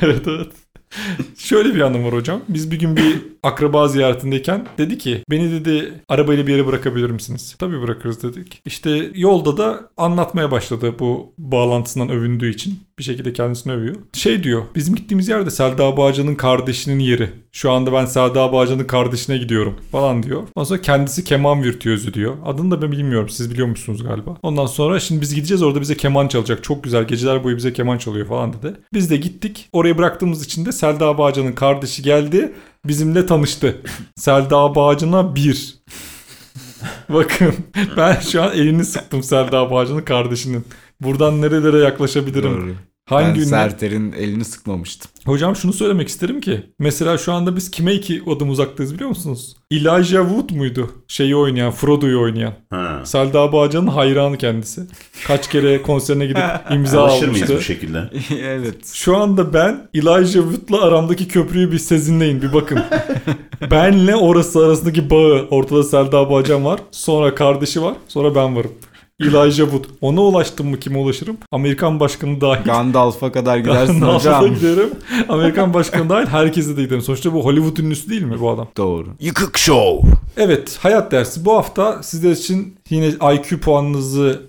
evet 0.03 0.23
evet. 0.29 0.53
Şöyle 1.39 1.75
bir 1.75 1.81
anım 1.81 2.05
var 2.05 2.13
hocam. 2.13 2.41
Biz 2.49 2.71
bir 2.71 2.79
gün 2.79 2.97
bir 2.97 3.23
akraba 3.45 3.89
ziyaretindeyken 3.89 4.67
dedi 4.79 4.99
ki 4.99 5.25
beni 5.31 5.53
dedi 5.53 5.93
arabayla 6.09 6.47
bir 6.47 6.53
yere 6.53 6.67
bırakabilir 6.67 7.11
misiniz? 7.11 7.57
Tabii 7.59 7.83
bırakırız 7.83 8.23
dedik. 8.23 8.63
İşte 8.65 9.11
yolda 9.15 9.57
da 9.57 9.91
anlatmaya 9.97 10.51
başladı 10.51 10.95
bu 10.99 11.33
bağlantısından 11.39 12.09
övündüğü 12.09 12.51
için. 12.51 12.79
Bir 12.99 13.05
şekilde 13.05 13.33
kendisini 13.33 13.73
övüyor. 13.73 13.95
Şey 14.13 14.43
diyor 14.43 14.63
bizim 14.75 14.95
gittiğimiz 14.95 15.29
yerde 15.29 15.51
Selda 15.51 15.97
Bağcan'ın 15.97 16.35
kardeşinin 16.35 16.99
yeri. 16.99 17.31
Şu 17.53 17.71
anda 17.71 17.93
ben 17.93 18.05
Selda 18.05 18.53
Bağcan'ın 18.53 18.85
kardeşine 18.85 19.39
gidiyorum 19.39 19.75
falan 19.93 20.23
diyor. 20.23 20.43
Ondan 20.57 20.65
sonra 20.65 20.81
kendisi 20.81 21.25
keman 21.25 21.63
virtüözü 21.63 22.15
diyor. 22.15 22.35
Adını 22.45 22.71
da 22.71 22.83
ben 22.83 22.93
bilmiyorum. 22.93 23.29
Siz 23.29 23.51
biliyor 23.51 23.69
musunuz 23.69 24.05
galiba? 24.05 24.37
Ondan 24.43 24.67
sonra 24.67 25.01
şimdi 25.01 25.21
biz 25.21 25.35
gideceğiz 25.35 25.63
orada 25.63 25.81
bize 25.81 25.97
keman 25.97 26.29
çalacak. 26.29 26.65
Çok 26.65 26.85
güzel 26.85 27.05
geceler 27.05 27.45
boyu 27.45 27.57
bize 27.57 27.73
keman 27.73 27.99
çalıyor 27.99 28.27
falan 28.27 28.53
dedi. 28.53 28.77
Biz 28.93 29.11
de 29.11 29.17
gittik. 29.17 29.69
Oraya 29.73 29.99
bıraktığımız 29.99 30.45
için 30.45 30.67
de 30.67 30.73
Selda 30.73 31.19
Bağcan'ın 31.19 31.53
kardeşi 31.53 32.03
geldi. 32.03 32.53
Bizimle 32.85 33.27
tanıştı. 33.27 33.81
Selda 34.17 34.75
Bağcan'a 34.75 35.35
bir. 35.35 35.75
Bakın 37.09 37.55
ben 37.97 38.21
şu 38.21 38.43
an 38.43 38.53
elini 38.53 38.85
sıktım 38.85 39.23
Selda 39.23 39.71
Bağcan'ın 39.71 40.03
kardeşinin. 40.03 40.65
Buradan 41.01 41.43
nerelere 41.43 41.79
yaklaşabilirim? 41.79 42.53
Doğru. 42.55 42.75
Hangi 43.09 43.41
ben? 43.41 43.45
Serter'in 43.45 44.13
elini 44.13 44.45
sıkmamıştım. 44.45 45.11
Hocam 45.27 45.57
şunu 45.57 45.73
söylemek 45.73 46.09
isterim 46.09 46.41
ki. 46.41 46.63
Mesela 46.79 47.19
şu 47.19 47.33
anda 47.33 47.57
biz 47.57 47.71
kime 47.71 47.95
iki 47.95 48.23
adım 48.37 48.51
uzaktayız 48.51 48.95
biliyor 48.95 49.09
musunuz? 49.09 49.57
Elijah 49.71 50.29
Wood 50.29 50.51
muydu? 50.51 50.91
Şeyi 51.09 51.37
oynayan, 51.37 51.73
Frodo'yu 51.73 52.21
oynayan. 52.21 52.55
Ha. 52.71 53.01
Selda 53.05 53.53
Bağcan'ın 53.53 53.87
hayranı 53.87 54.39
kendisi. 54.39 54.81
Kaç 55.27 55.49
kere 55.51 55.83
konserine 55.83 56.27
gidip 56.27 56.43
imza 56.71 57.03
Alışır 57.03 57.29
mıyız 57.29 57.43
almıştı. 57.43 57.57
bu 57.57 57.61
şekilde? 57.61 58.11
evet. 58.43 58.87
Şu 58.95 59.17
anda 59.17 59.55
ben 59.55 59.89
Elijah 59.95 60.43
Wood'la 60.43 60.83
aramdaki 60.85 61.29
köprüyü 61.29 61.73
bir 61.73 61.79
sezinleyin 61.79 62.43
bir 62.43 62.53
bakın. 62.53 62.81
Benle 63.71 64.17
orası 64.17 64.67
arasındaki 64.67 65.11
bağı 65.11 65.47
ortada 65.51 65.83
Selda 65.85 66.31
Bağcan 66.31 66.65
var. 66.65 66.81
Sonra 66.91 67.35
kardeşi 67.35 67.83
var. 67.83 67.95
Sonra 68.09 68.35
ben 68.35 68.57
varım. 68.57 68.73
Elijah 69.21 69.65
Wood. 69.65 69.85
Ona 70.01 70.21
ulaştım 70.21 70.69
mı 70.69 70.81
kime 70.81 70.99
ulaşırım? 70.99 71.37
Amerikan 71.53 72.01
başkanı 72.01 72.41
dahil. 72.41 72.65
Gandalf'a 72.65 73.33
kadar 73.33 73.59
gidersin 73.65 74.01
Gandalf'a 74.01 74.41
hocam. 74.41 74.55
giderim. 74.55 74.91
Amerikan 75.29 75.75
başkanı 75.75 76.09
dahil 76.11 76.27
herkese 76.27 76.77
de 76.77 76.83
giderim. 76.83 77.03
Sonuçta 77.03 77.33
bu 77.33 77.45
Hollywood 77.45 77.77
ünlüsü 77.77 78.11
değil 78.11 78.23
mi 78.23 78.41
bu 78.41 78.51
adam? 78.51 78.69
Doğru. 78.77 79.07
Yıkık 79.21 79.59
Show. 79.59 80.11
Evet 80.37 80.79
hayat 80.81 81.13
dersi. 81.13 81.45
Bu 81.45 81.53
hafta 81.53 82.03
sizler 82.03 82.31
için 82.31 82.77
yine 82.91 83.07
IQ 83.35 83.61
puanınızı, 83.61 84.43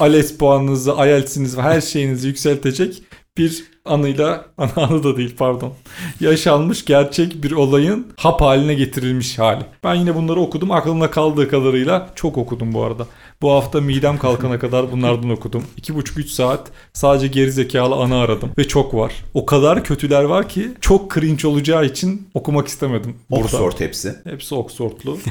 ALES 0.00 0.36
puanınızı, 0.38 0.90
IELTS'inizi 0.92 1.56
ve 1.58 1.62
her 1.62 1.80
şeyinizi 1.80 2.28
yükseltecek 2.28 3.02
bir 3.38 3.64
anıyla, 3.86 4.44
anı 4.76 5.04
da 5.04 5.16
değil 5.16 5.34
pardon, 5.38 5.72
yaşanmış 6.20 6.84
gerçek 6.84 7.42
bir 7.42 7.52
olayın 7.52 8.06
hap 8.16 8.40
haline 8.40 8.74
getirilmiş 8.74 9.38
hali. 9.38 9.62
Ben 9.84 9.94
yine 9.94 10.14
bunları 10.14 10.40
okudum. 10.40 10.70
Aklımda 10.70 11.10
kaldığı 11.10 11.48
kadarıyla 11.48 12.10
çok 12.14 12.38
okudum 12.38 12.74
bu 12.74 12.82
arada. 12.82 13.06
Bu 13.42 13.50
hafta 13.52 13.80
midem 13.80 14.18
kalkana 14.18 14.58
kadar 14.58 14.92
bunlardan 14.92 15.30
okudum. 15.30 15.64
2,5-3 15.80 16.28
saat 16.28 16.70
sadece 16.92 17.26
geri 17.26 17.52
zekalı 17.52 17.94
anı 17.94 18.16
aradım. 18.18 18.50
Ve 18.58 18.68
çok 18.68 18.94
var. 18.94 19.12
O 19.34 19.46
kadar 19.46 19.84
kötüler 19.84 20.24
var 20.24 20.48
ki 20.48 20.70
çok 20.80 21.14
cringe 21.14 21.48
olacağı 21.48 21.84
için 21.86 22.28
okumak 22.34 22.68
istemedim. 22.68 23.16
burada. 23.30 23.44
Oxford 23.44 23.80
hepsi. 23.80 24.14
Hepsi 24.24 24.54
Oxford'lu. 24.54 25.18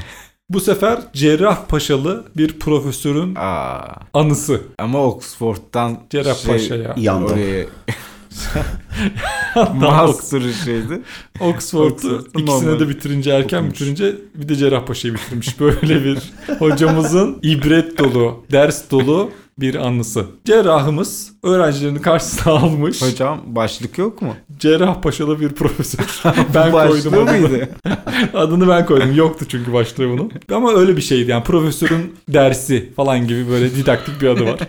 Bu 0.50 0.60
sefer 0.60 1.00
Cerrahpaşalı 1.14 2.26
bir 2.38 2.60
profesörün 2.60 3.36
Aa. 3.36 3.82
anısı. 4.14 4.62
Ama 4.78 5.04
Oxford'dan 5.06 6.00
Cerrahpaşa 6.10 6.76
ya. 6.76 6.96
Yandım. 6.98 7.34
Oraya 7.34 7.66
master'ı 9.74 10.54
şeydi. 10.54 11.02
Oxford'u 11.40 11.94
Oxford'u 11.94 12.28
ikisini 12.40 12.46
normal 12.46 12.80
de 12.80 12.90
bitirince 12.90 13.32
erken 13.32 13.58
okumuş. 13.58 13.74
bitirince 13.74 14.16
bir 14.36 14.50
de 14.50 14.56
Cerrahpaşa'yı 14.56 15.14
bitirmiş. 15.14 15.60
Böyle 15.60 16.06
bir 16.06 16.18
hocamızın 16.60 17.40
ibret 17.42 17.98
dolu, 17.98 18.46
ders 18.52 18.92
dolu 18.92 19.32
bir 19.60 19.76
anısı. 19.76 20.26
Cerrahımız 20.46 21.32
öğrencilerini 21.44 22.02
karşısına 22.02 22.54
almış. 22.60 23.02
Hocam 23.02 23.42
başlık 23.46 23.98
yok 23.98 24.22
mu? 24.22 24.34
Cerrahpaşalı 24.60 25.40
bir 25.40 25.50
profesör. 25.50 26.22
ben 26.54 26.72
koydum 26.72 27.14
adını. 27.14 27.32
mıydı? 27.32 27.70
Adını 28.34 28.68
ben 28.68 28.86
koydum. 28.86 29.16
Yoktu 29.16 29.46
çünkü 29.50 29.74
başlığı 29.74 30.10
bunun. 30.10 30.32
Ama 30.52 30.74
öyle 30.74 30.98
bir 30.98 31.02
şeydi 31.02 31.32
yani. 31.32 31.44
Profesörün 31.44 32.16
dersi 32.30 32.94
falan 32.96 33.28
gibi 33.28 33.50
böyle 33.50 33.76
didaktik 33.76 34.22
bir 34.22 34.28
adı 34.28 34.46
var. 34.46 34.60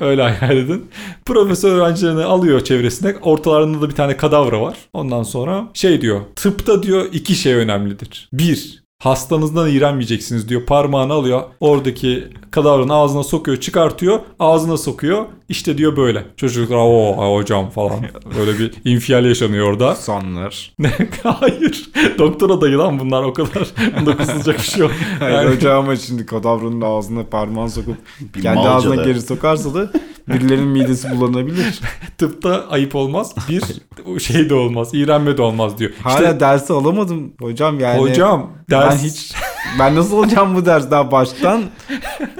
Öyle 0.00 0.22
hayal 0.22 0.56
edin. 0.56 0.86
Profesör 1.24 1.76
öğrencilerini 1.76 2.24
alıyor 2.24 2.60
çevresine. 2.60 3.14
Ortalarında 3.22 3.82
da 3.82 3.88
bir 3.90 3.94
tane 3.94 4.16
kadavra 4.16 4.60
var. 4.60 4.76
Ondan 4.92 5.22
sonra 5.22 5.68
şey 5.74 6.00
diyor. 6.00 6.20
Tıpta 6.36 6.82
diyor 6.82 7.06
iki 7.12 7.34
şey 7.34 7.54
önemlidir. 7.54 8.28
Bir, 8.32 8.85
hastanızdan 9.06 9.70
iğrenmeyeceksiniz 9.70 10.48
diyor. 10.48 10.66
Parmağını 10.66 11.12
alıyor. 11.12 11.42
Oradaki 11.60 12.28
kadavranın 12.50 12.88
ağzına 12.88 13.22
sokuyor, 13.22 13.56
çıkartıyor. 13.56 14.20
Ağzına 14.40 14.76
sokuyor. 14.76 15.26
İşte 15.48 15.78
diyor 15.78 15.96
böyle. 15.96 16.24
Çocuklar 16.36 16.76
o 16.76 17.36
hocam 17.36 17.70
falan. 17.70 17.98
Böyle 18.38 18.58
bir 18.58 18.72
infial 18.84 19.24
yaşanıyor 19.24 19.70
orada. 19.70 19.94
Sonlar. 19.94 20.72
Ne? 20.78 20.92
Hayır. 21.22 21.90
Doktor 22.18 22.50
adayı 22.50 22.78
lan 22.78 22.98
bunlar 22.98 23.22
o 23.22 23.32
kadar. 23.32 23.68
Bunda 24.00 24.16
kızılacak 24.16 24.58
bir 24.58 24.62
şey 24.62 24.80
yok. 24.80 24.90
Hayır 25.18 25.34
Yani- 25.34 25.54
hocam 25.56 25.84
ama 25.84 25.96
şimdi 25.96 26.26
kadavranın 26.26 26.80
ağzına 26.80 27.24
parmağını 27.26 27.70
sokup 27.70 27.96
kendi 28.42 28.60
ağzına 28.60 28.96
da. 28.96 29.02
geri 29.04 29.20
sokarsa 29.20 29.74
da 29.74 29.90
birilerinin 30.28 30.68
midesi 30.68 31.10
bulanabilir. 31.10 31.80
Tıpta 32.18 32.64
ayıp 32.70 32.94
olmaz. 32.94 33.34
Bir 33.48 34.20
şey 34.20 34.50
de 34.50 34.54
olmaz. 34.54 34.88
İğrenme 34.92 35.36
de 35.36 35.42
olmaz 35.42 35.78
diyor. 35.78 35.90
Hala 36.02 36.14
İşte 36.14 36.40
dersi 36.40 36.72
alamadım 36.72 37.32
hocam 37.40 37.80
yani. 37.80 38.00
hocam 38.00 38.50
ben 38.70 38.80
ders 38.82 39.02
hiç 39.02 39.32
ben 39.78 39.96
nasıl 39.96 40.16
olacağım 40.16 40.54
bu 40.54 40.66
ders 40.66 40.90
daha 40.90 41.12
baştan 41.12 41.62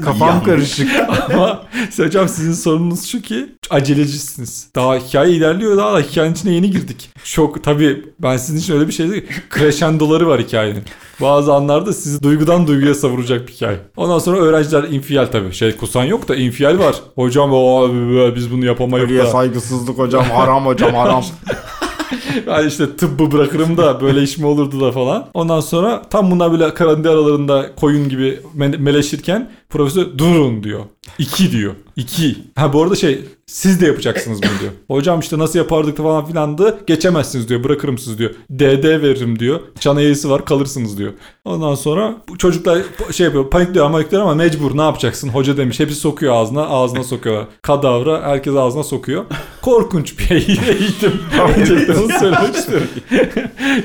kafam 0.04 0.44
karışık. 0.44 0.90
ama 1.34 1.62
hocam 1.96 2.28
sizin 2.28 2.52
sorununuz 2.52 3.06
şu 3.06 3.22
ki 3.22 3.46
acelecisiniz. 3.70 4.68
Daha 4.74 4.96
hikaye 4.96 5.32
ilerliyor 5.32 5.76
daha 5.76 5.94
da 5.94 6.00
hikayenin 6.00 6.34
içine 6.34 6.52
yeni 6.52 6.70
girdik. 6.70 7.10
Şok 7.24 7.64
tabii 7.64 8.04
ben 8.18 8.36
sizin 8.36 8.58
için 8.58 8.74
öyle 8.74 8.88
bir 8.88 8.92
şey 8.92 9.10
değil. 9.10 9.24
Crescendoları 9.54 10.28
var 10.28 10.40
hikayenin. 10.40 10.82
Bazı 11.20 11.54
anlarda 11.54 11.92
sizi 11.92 12.22
duygudan 12.22 12.66
duyguya 12.66 12.94
savuracak 12.94 13.48
bir 13.48 13.52
hikaye. 13.52 13.78
Ondan 13.96 14.18
sonra 14.18 14.38
öğrenciler 14.38 14.82
infial 14.82 15.26
tabii. 15.26 15.52
Şey 15.54 15.76
kusan 15.76 16.04
yok 16.04 16.28
da 16.28 16.36
infial 16.36 16.78
var. 16.78 16.94
Hocam 17.14 17.52
o 17.52 17.88
biz 18.36 18.52
bunu 18.52 18.64
yapamayız 18.64 19.30
saygısızlık 19.30 19.98
hocam 19.98 20.24
haram 20.24 20.66
hocam 20.66 20.94
haram. 20.94 21.24
Yani 22.46 22.66
işte 22.66 22.96
tıbbı 22.96 23.32
bırakırım 23.32 23.76
da 23.76 24.00
böyle 24.00 24.22
iş 24.22 24.38
mi 24.38 24.46
olurdu 24.46 24.80
da 24.80 24.92
falan. 24.92 25.26
Ondan 25.34 25.60
sonra 25.60 26.02
tam 26.10 26.30
bunlar 26.30 26.52
böyle 26.52 26.74
karantina 26.74 27.12
aralarında 27.12 27.74
koyun 27.76 28.08
gibi 28.08 28.40
me- 28.58 28.78
meleşirken 28.78 29.50
profesör 29.70 30.18
durun 30.18 30.62
diyor. 30.62 30.84
İki 31.18 31.52
diyor. 31.52 31.74
İki. 31.96 32.36
Ha 32.56 32.72
bu 32.72 32.82
arada 32.82 32.94
şey 32.94 33.20
siz 33.46 33.80
de 33.80 33.86
yapacaksınız 33.86 34.42
bunu 34.42 34.60
diyor. 34.60 34.72
Hocam 34.88 35.20
işte 35.20 35.38
nasıl 35.38 35.58
yapardık 35.58 35.96
falan 35.96 36.26
filandı. 36.26 36.78
Geçemezsiniz 36.86 37.48
diyor. 37.48 37.64
Bırakırım 37.64 37.98
siz 37.98 38.18
diyor. 38.18 38.30
DD 38.50 38.84
veririm 39.02 39.38
diyor. 39.38 39.60
Çan 39.80 39.96
eğrisi 39.96 40.30
var 40.30 40.44
kalırsınız 40.44 40.98
diyor. 40.98 41.12
Ondan 41.44 41.74
sonra 41.74 42.14
bu 42.28 42.38
çocuklar 42.38 42.78
şey 43.12 43.24
yapıyor 43.24 43.50
panikliyor 43.50 43.86
ama 43.86 43.96
panikliyor 43.98 44.22
ama 44.22 44.34
mecbur 44.34 44.76
ne 44.76 44.82
yapacaksın 44.82 45.28
hoca 45.28 45.56
demiş. 45.56 45.80
Hepsi 45.80 45.94
sokuyor 45.96 46.34
ağzına 46.34 46.66
ağzına 46.66 47.04
sokuyorlar. 47.04 47.46
Kadavra 47.62 48.22
herkes 48.22 48.54
ağzına 48.54 48.82
sokuyor. 48.84 49.24
Korkunç 49.62 50.18
bir 50.18 50.30
eğitim. 50.68 51.12
Öncelikle 51.56 51.94
onu 51.94 52.08
söylemek 52.18 52.54
istiyorum. 52.56 52.86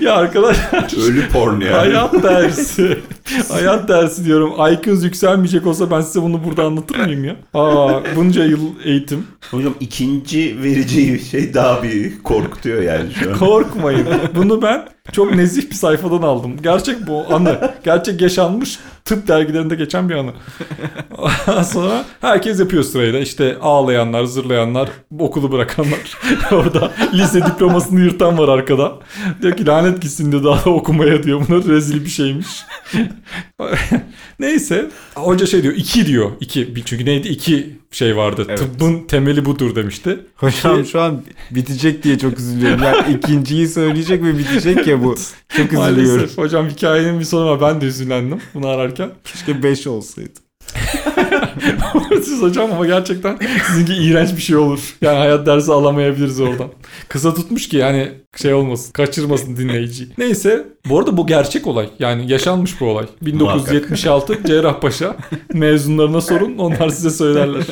ya 0.01 0.13
arkadaşlar 0.15 1.09
Ölü 1.09 1.27
porn 1.29 1.61
yani. 1.61 1.73
hayat 1.73 2.23
dersi. 2.23 2.99
hayat 3.49 3.89
dersi 3.89 4.25
diyorum. 4.25 4.51
IQ'nuz 4.73 5.03
yükselmeyecek 5.03 5.67
olsa 5.67 5.91
ben 5.91 6.01
size 6.01 6.21
bunu 6.21 6.43
burada 6.43 6.63
anlatır 6.63 6.95
mıyım 7.17 7.23
ya? 7.53 7.61
Aa 7.61 8.15
bunca 8.15 8.45
yıl 8.45 8.59
eğitim. 8.83 9.27
Hocam 9.51 9.73
ikinci 9.79 10.63
vereceği 10.63 11.19
şey 11.19 11.53
daha 11.53 11.83
bir 11.83 12.23
korkutuyor 12.23 12.81
yani 12.81 13.11
şu 13.13 13.31
an. 13.31 13.37
Korkmayın. 13.37 14.07
Bunu 14.35 14.61
ben 14.61 14.87
çok 15.11 15.35
nezih 15.35 15.69
bir 15.69 15.75
sayfadan 15.75 16.21
aldım. 16.21 16.57
Gerçek 16.63 17.07
bu 17.07 17.25
anı. 17.33 17.71
Gerçek 17.83 18.21
yaşanmış 18.21 18.79
tıp 19.05 19.27
dergilerinde 19.27 19.75
geçen 19.75 20.09
bir 20.09 20.15
anı. 20.15 20.31
Ondan 21.17 21.63
sonra 21.63 22.05
herkes 22.21 22.59
yapıyor 22.59 22.83
sırayla. 22.83 23.19
İşte 23.19 23.57
ağlayanlar, 23.61 24.23
zırlayanlar, 24.23 24.89
okulu 25.19 25.51
bırakanlar. 25.51 26.17
Orada 26.51 26.91
lise 27.13 27.45
diplomasını 27.45 27.99
yırtan 27.99 28.37
var 28.37 28.47
arkada. 28.47 28.99
Diyor 29.41 29.57
ki 29.57 29.65
lanet 29.65 30.01
gitsin 30.01 30.31
diyor 30.31 30.43
daha 30.43 30.65
da 30.65 30.69
okumaya 30.69 31.23
diyor. 31.23 31.41
Bunlar 31.47 31.63
rezil 31.63 32.05
bir 32.05 32.09
şeymiş. 32.09 32.47
Neyse. 34.39 34.89
Hoca 35.15 35.45
şey 35.45 35.63
diyor. 35.63 35.73
iki 35.73 36.05
diyor. 36.05 36.31
iki. 36.39 36.73
Çünkü 36.85 37.05
neydi? 37.05 37.27
iki 37.27 37.81
şey 37.91 38.17
vardı. 38.17 38.45
Evet. 38.49 38.59
Tıbbın 38.59 39.07
temeli 39.07 39.45
budur 39.45 39.75
demişti. 39.75 40.19
Hocam 40.35 40.85
şu 40.85 41.01
an 41.01 41.23
bitecek 41.51 42.03
diye 42.03 42.19
çok 42.19 42.39
üzülüyorum. 42.39 42.83
Yani 42.83 43.17
ikinciyi 43.17 43.67
söyleyecek 43.67 44.23
ve 44.23 44.37
bitecek 44.37 44.87
ya 44.87 45.03
bu. 45.03 45.15
Çok 45.49 45.73
üzülüyorum. 45.73 46.17
Maalesef. 46.17 46.37
Hocam 46.37 46.69
hikayenin 46.69 47.19
bir 47.19 47.25
sonu 47.25 47.49
var. 47.49 47.61
Ben 47.61 47.81
de 47.81 47.85
üzülendim 47.85 48.41
bunu 48.53 48.67
ararken. 48.91 49.11
Keşke 49.23 49.63
5 49.63 49.87
olsaydı. 49.87 50.39
Siz 52.23 52.41
hocam 52.41 52.71
ama 52.71 52.85
gerçekten 52.85 53.39
sizinki 53.67 53.93
iğrenç 53.93 54.37
bir 54.37 54.41
şey 54.41 54.55
olur. 54.55 54.95
Yani 55.01 55.17
hayat 55.17 55.45
dersi 55.45 55.71
alamayabiliriz 55.71 56.39
oradan. 56.39 56.67
Kısa 57.07 57.33
tutmuş 57.33 57.69
ki 57.69 57.77
yani 57.77 58.11
şey 58.35 58.53
olmasın, 58.53 58.91
kaçırmasın 58.91 59.57
dinleyici. 59.57 60.07
Neyse, 60.17 60.67
bu 60.89 60.99
arada 60.99 61.17
bu 61.17 61.27
gerçek 61.27 61.67
olay. 61.67 61.89
Yani 61.99 62.31
yaşanmış 62.31 62.81
bu 62.81 62.85
olay. 62.85 63.05
1976 63.21 64.39
Cerrahpaşa 64.45 65.15
mezunlarına 65.53 66.21
sorun, 66.21 66.57
onlar 66.57 66.89
size 66.89 67.09
söylerler. 67.09 67.63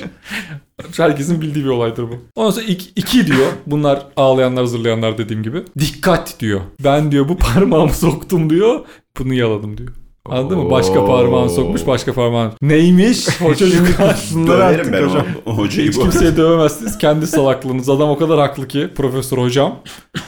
Herkesin 0.98 1.42
bildiği 1.42 1.66
bir 1.66 1.70
olaydır 1.70 2.04
bu. 2.04 2.16
Ondan 2.36 2.52
sonra 2.52 2.66
iki, 2.66 2.90
iki 2.96 3.28
diyor. 3.28 3.48
Bunlar 3.66 4.08
ağlayanlar, 4.16 4.66
zırlayanlar 4.66 5.18
dediğim 5.18 5.44
gibi. 5.44 5.64
Dikkat 5.80 6.40
diyor. 6.40 6.62
Ben 6.84 7.12
diyor 7.12 7.30
bu 7.30 7.38
parmağımı 7.38 7.94
soktum 7.94 8.50
diyor. 8.50 8.80
Bunu 9.20 9.34
yaladım 9.34 9.78
diyor. 9.78 9.90
Anladın 10.32 10.60
mı? 10.60 10.72
Başka 10.72 11.06
parmağını 11.06 11.50
sokmuş, 11.50 11.88
başka 11.88 12.14
parmağını. 12.14 12.52
Neymiş? 12.62 13.28
O 13.46 13.56
çocuklar. 13.56 14.18
Bunlar 14.34 14.48
Döverim 14.58 14.80
artık 14.80 14.94
ben 14.94 15.04
hocam. 15.08 15.26
o, 15.46 15.52
o 15.52 15.58
hocayı 15.58 15.88
Hiç 15.90 15.98
bu. 15.98 16.02
kimseye 16.02 16.38
dövemezsiniz. 16.38 16.98
Kendi 16.98 17.28
salaklığınız. 17.28 17.90
Adam 17.90 18.10
o 18.10 18.18
kadar 18.18 18.40
haklı 18.40 18.68
ki. 18.68 18.90
Profesör 18.96 19.38
hocam. 19.38 19.76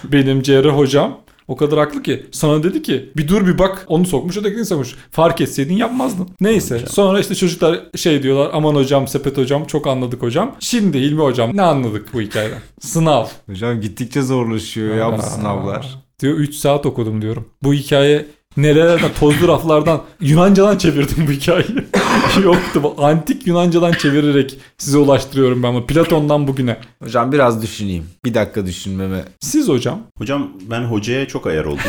Benim 0.04 0.42
cerrah 0.42 0.78
hocam. 0.78 1.18
O 1.48 1.56
kadar 1.56 1.80
haklı 1.80 2.04
ki. 2.04 2.26
Sana 2.32 2.64
dedi 2.64 2.82
ki 2.82 3.10
bir 3.18 3.28
dur 3.28 3.48
bir 3.48 3.58
bak 3.60 3.86
onu 3.88 4.06
sokmuş 4.06 4.38
ötekini 4.38 4.66
sokmuş. 4.66 4.96
Fark 5.12 5.42
etseydin 5.42 5.76
yapmazdın. 5.76 6.28
Neyse 6.42 6.80
sonra 6.90 7.20
işte 7.20 7.36
çocuklar 7.36 7.80
şey 7.96 8.24
diyorlar 8.24 8.50
aman 8.54 8.76
hocam 8.76 9.08
sepet 9.08 9.38
hocam 9.38 9.66
çok 9.66 9.88
anladık 9.88 10.22
hocam. 10.22 10.56
Şimdi 10.60 11.00
Hilmi 11.00 11.22
hocam 11.22 11.58
ne 11.58 11.62
anladık 11.62 12.14
bu 12.14 12.22
hikayeden? 12.22 12.60
Sınav. 12.80 13.26
Hocam 13.50 13.82
gittikçe 13.82 14.22
zorlaşıyor 14.22 14.96
ya 14.96 15.18
bu 15.18 15.22
sınavlar. 15.22 16.00
Diyor 16.20 16.34
3 16.38 16.56
saat 16.56 16.86
okudum 16.86 17.22
diyorum. 17.22 17.46
Bu 17.64 17.74
hikaye 17.74 18.26
nerelerden 18.58 19.10
tozlu 19.20 19.48
raflardan 19.48 20.02
Yunancadan 20.22 20.78
çevirdim 20.78 21.28
bu 21.28 21.32
hikayeyi. 21.32 21.86
Yoktu 22.44 22.84
bu 22.84 22.96
antik 23.06 23.48
Yunancadan 23.48 23.92
çevirerek 23.92 24.58
size 24.78 24.98
ulaştırıyorum 24.98 25.64
ben 25.64 25.74
bunu. 25.74 25.86
Platon'dan 25.86 26.48
bugüne. 26.48 26.78
Hocam 27.04 27.32
biraz 27.32 27.62
düşüneyim. 27.62 28.06
Bir 28.26 28.34
dakika 28.34 28.66
düşünmeme. 28.66 29.24
Siz 29.40 29.68
hocam 29.68 30.00
Hocam 30.18 30.52
ben 30.70 30.82
hocaya 30.84 31.28
çok 31.28 31.48
ayar 31.48 31.66
oldum. 31.66 31.82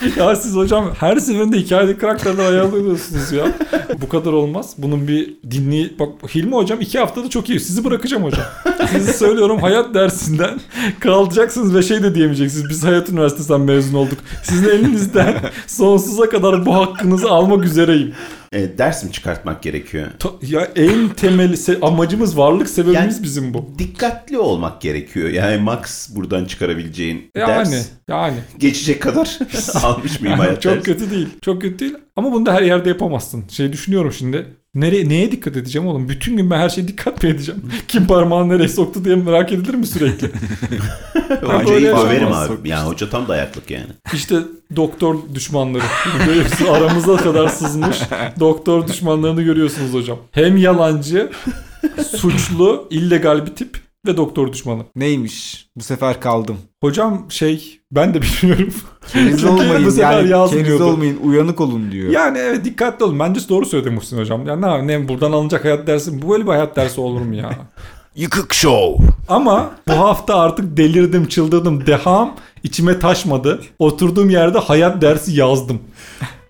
Ya 0.16 0.36
siz 0.36 0.56
hocam 0.56 0.92
her 1.00 1.16
seferinde 1.16 1.56
hikayedeki 1.56 1.98
karakterler 1.98 2.52
ayarlıyorsunuz 2.52 3.32
ya. 3.32 3.44
Bu 4.02 4.08
kadar 4.08 4.32
olmaz. 4.32 4.74
Bunun 4.78 5.08
bir 5.08 5.34
dinli... 5.50 5.98
Bak 5.98 6.34
Hilmi 6.34 6.54
hocam 6.54 6.80
iki 6.80 6.98
haftada 6.98 7.30
çok 7.30 7.50
iyi. 7.50 7.60
Sizi 7.60 7.84
bırakacağım 7.84 8.24
hocam. 8.24 8.44
Sizi 8.90 9.12
söylüyorum 9.12 9.58
hayat 9.58 9.94
dersinden 9.94 10.60
kalacaksınız 11.00 11.74
ve 11.74 11.82
şey 11.82 12.02
de 12.02 12.14
diyemeyeceksiniz. 12.14 12.68
Biz 12.70 12.84
Hayat 12.84 13.08
Üniversitesi'nden 13.08 13.60
mezun 13.60 13.94
olduk. 13.94 14.18
Sizin 14.42 14.68
elinizden 14.68 15.34
sonsuza 15.66 16.28
kadar 16.28 16.66
bu 16.66 16.74
hakkınızı 16.74 17.30
almak 17.30 17.64
üzereyim. 17.64 18.14
E, 18.54 18.78
ders 18.78 19.04
mi 19.04 19.12
çıkartmak 19.12 19.62
gerekiyor? 19.62 20.06
Ta- 20.18 20.30
Ya 20.42 20.68
en 20.76 21.08
temeli 21.08 21.54
se- 21.54 21.80
amacımız 21.86 22.38
varlık 22.38 22.68
sebebimiz 22.70 23.14
Yani- 23.14 23.22
bizim 23.22 23.54
bu. 23.54 23.66
Dikkatli 23.78 24.38
olmak 24.38 24.80
gerekiyor. 24.80 25.28
Yani 25.28 25.62
max 25.62 26.10
buradan 26.16 26.44
çıkarabileceğin 26.44 27.30
Yani 27.36 27.48
ders 27.48 27.88
yani 28.08 28.36
geçecek 28.58 29.02
kadar 29.02 29.38
almış 29.82 30.20
mıyım 30.20 30.38
hayat 30.38 30.62
çok 30.62 30.72
dersi? 30.74 30.84
kötü 30.84 31.10
değil. 31.10 31.28
Çok 31.42 31.62
kötü 31.62 31.78
değil. 31.78 31.94
Ama 32.16 32.32
bunu 32.32 32.46
da 32.46 32.54
her 32.54 32.62
yerde 32.62 32.88
yapamazsın. 32.88 33.44
Şey 33.48 33.72
düşünüyorum 33.72 34.12
şimdi. 34.12 34.46
Nereye, 34.74 35.08
neye 35.08 35.32
dikkat 35.32 35.56
edeceğim 35.56 35.88
oğlum? 35.88 36.08
Bütün 36.08 36.36
gün 36.36 36.50
ben 36.50 36.58
her 36.58 36.68
şeye 36.68 36.88
dikkat 36.88 37.22
mi 37.22 37.28
edeceğim? 37.30 37.62
Kim 37.88 38.06
parmağını 38.06 38.48
nereye 38.48 38.68
soktu 38.68 39.04
diye 39.04 39.16
merak 39.16 39.52
edilir 39.52 39.74
mi 39.74 39.86
sürekli? 39.86 40.30
Hocayı 41.42 41.92
faverim 41.92 42.22
yaşamaz. 42.22 42.50
abi. 42.50 42.68
Yani 42.68 42.88
hoca 42.88 43.10
tam 43.10 43.28
dayaklık 43.28 43.70
yani. 43.70 43.86
İşte 44.14 44.36
doktor 44.76 45.16
düşmanları. 45.34 45.82
Görüyorsunuz 46.26 46.70
aramıza 46.70 47.16
kadar 47.16 47.48
sızmış 47.48 47.96
doktor 48.40 48.88
düşmanlarını 48.88 49.42
görüyorsunuz 49.42 49.94
hocam. 49.94 50.18
Hem 50.32 50.56
yalancı, 50.56 51.30
suçlu, 52.16 52.88
illegal 52.90 53.46
bir 53.46 53.54
tip 53.54 53.83
ve 54.06 54.16
doktor 54.16 54.52
düşmanı. 54.52 54.82
Neymiş? 54.96 55.68
Bu 55.76 55.82
sefer 55.82 56.20
kaldım. 56.20 56.56
Hocam 56.80 57.26
şey 57.28 57.80
ben 57.92 58.14
de 58.14 58.20
bilmiyorum. 58.42 58.74
Keriz 59.12 59.44
olmayın 59.44 59.86
bu 59.86 59.90
sefer 59.90 60.24
yani 60.24 60.50
keriz 60.50 60.80
olmayın 60.80 61.18
uyanık 61.24 61.60
olun 61.60 61.92
diyor. 61.92 62.10
Yani 62.10 62.38
evet 62.38 62.64
dikkatli 62.64 63.04
olun. 63.04 63.18
Bence 63.18 63.40
doğru 63.48 63.66
söyledi 63.66 63.90
Muhsin 63.90 64.18
hocam. 64.18 64.46
Ya 64.46 64.56
ne, 64.56 64.86
ne 64.86 65.08
buradan 65.08 65.32
alınacak 65.32 65.64
hayat 65.64 65.86
dersi 65.86 66.22
bu 66.22 66.30
böyle 66.30 66.44
bir 66.44 66.48
hayat 66.50 66.76
dersi 66.76 67.00
olur 67.00 67.20
mu 67.20 67.34
ya? 67.34 67.50
Yıkık 68.16 68.54
show. 68.54 69.04
Ama 69.28 69.70
bu 69.88 69.92
hafta 69.92 70.38
artık 70.38 70.76
delirdim, 70.76 71.28
çıldırdım. 71.28 71.86
Deham 71.86 72.36
içime 72.62 72.98
taşmadı. 72.98 73.60
Oturduğum 73.78 74.30
yerde 74.30 74.58
hayat 74.58 75.02
dersi 75.02 75.32
yazdım. 75.32 75.80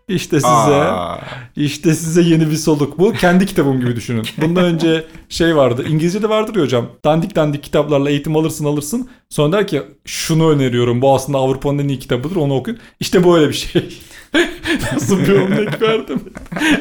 İşte 0.09 0.37
size, 0.37 0.47
Aa. 0.49 1.19
işte 1.57 1.95
size 1.95 2.23
yeni 2.23 2.51
bir 2.51 2.57
soluk. 2.57 2.99
Bu 2.99 3.13
kendi 3.13 3.47
kitabım 3.47 3.81
gibi 3.81 3.97
düşünün. 3.97 4.27
Bundan 4.41 4.65
önce 4.65 5.05
şey 5.29 5.57
vardı. 5.57 5.85
İngilizce'de 5.89 6.29
vardır 6.29 6.57
ya 6.57 6.63
hocam. 6.63 6.87
Dandik 7.05 7.37
dandik 7.37 7.63
kitaplarla 7.63 8.11
eğitim 8.11 8.37
alırsın 8.37 8.65
alırsın. 8.65 9.09
Sonra 9.31 9.53
der 9.57 9.67
ki 9.67 9.83
şunu 10.05 10.51
öneriyorum. 10.51 11.03
Bu 11.03 11.15
aslında 11.15 11.39
Avrupa'nın 11.39 11.79
en 11.79 11.89
iyi 11.89 11.99
kitabıdır. 11.99 12.37
Onu 12.37 12.55
okuyun. 12.55 12.79
İşte 13.01 13.25
böyle 13.25 13.49
bir 13.49 13.55
şey. 13.55 13.99
Nasıl 14.93 15.19
bir 15.21 15.29
örnek 15.29 15.83
verdim? 15.83 16.21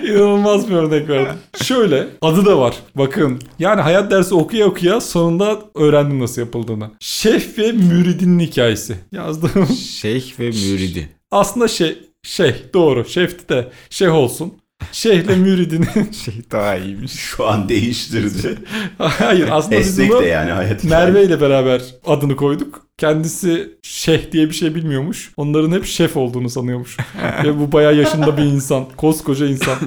İnanılmaz 0.08 0.70
bir 0.70 0.74
örnek 0.76 1.10
verdim. 1.10 1.36
Şöyle 1.64 2.08
adı 2.22 2.46
da 2.46 2.60
var. 2.60 2.76
Bakın 2.96 3.40
yani 3.60 3.82
hayat 3.82 4.12
dersi 4.12 4.36
okuya 4.36 4.66
okuya 4.68 5.02
sonunda 5.02 5.60
öğrendim 5.76 6.20
nasıl 6.20 6.42
yapıldığını. 6.42 6.92
Şef 7.00 7.60
ve 7.60 7.72
müridinin 7.72 8.40
hikayesi. 8.40 8.96
Yazdığım 9.12 9.68
Şeyh 10.02 10.40
ve 10.40 10.48
müridi. 10.48 11.10
aslında 11.32 11.68
şey 11.68 11.98
şey 12.24 12.56
doğru 12.74 13.06
şefti 13.06 13.50
de 13.50 13.68
şeyh 13.90 14.14
olsun. 14.14 14.54
Şeyhle 14.92 15.36
müridinin 15.38 16.12
Şey 16.26 16.34
daha 16.52 16.76
iyiymiş. 16.76 17.12
Şu 17.12 17.48
an 17.48 17.70
değiştirdi. 17.70 18.58
hayır 18.98 19.48
aslında 19.52 19.80
biz 19.80 19.88
Esnek 19.88 20.10
bunu 20.10 20.22
de 20.22 20.26
yani 20.26 20.52
hayat 20.52 20.84
Merve 20.84 21.24
ile 21.24 21.42
beraber 21.42 21.82
adını 22.06 22.36
koyduk. 22.36 22.88
Kendisi 22.98 23.78
şeyh 23.82 24.32
diye 24.32 24.50
bir 24.50 24.54
şey 24.54 24.76
bilmiyormuş. 24.76 25.32
Onların 25.38 25.72
hep 25.72 25.86
şef 25.86 26.18
olduğunu 26.18 26.50
sanıyormuş. 26.50 26.98
Ve 27.44 27.60
bu 27.60 27.72
bayağı 27.72 27.96
yaşında 27.96 28.38
bir 28.38 28.44
insan. 28.44 28.86
Koskoca 28.98 29.46
insan. 29.46 29.78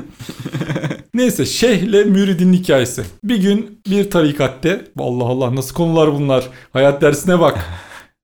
Neyse 1.15 1.47
şeyhle 1.47 2.05
müridin 2.05 2.53
hikayesi. 2.53 3.03
Bir 3.25 3.37
gün 3.37 3.81
bir 3.91 4.11
tarikatte 4.11 4.85
Allah 4.99 5.25
Allah 5.25 5.55
nasıl 5.55 5.75
konular 5.75 6.13
bunlar. 6.13 6.45
Hayat 6.73 7.03
dersine 7.03 7.41
bak. 7.41 7.59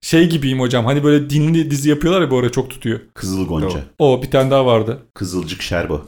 Şey 0.03 0.29
gibiyim 0.29 0.61
hocam 0.61 0.85
hani 0.85 1.05
böyle 1.05 1.31
dinli 1.31 1.71
dizi 1.71 1.91
yapıyorlar 1.91 2.23
ya 2.23 2.31
bu 2.31 2.39
ara 2.39 2.53
çok 2.53 2.71
tutuyor. 2.71 3.01
Kızıl 3.15 3.47
Gonca. 3.47 3.81
O 3.99 4.23
bir 4.23 4.31
tane 4.31 4.51
daha 4.51 4.67
vardı. 4.67 4.99
Kızılcık 5.15 5.63
Şerbo. 5.63 6.07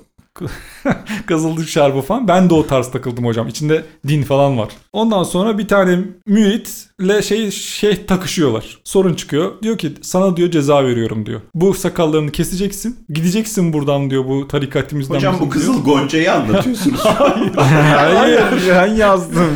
Kızıldık 1.27 1.69
şerbı 1.75 2.01
falan. 2.01 2.29
Ben 2.29 2.51
de 2.51 2.55
o 2.55 2.67
tarz 2.67 2.91
takıldım 2.91 3.25
hocam. 3.25 3.49
İçinde 3.49 3.85
din 4.09 4.23
falan 4.23 4.59
var. 4.59 4.69
Ondan 4.93 5.23
sonra 5.23 5.59
bir 5.59 5.69
tane 5.69 5.99
müritle 6.27 7.23
şey 7.23 7.51
şey 7.51 8.07
takışıyorlar. 8.07 8.79
Sorun 8.85 9.15
çıkıyor. 9.15 9.53
Diyor 9.63 9.79
ki 9.79 9.93
sana 10.03 10.37
diyor 10.37 10.51
ceza 10.51 10.85
veriyorum 10.85 11.27
diyor. 11.27 11.41
Bu 11.55 11.75
sakallarını 11.75 12.33
keseceksin. 12.33 12.99
Gideceksin 13.09 13.73
buradan 13.73 14.11
diyor 14.11 14.25
bu 14.29 14.49
tarikatimizden. 14.49 15.15
Hocam 15.15 15.35
bu 15.35 15.55
bizim 15.55 15.73
diyor. 15.73 15.75
Kızıl 15.75 15.85
Gonca'yı 15.85 16.33
anlatıyorsunuz. 16.33 17.01
Hayır. 17.57 18.43
ben 18.71 18.87
yazdım. 18.87 19.47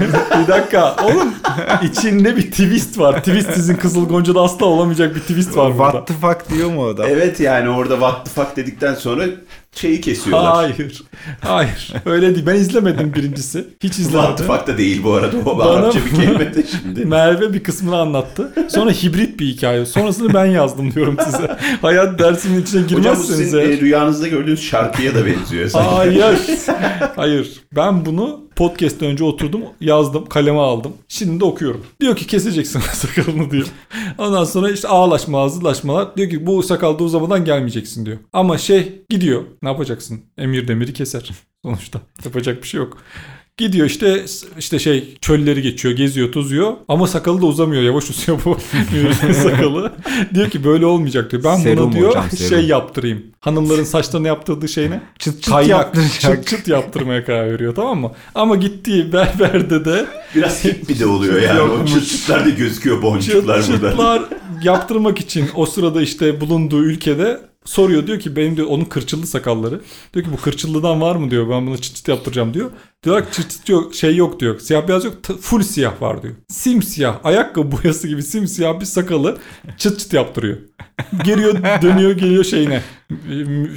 bir 0.42 0.48
dakika. 0.48 0.96
Oğlum 1.04 1.34
içinde 1.82 2.36
bir 2.36 2.50
twist 2.50 2.98
var. 2.98 3.18
Twist 3.18 3.52
sizin 3.54 3.74
Kızıl 3.76 4.08
Gonca'da 4.08 4.40
asla 4.40 4.66
olamayacak 4.66 5.14
bir 5.14 5.20
twist 5.20 5.56
var 5.56 5.78
burada. 5.78 5.92
What 5.92 6.06
the 6.08 6.14
fuck 6.14 6.50
diyor 6.58 6.70
mu 6.70 6.86
adam? 6.86 7.06
evet 7.08 7.40
yani 7.40 7.68
orada 7.68 7.94
what 7.94 8.24
the 8.24 8.30
fuck 8.30 8.56
dedikten 8.56 8.94
sonra 8.94 9.24
şeyi 9.78 10.00
kesiyorlar. 10.00 10.54
Hayır. 10.54 11.02
Hayır. 11.40 11.92
Öyle 12.06 12.34
değil. 12.34 12.46
Ben 12.46 12.54
izlemedim 12.54 13.14
birincisi. 13.14 13.64
Hiç 13.82 13.98
izlemedim. 13.98 14.48
da 14.48 14.78
değil 14.78 15.04
bu 15.04 15.12
arada. 15.12 15.36
O 15.46 15.58
Bana- 15.58 15.70
Arapça 15.70 15.98
bir 16.06 16.10
kelime 16.16 16.54
de 16.54 16.64
şimdi. 16.82 17.04
Merve 17.04 17.52
bir 17.52 17.62
kısmını 17.62 17.96
anlattı. 17.96 18.52
Sonra 18.68 18.90
hibrit 18.90 19.40
bir 19.40 19.46
hikaye. 19.46 19.86
Sonrasını 19.86 20.34
ben 20.34 20.46
yazdım 20.46 20.94
diyorum 20.94 21.16
size. 21.24 21.56
Hayat 21.82 22.18
dersinin 22.18 22.62
içine 22.62 22.82
Hocam 22.82 22.98
bu 22.98 23.02
girmezseniz 23.02 23.38
sizin 23.38 23.58
e, 23.58 23.80
rüyanızda 23.80 24.28
gördüğünüz 24.28 24.62
şarkıya 24.62 25.14
da 25.14 25.26
benziyor. 25.26 25.68
sanki. 25.68 25.88
Hayır. 25.90 26.38
Hayır. 27.16 27.52
Ben 27.76 28.06
bunu 28.06 28.47
podcast'ten 28.58 29.08
önce 29.08 29.24
oturdum, 29.24 29.60
yazdım, 29.80 30.26
kaleme 30.26 30.58
aldım. 30.58 30.92
Şimdi 31.08 31.40
de 31.40 31.44
okuyorum. 31.44 31.86
Diyor 32.00 32.16
ki 32.16 32.26
keseceksin 32.26 32.80
sakalını 32.92 33.50
diyor. 33.50 33.66
Ondan 34.18 34.44
sonra 34.44 34.70
işte 34.70 34.88
ağlaşma, 34.88 35.42
ağızlaşmalar. 35.42 36.16
Diyor 36.16 36.30
ki 36.30 36.46
bu 36.46 36.62
sakal 36.62 36.98
da 36.98 37.04
uzamadan 37.04 37.44
gelmeyeceksin 37.44 38.06
diyor. 38.06 38.18
Ama 38.32 38.58
şey 38.58 39.02
gidiyor. 39.08 39.42
Ne 39.62 39.68
yapacaksın? 39.68 40.20
Emir 40.38 40.68
demiri 40.68 40.92
keser. 40.92 41.30
Sonuçta 41.64 42.00
yapacak 42.24 42.62
bir 42.62 42.68
şey 42.68 42.78
yok. 42.78 42.98
Gidiyor 43.58 43.86
işte 43.86 44.24
işte 44.58 44.78
şey 44.78 45.14
çölleri 45.20 45.62
geçiyor, 45.62 45.94
geziyor, 45.96 46.32
tozuyor 46.32 46.72
ama 46.88 47.06
sakalı 47.06 47.42
da 47.42 47.46
uzamıyor. 47.46 47.82
Yavaş 47.82 48.10
uzuyor 48.10 48.38
bu 48.44 48.58
sakalı. 49.42 49.92
diyor 50.34 50.50
ki 50.50 50.64
böyle 50.64 50.86
olmayacak 50.86 51.30
diyor. 51.32 51.44
Ben 51.44 51.56
Serum 51.56 51.84
buna 51.84 51.92
diyor 51.98 52.08
hocam, 52.08 52.24
serum. 52.30 52.48
şey 52.50 52.68
yaptırayım. 52.68 53.22
Hanımların 53.40 53.84
saçlarına 53.84 54.28
yaptırdığı 54.28 54.68
şey 54.68 54.90
ne? 54.90 55.00
Çıt 55.18 55.42
çıt 55.42 55.52
Kaynak, 55.54 55.70
yaptıracak. 55.70 56.20
çıt 56.20 56.46
çıt 56.46 56.68
yaptırmaya 56.68 57.24
karar 57.24 57.52
veriyor 57.52 57.74
tamam 57.74 58.00
mı? 58.00 58.12
Ama 58.34 58.56
gittiği 58.56 59.12
berberde 59.12 59.84
de 59.84 60.06
Biraz 60.34 60.64
hip 60.64 60.88
bir 60.88 60.98
de 60.98 61.06
oluyor 61.06 61.42
yani. 61.42 61.60
O 61.60 61.66
Yokmuş. 61.66 61.92
çıtçıklar 61.94 62.44
da 62.46 62.48
gözüküyor 62.50 62.96
çıt 62.96 63.02
boncuklar 63.04 63.62
burada. 63.68 63.90
çıtlar 63.90 64.22
yaptırmak 64.62 65.20
için 65.20 65.46
o 65.54 65.66
sırada 65.66 66.02
işte 66.02 66.40
bulunduğu 66.40 66.84
ülkede 66.84 67.40
soruyor 67.68 68.06
diyor 68.06 68.20
ki 68.20 68.36
benim 68.36 68.56
diyor 68.56 68.66
onun 68.70 68.84
kırçıllı 68.84 69.26
sakalları. 69.26 69.80
Diyor 70.14 70.24
ki 70.26 70.32
bu 70.32 70.36
kırçıllıdan 70.42 71.00
var 71.00 71.16
mı 71.16 71.30
diyor 71.30 71.50
ben 71.50 71.66
bunu 71.66 71.78
çıt 71.78 71.96
çıt 71.96 72.08
yaptıracağım 72.08 72.54
diyor. 72.54 72.70
Diyorlar 73.04 73.26
ki 73.30 73.36
çıt 73.36 73.50
çıt 73.50 73.68
yok 73.68 73.94
şey 73.94 74.16
yok 74.16 74.40
diyor. 74.40 74.58
Siyah 74.58 74.88
beyaz 74.88 75.04
yok 75.04 75.14
full 75.40 75.62
siyah 75.62 76.02
var 76.02 76.22
diyor. 76.22 76.34
Simsiyah 76.48 77.16
ayakkabı 77.24 77.72
boyası 77.82 78.08
gibi 78.08 78.22
simsiyah 78.22 78.80
bir 78.80 78.84
sakalı 78.84 79.38
çıt 79.78 79.98
çıt 79.98 80.12
yaptırıyor. 80.12 80.56
Geliyor 81.24 81.54
dönüyor 81.82 82.10
geliyor 82.10 82.44
şeyine. 82.44 82.82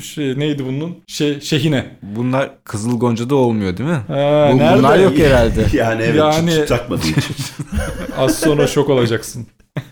Şey, 0.03 0.39
neydi 0.39 0.65
bunun? 0.65 0.97
Şey, 1.07 1.41
şehine. 1.41 1.97
Bunlar 2.01 2.51
Kızıl 2.63 2.99
Gonca'da 2.99 3.35
olmuyor 3.35 3.77
değil 3.77 3.89
mi? 3.89 4.01
Ha, 4.07 4.49
Bu- 4.53 4.57
nerede? 4.57 4.77
bunlar 4.77 4.99
yok 4.99 5.17
herhalde. 5.17 5.65
Yani 5.77 6.01
evet 6.03 6.15
Yani- 6.15 6.49
çıt 6.51 6.59
çıt 6.59 6.67
takmadığı 6.69 7.07
için. 7.07 7.35
Az 8.17 8.39
sonra 8.39 8.67
şok 8.67 8.89
olacaksın. 8.89 9.47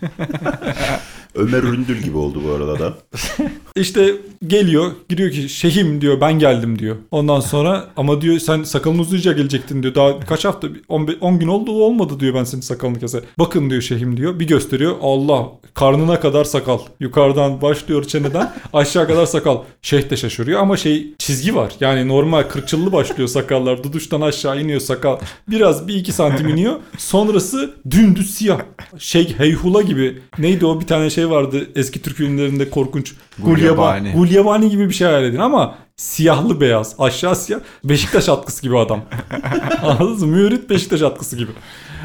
Ömer 1.34 1.62
Üründül 1.62 1.98
gibi 2.02 2.16
oldu 2.16 2.42
bu 2.48 2.52
arada 2.52 2.78
da. 2.78 2.94
İşte 3.76 4.14
geliyor 4.46 4.92
giriyor 5.08 5.30
ki 5.30 5.48
şeyhim 5.48 6.00
diyor 6.00 6.20
ben 6.20 6.38
geldim 6.38 6.78
diyor. 6.78 6.96
Ondan 7.10 7.40
sonra 7.40 7.86
ama 7.96 8.20
diyor 8.20 8.38
sen 8.38 8.62
sakalını 8.62 9.00
uzayınca 9.00 9.32
gelecektin 9.32 9.82
diyor. 9.82 9.94
Daha 9.94 10.20
kaç 10.20 10.44
hafta 10.44 10.68
10 10.88 11.38
gün 11.38 11.48
oldu 11.48 11.70
olmadı 11.70 12.20
diyor 12.20 12.34
ben 12.34 12.44
senin 12.44 12.62
sakalını 12.62 13.00
kese. 13.00 13.24
Bakın 13.38 13.70
diyor 13.70 13.82
şeyhim 13.82 14.16
diyor. 14.16 14.40
Bir 14.40 14.46
gösteriyor 14.46 14.96
Allah 15.02 15.48
karnına 15.74 16.20
kadar 16.20 16.44
sakal. 16.44 16.78
Yukarıdan 17.00 17.62
başlıyor 17.62 18.04
çeneden 18.04 18.52
aşağı 18.72 19.06
kadar 19.06 19.26
sakal. 19.26 19.58
Şeyh 19.82 20.10
de 20.10 20.16
şaşırıyor 20.16 20.60
ama 20.60 20.76
şey 20.76 21.14
çizgi 21.18 21.54
var. 21.54 21.72
Yani 21.80 22.08
normal 22.08 22.42
kırçıllı 22.42 22.92
başlıyor 22.92 23.28
sakallar. 23.28 23.84
Duduştan 23.84 24.20
aşağı 24.20 24.60
iniyor 24.62 24.80
sakal. 24.80 25.18
Biraz 25.48 25.88
bir 25.88 25.94
iki 25.94 26.12
santim 26.12 26.48
iniyor. 26.48 26.76
Sonrası 26.98 27.74
dümdüz 27.90 28.34
siyah. 28.34 28.60
Şey 28.98 29.38
heyhula 29.38 29.82
gibi. 29.82 30.18
Neydi 30.38 30.66
o 30.66 30.80
bir 30.80 30.86
tane 30.86 31.10
şey 31.10 31.19
vardı 31.28 31.70
eski 31.76 32.02
Türk 32.02 32.16
filmlerinde 32.16 32.70
korkunç. 32.70 33.14
Gulyabani. 33.38 34.12
Gulyabani. 34.12 34.70
Gibi 34.70 34.88
bir 34.88 34.94
şey 34.94 35.06
hayal 35.06 35.24
edin 35.24 35.38
ama 35.38 35.78
siyahlı 35.96 36.60
beyaz. 36.60 36.94
Aşağı 36.98 37.36
siyah. 37.36 37.60
Beşiktaş 37.84 38.28
atkısı 38.28 38.62
gibi 38.62 38.78
adam. 38.78 39.00
Anladınız 39.82 40.22
mı? 40.22 40.28
Mürit 40.28 40.70
Beşiktaş 40.70 41.02
atkısı 41.02 41.36
gibi. 41.36 41.50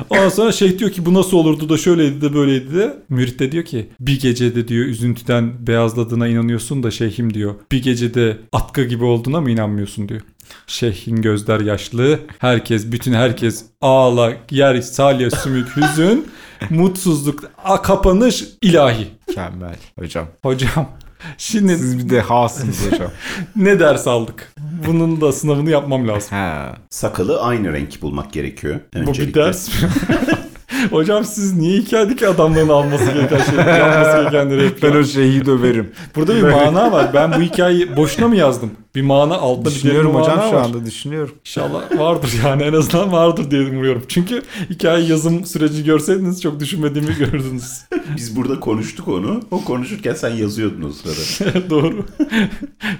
Ondan 0.09 0.30
sonra 0.30 0.51
şeyh 0.51 0.80
diyor 0.80 0.91
ki 0.91 1.05
bu 1.05 1.13
nasıl 1.13 1.38
olurdu 1.38 1.70
da 1.70 1.78
şöyleydi 1.78 2.22
de 2.22 2.34
böyleydi 2.34 2.76
de. 2.76 2.97
Mürit 3.09 3.39
de 3.39 3.51
diyor 3.51 3.66
ki 3.66 3.89
bir 3.99 4.20
gecede 4.20 4.68
diyor 4.68 4.86
üzüntüden 4.86 5.68
beyazladığına 5.68 6.28
inanıyorsun 6.28 6.84
da 6.84 6.91
şeyhim 6.91 7.34
diyor. 7.34 7.55
Bir 7.72 7.84
gecede 7.84 8.38
atkı 8.51 8.84
gibi 8.84 9.03
olduğuna 9.03 9.41
mı 9.41 9.51
inanmıyorsun 9.51 10.09
diyor. 10.09 10.22
Şeyhin 10.68 11.22
gözler 11.22 11.59
yaşlı. 11.59 12.20
Herkes, 12.39 12.91
bütün 12.91 13.13
herkes 13.13 13.66
ağla, 13.82 14.34
yer, 14.51 14.82
salya, 14.82 15.32
sümük, 15.32 15.78
hüzün, 15.78 16.28
mutsuzluk, 16.70 17.43
a, 17.64 17.82
kapanış 17.82 18.43
ilahi. 18.62 19.08
Mükemmel 19.28 19.76
hocam. 19.99 20.28
Hocam 20.43 20.89
şimdi 21.38 21.78
Siz 21.78 21.99
bir 21.99 22.10
dehasınız 22.10 22.91
hocam. 22.91 23.12
ne 23.56 23.80
ders 23.80 24.08
aldık? 24.08 24.53
Bunun 24.88 25.22
da 25.22 25.32
sınavını 25.32 25.70
yapmam 25.70 26.08
lazım. 26.08 26.30
ha. 26.30 26.76
Sakalı 26.89 27.41
aynı 27.41 27.74
renk 27.74 28.01
bulmak 28.01 28.34
gerekiyor. 28.34 28.80
Bu 28.93 28.99
bir 29.01 29.08
öncelikle. 29.08 29.41
ders 29.41 29.68
mi? 29.68 29.89
Hocam 30.92 31.26
siz 31.26 31.54
niye 31.58 31.80
hikayedeki 31.80 32.28
adamların 32.28 32.70
alması 32.70 33.06
gereken 33.06 33.38
şey, 33.38 33.56
yapması 33.56 34.18
gerekenleri 34.32 34.72
Ben 34.82 34.92
o 34.96 35.04
şeyi 35.04 35.46
döverim. 35.46 35.92
Burada 36.16 36.36
bir 36.36 36.42
mana 36.42 36.92
var. 36.92 37.12
Ben 37.14 37.34
bu 37.34 37.42
hikayeyi 37.42 37.98
boşuna 37.98 38.28
mı 38.28 38.36
yazdım? 38.36 38.72
Bir 38.96 39.02
mana 39.02 39.36
altta 39.36 39.60
bir 39.62 39.66
derin 39.66 39.76
Düşünüyorum 39.76 40.14
mana 40.14 40.24
hocam 40.24 40.50
şu 40.50 40.56
var. 40.56 40.62
anda 40.62 40.86
düşünüyorum. 40.86 41.36
İnşallah 41.46 42.00
vardır 42.00 42.34
yani 42.46 42.64
en 42.64 42.74
azından 42.74 43.12
vardır 43.12 43.52
diye 43.52 43.62
umuyorum. 43.62 44.04
Çünkü 44.08 44.42
hikaye 44.70 45.06
yazım 45.06 45.46
süreci 45.46 45.84
görseydiniz 45.84 46.42
çok 46.42 46.60
düşünmediğimi 46.60 47.16
görürdünüz. 47.16 47.82
Biz 48.16 48.36
burada 48.36 48.60
konuştuk 48.60 49.08
onu. 49.08 49.42
O 49.52 49.64
konuşurken 49.64 50.14
sen 50.14 50.30
yazıyordun 50.30 50.90
o 50.90 50.92
sırada. 50.92 51.70
Doğru. 51.70 52.06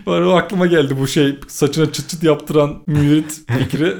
Bana 0.06 0.28
o 0.30 0.32
aklıma 0.32 0.66
geldi 0.66 0.96
bu 1.00 1.08
şey 1.08 1.36
saçına 1.48 1.92
çıt 1.92 2.10
çıt 2.10 2.24
yaptıran 2.24 2.76
mürit 2.88 3.42
fikri. 3.48 3.94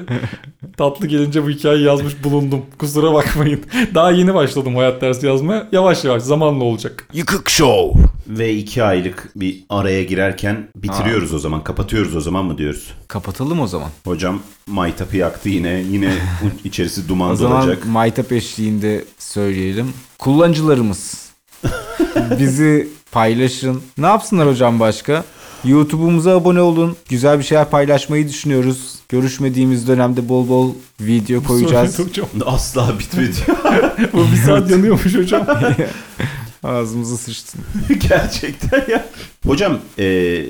Tatlı 0.76 1.06
gelince 1.06 1.44
bu 1.44 1.50
hikayeyi 1.50 1.86
yazmış 1.86 2.24
bulundum. 2.24 2.62
Kusura 2.78 3.14
bakmayın. 3.14 3.60
Daha 3.94 4.10
yeni 4.10 4.34
başladım 4.34 4.76
hayat 4.76 5.00
dersi 5.00 5.26
yazmaya. 5.26 5.68
Yavaş 5.72 6.04
yavaş 6.04 6.22
zamanla 6.22 6.64
olacak. 6.64 7.08
Yıkık 7.12 7.50
Show. 7.50 8.02
Ve 8.28 8.52
iki 8.54 8.82
aylık 8.82 9.30
bir 9.36 9.64
araya 9.70 10.02
girerken 10.04 10.68
bitiriyoruz 10.76 11.34
o 11.34 11.38
zaman. 11.38 11.64
Kapatıyoruz 11.64 12.16
o 12.16 12.20
zaman 12.20 12.44
mı 12.44 12.58
diyoruz? 12.58 12.94
Kapatalım 13.08 13.60
o 13.60 13.66
zaman. 13.66 13.88
Hocam 14.04 14.40
maytapı 14.66 15.16
yaktı 15.16 15.48
yine. 15.48 15.84
Yine 15.90 16.12
içerisi 16.64 17.08
duman 17.08 17.30
O 17.30 17.36
zaman 17.36 17.62
dolacak. 17.62 17.86
Maytap 17.86 18.32
eşliğinde 18.32 19.04
söyleyelim. 19.18 19.92
Kullanıcılarımız 20.18 21.30
bizi 22.38 22.88
paylaşın. 23.12 23.82
Ne 23.98 24.06
yapsınlar 24.06 24.48
hocam 24.48 24.80
başka? 24.80 25.24
YouTube'umuza 25.66 26.36
abone 26.36 26.60
olun. 26.60 26.96
Güzel 27.08 27.38
bir 27.38 27.44
şeyler 27.44 27.70
paylaşmayı 27.70 28.28
düşünüyoruz. 28.28 28.94
Görüşmediğimiz 29.08 29.88
dönemde 29.88 30.28
bol 30.28 30.48
bol 30.48 30.72
video 31.00 31.42
koyacağız. 31.42 31.98
Hocam, 31.98 32.28
Asla 32.46 32.98
bitmedi. 32.98 33.36
bu 34.12 34.24
bir 34.32 34.36
saat 34.36 34.70
yanıyormuş 34.70 35.14
hocam. 35.14 35.46
Ağzımıza 36.64 37.16
sıçtın. 37.16 37.60
Gerçekten 38.08 38.84
ya. 38.88 39.06
Hocam 39.46 39.78
e, 39.98 40.42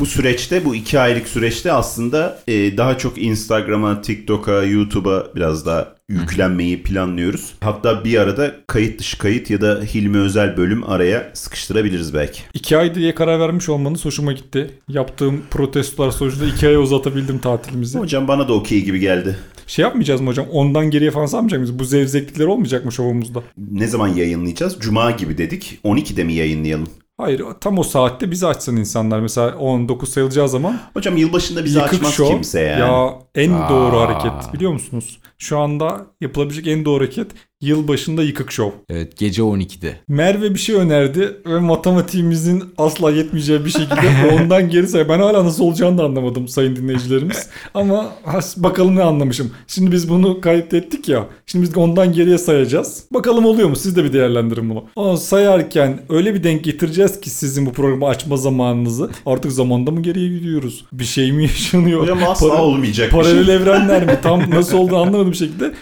bu 0.00 0.06
süreçte 0.06 0.64
bu 0.64 0.74
iki 0.74 1.00
aylık 1.00 1.28
süreçte 1.28 1.72
aslında 1.72 2.38
e, 2.48 2.76
daha 2.76 2.98
çok 2.98 3.18
Instagram'a, 3.22 4.02
TikTok'a, 4.02 4.62
YouTube'a 4.62 5.26
biraz 5.36 5.66
daha 5.66 5.94
yüklenmeyi 6.08 6.82
planlıyoruz. 6.82 7.54
Hatta 7.60 8.04
bir 8.04 8.18
arada 8.18 8.54
kayıt 8.66 9.00
dışı 9.00 9.18
kayıt 9.18 9.50
ya 9.50 9.60
da 9.60 9.80
Hilmi 9.94 10.18
Özel 10.18 10.56
bölüm 10.56 10.90
araya 10.90 11.30
sıkıştırabiliriz 11.34 12.14
belki. 12.14 12.40
İki 12.54 12.76
ay 12.76 12.94
diye 12.94 13.14
karar 13.14 13.40
vermiş 13.40 13.68
olmanız 13.68 14.04
hoşuma 14.04 14.32
gitti. 14.32 14.70
Yaptığım 14.88 15.42
protestolar 15.50 16.10
sonucunda 16.10 16.46
iki 16.46 16.68
aya 16.68 16.80
uzatabildim 16.80 17.38
tatilimizi. 17.38 17.98
Hocam 17.98 18.28
bana 18.28 18.48
da 18.48 18.52
okey 18.52 18.84
gibi 18.84 19.00
geldi. 19.00 19.38
Şey 19.66 19.82
yapmayacağız 19.82 20.20
mı 20.20 20.26
hocam? 20.30 20.46
Ondan 20.52 20.90
geriye 20.90 21.10
falan 21.10 21.26
saymayacak 21.26 21.60
mıyız? 21.60 21.78
Bu 21.78 21.84
zevzeklikler 21.84 22.46
olmayacak 22.46 22.84
mı 22.84 22.92
şovumuzda? 22.92 23.42
Ne 23.70 23.86
zaman 23.86 24.08
yayınlayacağız? 24.08 24.76
Cuma 24.80 25.10
gibi 25.10 25.38
dedik. 25.38 25.78
12'de 25.84 26.24
mi 26.24 26.32
yayınlayalım? 26.34 26.88
Hayır 27.18 27.42
tam 27.60 27.78
o 27.78 27.82
saatte 27.82 28.30
bizi 28.30 28.46
açsın 28.46 28.76
insanlar. 28.76 29.20
Mesela 29.20 29.56
19 29.56 30.08
sayılacağı 30.08 30.48
zaman 30.48 30.80
Hocam 30.94 31.16
yılbaşında 31.16 31.64
bizi 31.64 31.82
açmaz 31.82 32.12
şov. 32.14 32.28
kimse 32.28 32.60
yani. 32.60 32.80
Ya 32.80 33.14
en 33.34 33.52
Aa. 33.52 33.70
doğru 33.70 33.96
hareket 34.00 34.54
biliyor 34.54 34.72
musunuz? 34.72 35.18
Şu 35.38 35.58
anda 35.58 36.06
yapılabilecek 36.20 36.66
en 36.66 36.84
doğru 36.84 36.98
hareket 37.04 37.26
yılbaşında 37.64 38.22
yıkık 38.22 38.52
şov. 38.52 38.70
Evet 38.90 39.16
gece 39.18 39.42
12'de. 39.42 39.96
Merve 40.08 40.54
bir 40.54 40.58
şey 40.58 40.74
önerdi 40.76 41.36
ve 41.46 41.58
matematiğimizin 41.58 42.64
asla 42.78 43.10
yetmeyeceği 43.10 43.64
bir 43.64 43.70
şekilde 43.70 44.32
ondan 44.40 44.70
geri 44.70 44.88
say. 44.88 45.08
Ben 45.08 45.18
hala 45.18 45.44
nasıl 45.44 45.64
olacağını 45.64 45.98
da 45.98 46.04
anlamadım 46.04 46.48
sayın 46.48 46.76
dinleyicilerimiz. 46.76 47.48
Ama 47.74 48.12
has- 48.24 48.56
bakalım 48.56 48.96
ne 48.96 49.02
anlamışım. 49.02 49.50
Şimdi 49.66 49.92
biz 49.92 50.08
bunu 50.08 50.40
kaydettik 50.40 51.08
ya. 51.08 51.26
Şimdi 51.46 51.64
biz 51.64 51.76
ondan 51.76 52.12
geriye 52.12 52.38
sayacağız. 52.38 53.04
Bakalım 53.10 53.44
oluyor 53.44 53.68
mu? 53.68 53.76
Siz 53.76 53.96
de 53.96 54.04
bir 54.04 54.12
değerlendirin 54.12 54.70
bunu. 54.70 54.84
Onu 54.96 55.16
sayarken 55.18 56.00
öyle 56.08 56.34
bir 56.34 56.44
denk 56.44 56.64
getireceğiz 56.64 57.20
ki 57.20 57.30
sizin 57.30 57.66
bu 57.66 57.72
programı 57.72 58.06
açma 58.06 58.36
zamanınızı. 58.36 59.10
Artık 59.26 59.52
zamanda 59.52 59.90
mı 59.90 60.02
geriye 60.02 60.28
gidiyoruz? 60.38 60.84
Bir 60.92 61.04
şey 61.04 61.32
mi 61.32 61.42
yaşanıyor? 61.42 62.00
Hocam 62.02 62.18
asla 62.28 62.48
Para- 62.48 62.62
olmayacak 62.62 63.06
bir 63.06 63.12
Paralel 63.12 63.44
şey. 63.46 63.54
evrenler 63.56 64.06
mi? 64.06 64.18
Tam 64.22 64.40
nasıl 64.50 64.78
olduğunu 64.78 64.96
anlamadığım 64.98 65.30
bir 65.32 65.36
şekilde 65.36 65.72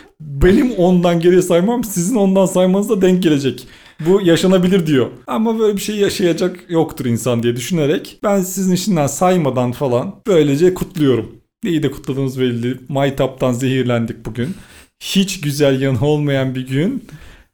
benim 0.42 0.72
ondan 0.72 1.20
geriye 1.20 1.42
saymam 1.42 1.84
sizin 1.84 2.16
ondan 2.16 2.46
saymanıza 2.46 3.02
denk 3.02 3.22
gelecek. 3.22 3.66
Bu 4.06 4.20
yaşanabilir 4.20 4.86
diyor. 4.86 5.10
Ama 5.26 5.58
böyle 5.58 5.76
bir 5.76 5.82
şey 5.82 5.96
yaşayacak 5.96 6.64
yoktur 6.68 7.04
insan 7.04 7.42
diye 7.42 7.56
düşünerek 7.56 8.18
ben 8.22 8.40
sizin 8.40 8.72
işinden 8.72 9.06
saymadan 9.06 9.72
falan 9.72 10.14
böylece 10.26 10.74
kutluyorum. 10.74 11.30
Neyi 11.64 11.82
de 11.82 11.90
kutladığımız 11.90 12.40
belli. 12.40 12.78
Maytap'tan 12.88 13.52
zehirlendik 13.52 14.26
bugün. 14.26 14.54
Hiç 15.02 15.40
güzel 15.40 15.80
yanı 15.80 16.06
olmayan 16.06 16.54
bir 16.54 16.66
gün. 16.66 17.04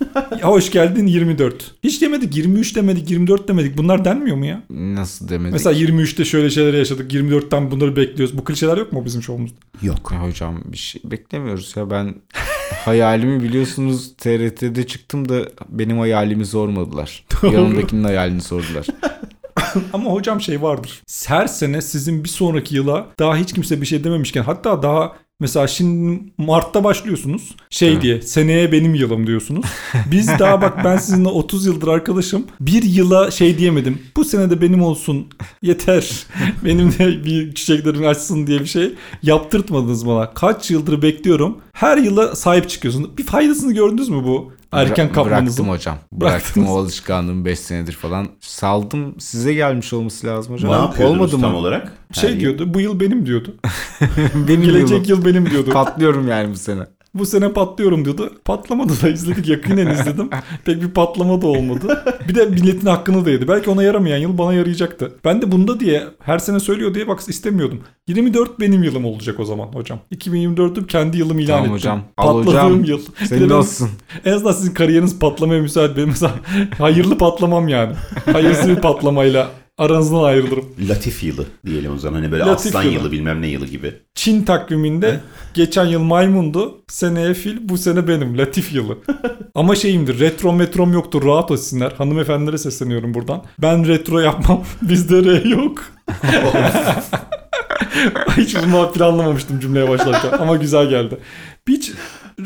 Ya 0.41 0.49
Hoş 0.49 0.71
geldin 0.71 1.07
24. 1.07 1.75
Hiç 1.85 2.03
demedik 2.03 2.37
23 2.37 2.77
demedik 2.77 3.11
24 3.11 3.49
demedik. 3.49 3.79
Bunlar 3.79 4.05
denmiyor 4.05 4.37
mu 4.37 4.47
ya? 4.47 4.63
Nasıl 4.71 5.29
demedik? 5.29 5.53
Mesela 5.53 5.81
23'te 5.81 6.25
şöyle 6.25 6.51
şeyler 6.51 6.75
yaşadık. 6.75 7.13
24'ten 7.13 7.71
bunları 7.71 7.97
bekliyoruz. 7.97 8.39
Bu 8.39 8.45
klişeler 8.45 8.77
yok 8.77 8.93
mu 8.93 9.05
bizim 9.05 9.23
şovumuzda? 9.23 9.57
Yok. 9.83 10.11
Ya 10.13 10.23
hocam 10.23 10.63
bir 10.65 10.77
şey 10.77 11.03
beklemiyoruz 11.05 11.73
ya 11.77 11.91
ben 11.91 12.15
hayalimi 12.85 13.43
biliyorsunuz 13.43 14.15
TRT'de 14.17 14.87
çıktım 14.87 15.29
da 15.29 15.49
benim 15.69 15.99
hayalimi 15.99 16.47
sormadılar. 16.47 17.25
Yanımdakinin 17.43 18.05
hayalini 18.05 18.41
sordular. 18.41 18.87
Ama 19.93 20.11
hocam 20.11 20.41
şey 20.41 20.63
vardır. 20.63 21.03
Her 21.27 21.47
sene 21.47 21.83
sizin 21.83 22.25
bir 22.25 22.29
sonraki 22.29 22.77
yıla 22.77 23.07
daha 23.19 23.37
hiç 23.37 23.53
kimse 23.53 23.81
bir 23.81 23.87
şey 23.87 24.05
dememişken 24.05 24.43
hatta 24.43 24.83
daha 24.83 25.17
mesela 25.41 25.67
şimdi 25.67 26.23
Mart'ta 26.39 26.85
başlıyorsunuz. 26.85 27.55
Şey 27.71 27.93
Evet. 27.93 28.03
diye 28.03 28.23
seneye 28.23 28.73
benim 28.73 28.95
yılım 28.95 29.27
diyorsunuz. 29.27 29.65
Biz 30.11 30.29
daha 30.29 30.63
bak 30.63 30.85
ben 30.85 30.97
sizinle 30.97 31.29
30 31.29 31.67
yıldır 31.67 31.89
arkadaşım. 31.89 32.47
Bir 32.61 32.83
yıla 32.83 33.31
şey 33.31 33.59
diyemedim. 33.59 33.99
Bu 34.17 34.25
sene 34.25 34.51
de 34.51 34.61
benim 34.61 34.83
olsun. 34.83 35.27
Yeter. 35.63 36.27
benim 36.65 36.93
de 36.99 37.25
bir 37.25 37.55
çiçeklerim 37.55 38.07
açsın 38.07 38.47
diye 38.47 38.61
bir 38.61 38.67
şey 38.67 38.91
yaptırtmadınız 39.23 40.07
bana. 40.07 40.35
Kaç 40.35 40.71
yıldır 40.71 41.03
bekliyorum. 41.03 41.59
Her 41.73 41.99
yıla 41.99 42.37
sahip 42.37 42.69
çıkıyorsunuz. 42.69 43.19
Bir 43.19 43.25
faydasını 43.25 43.73
gördünüz 43.73 44.09
mü 44.09 44.25
bu 44.25 44.53
erken 44.73 45.13
kapmanızın? 45.13 45.67
Bıraktım 45.67 45.69
hocam. 45.69 45.99
Bıraktım 46.13 46.41
Bıraktınız. 46.63 46.69
o 46.71 46.79
alışkanlığımı 46.79 47.45
5 47.45 47.59
senedir 47.59 47.93
falan. 47.93 48.29
Saldım 48.41 49.15
size 49.21 49.55
gelmiş 49.55 49.93
olması 49.93 50.27
lazım 50.27 50.55
hocam. 50.55 50.71
Ne 50.73 50.77
yapıyordunuz 50.77 51.21
Olmadı 51.35 51.41
tam 51.41 51.51
mı? 51.51 51.57
olarak? 51.57 51.93
Her 52.15 52.21
Şey 52.21 52.31
yıl. 52.31 52.41
diyordu 52.41 52.75
bu 52.75 52.81
yıl 52.81 53.01
benim 53.01 53.27
diyordu. 53.27 53.55
Benim 54.35 54.63
Gelecek 54.63 54.91
yılım. 54.91 55.05
yıl 55.05 55.25
benim 55.25 55.51
diyordu. 55.51 55.71
Patlıyorum 55.71 56.29
yani 56.29 56.51
bu 56.53 56.57
sene. 56.57 56.83
Bu 57.15 57.27
sene 57.27 57.53
patlıyorum 57.53 58.05
diyordu. 58.05 58.33
Patlamadı 58.45 58.93
da 59.03 59.09
izledik 59.09 59.49
yakinen 59.49 59.87
izledim. 59.91 60.31
Pek 60.65 60.83
bir 60.83 60.91
patlama 60.91 61.43
da 61.43 61.47
olmadı. 61.47 62.05
Bir 62.29 62.35
de 62.35 62.47
milletin 62.47 62.87
hakkını 62.87 63.25
da 63.25 63.31
yedi. 63.31 63.49
Belki 63.49 63.71
ona 63.71 63.83
yaramayan 63.83 64.19
yıl 64.19 64.39
bana 64.39 64.53
yarayacaktı. 64.55 65.13
Ben 65.25 65.43
de 65.43 65.53
bunda 65.53 65.81
diye 65.81 66.05
her 66.23 66.39
sene 66.39 66.61
söylüyor 66.61 66.95
diye 66.95 67.09
bak 67.09 67.21
istemiyordum. 67.29 67.81
24 68.07 68.61
benim 68.61 68.83
yılım 68.83 69.05
olacak 69.05 69.41
o 69.41 69.45
zaman 69.45 69.67
hocam. 69.67 69.99
2024'üm 70.15 70.87
kendi 70.87 71.19
yılım 71.19 71.39
ilan 71.39 71.47
Tamam 71.47 71.63
ettim. 71.65 71.73
hocam. 71.75 72.03
Al 72.17 72.27
Patladığım 72.45 72.55
hocam. 72.81 72.85
yıl. 72.85 73.01
Senin 73.29 73.51
olsun. 73.51 73.89
En 74.25 74.33
azından 74.33 74.53
sizin 74.53 74.75
kariyeriniz 74.75 75.19
patlamaya 75.19 75.63
müsait. 75.63 75.97
Benim 75.97 76.09
mesela 76.09 76.35
hayırlı 76.79 77.19
patlamam 77.19 77.69
yani. 77.69 77.93
Hayırsız 78.33 78.69
bir 78.69 78.77
patlamayla 78.77 79.49
aranızdan 79.79 80.23
ayrılırım. 80.23 80.65
Latif 80.89 81.25
yılı 81.25 81.47
diyelim 81.67 81.93
o 81.95 81.99
zaman. 81.99 82.21
Hani 82.21 82.33
böyle 82.33 82.45
Latif 82.45 82.67
aslan 82.67 82.83
yılı. 82.83 82.95
yılı 82.95 83.13
bilmem 83.13 83.43
ne 83.43 83.47
yılı 83.47 83.67
gibi. 83.67 83.95
Çin 84.15 84.43
takviminde 84.43 85.21
geçen 85.55 85.85
yıl 85.87 86.01
maymundu. 86.01 86.83
Seneye 86.89 87.35
fil, 87.35 87.57
bu 87.61 87.79
sene 87.79 88.09
benim. 88.09 88.39
Latif 88.39 88.73
yılı. 88.75 88.99
Ama 89.55 89.75
şeyimdir, 89.75 90.21
retro 90.21 90.53
metrom 90.53 90.93
yoktur. 90.93 91.25
Rahat 91.25 91.51
etsinler. 91.51 91.93
Hanımefendilere 91.99 92.59
sesleniyorum 92.59 93.15
buradan. 93.15 93.43
Ben 93.59 93.89
retro 93.89 94.21
yapmam. 94.21 94.65
Bizde 94.83 95.25
R 95.25 95.49
yok. 95.49 95.85
Hiç 98.37 98.57
bunu 98.57 98.93
planlamamıştım 98.93 99.61
cümleye 99.61 99.89
başlarken 99.89 100.33
ama 100.39 100.57
güzel 100.57 100.89
geldi. 100.89 101.19
Hiç 101.69 101.93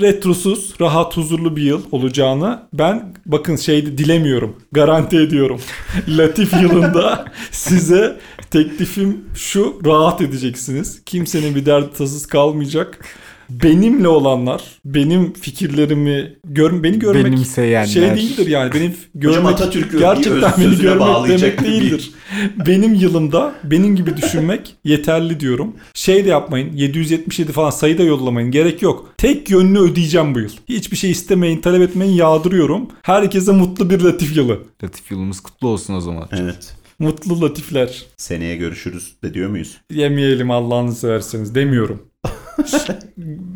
retrosuz, 0.01 0.75
rahat, 0.81 1.17
huzurlu 1.17 1.57
bir 1.57 1.63
yıl 1.63 1.83
olacağını 1.93 2.63
ben 2.73 3.15
bakın 3.27 3.57
şeyde 3.57 3.99
dilemiyorum. 3.99 4.57
Garanti 4.73 5.17
ediyorum. 5.17 5.61
Latif 6.09 6.53
yılında 6.53 7.25
size 7.51 8.19
teklifim 8.51 9.25
şu 9.35 9.81
rahat 9.87 10.21
edeceksiniz. 10.21 11.03
Kimsenin 11.07 11.55
bir 11.55 11.67
derdi 11.67 11.93
tasası 11.99 12.29
kalmayacak. 12.29 12.99
Benimle 13.63 14.09
olanlar, 14.09 14.63
benim 14.85 15.33
fikirlerimi 15.33 16.35
gör, 16.45 16.83
beni 16.83 16.99
görmek 16.99 17.25
Benimseyenler. 17.25 17.87
şey 17.87 18.03
değildir 18.17 18.47
yani. 18.47 18.73
Benim 18.75 18.95
görmek 19.15 19.53
Atatürk'ü 19.53 19.99
gerçekten 19.99 20.53
bir 20.59 20.67
öz 20.67 20.73
beni 20.73 20.83
görmek 20.83 21.01
bağlayacak 21.01 21.59
demek 21.59 21.61
bir- 21.75 21.81
değildir. 21.83 22.11
benim 22.67 22.95
yılımda 22.95 23.53
benim 23.65 23.97
gibi 23.97 24.17
düşünmek 24.17 24.75
yeterli 24.85 25.41
diyorum. 25.41 25.77
Şey 25.95 26.25
de 26.25 26.29
yapmayın. 26.29 26.73
777 26.77 27.53
falan 27.53 27.71
sayı 27.71 27.99
da 27.99 28.03
yollamayın. 28.03 28.51
Gerek 28.51 28.83
yok. 28.83 29.15
Tek 29.19 29.51
yönlü 29.51 29.79
ödeyeceğim 29.79 30.35
bu 30.35 30.39
yıl. 30.41 30.51
Hiçbir 30.69 30.97
şey 30.97 31.11
istemeyin, 31.11 31.61
talep 31.61 31.83
etmeyin. 31.83 32.13
Yağdırıyorum. 32.13 32.89
Herkese 33.03 33.53
mutlu 33.53 33.91
bir 33.91 34.01
latif 34.01 34.37
yılı. 34.37 34.59
Latif 34.85 35.11
yılımız 35.11 35.41
kutlu 35.41 35.69
olsun 35.69 35.95
o 35.95 36.01
zaman. 36.01 36.29
Evet. 36.33 36.75
Mutlu 36.99 37.41
latifler. 37.41 38.03
Seneye 38.17 38.57
görüşürüz 38.57 39.13
de 39.25 39.35
diyor 39.35 39.51
muyuz? 39.51 39.77
Yemeyelim 39.93 40.51
Allah'ını 40.51 40.95
severseniz 40.95 41.55
demiyorum. 41.55 42.03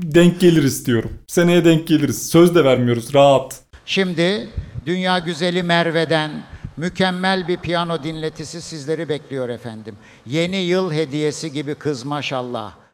denk 0.03 0.41
geliriz 0.41 0.87
diyorum. 0.87 1.13
Seneye 1.27 1.65
denk 1.65 1.89
geliriz. 1.89 2.29
Söz 2.29 2.55
de 2.55 2.65
vermiyoruz. 2.65 3.15
Rahat. 3.15 3.61
Şimdi 3.87 4.49
dünya 4.87 5.19
güzeli 5.19 5.63
Merve'den 5.63 6.31
mükemmel 6.77 7.49
bir 7.49 7.57
piyano 7.57 8.03
dinletisi 8.03 8.63
sizleri 8.63 9.09
bekliyor 9.09 9.49
efendim. 9.49 9.95
Yeni 10.27 10.57
yıl 10.57 10.93
hediyesi 10.93 11.53
gibi 11.53 11.75
kız 11.75 12.05
maşallah. 12.05 12.86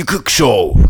Yıkık 0.00 0.30
Show. 0.30 0.89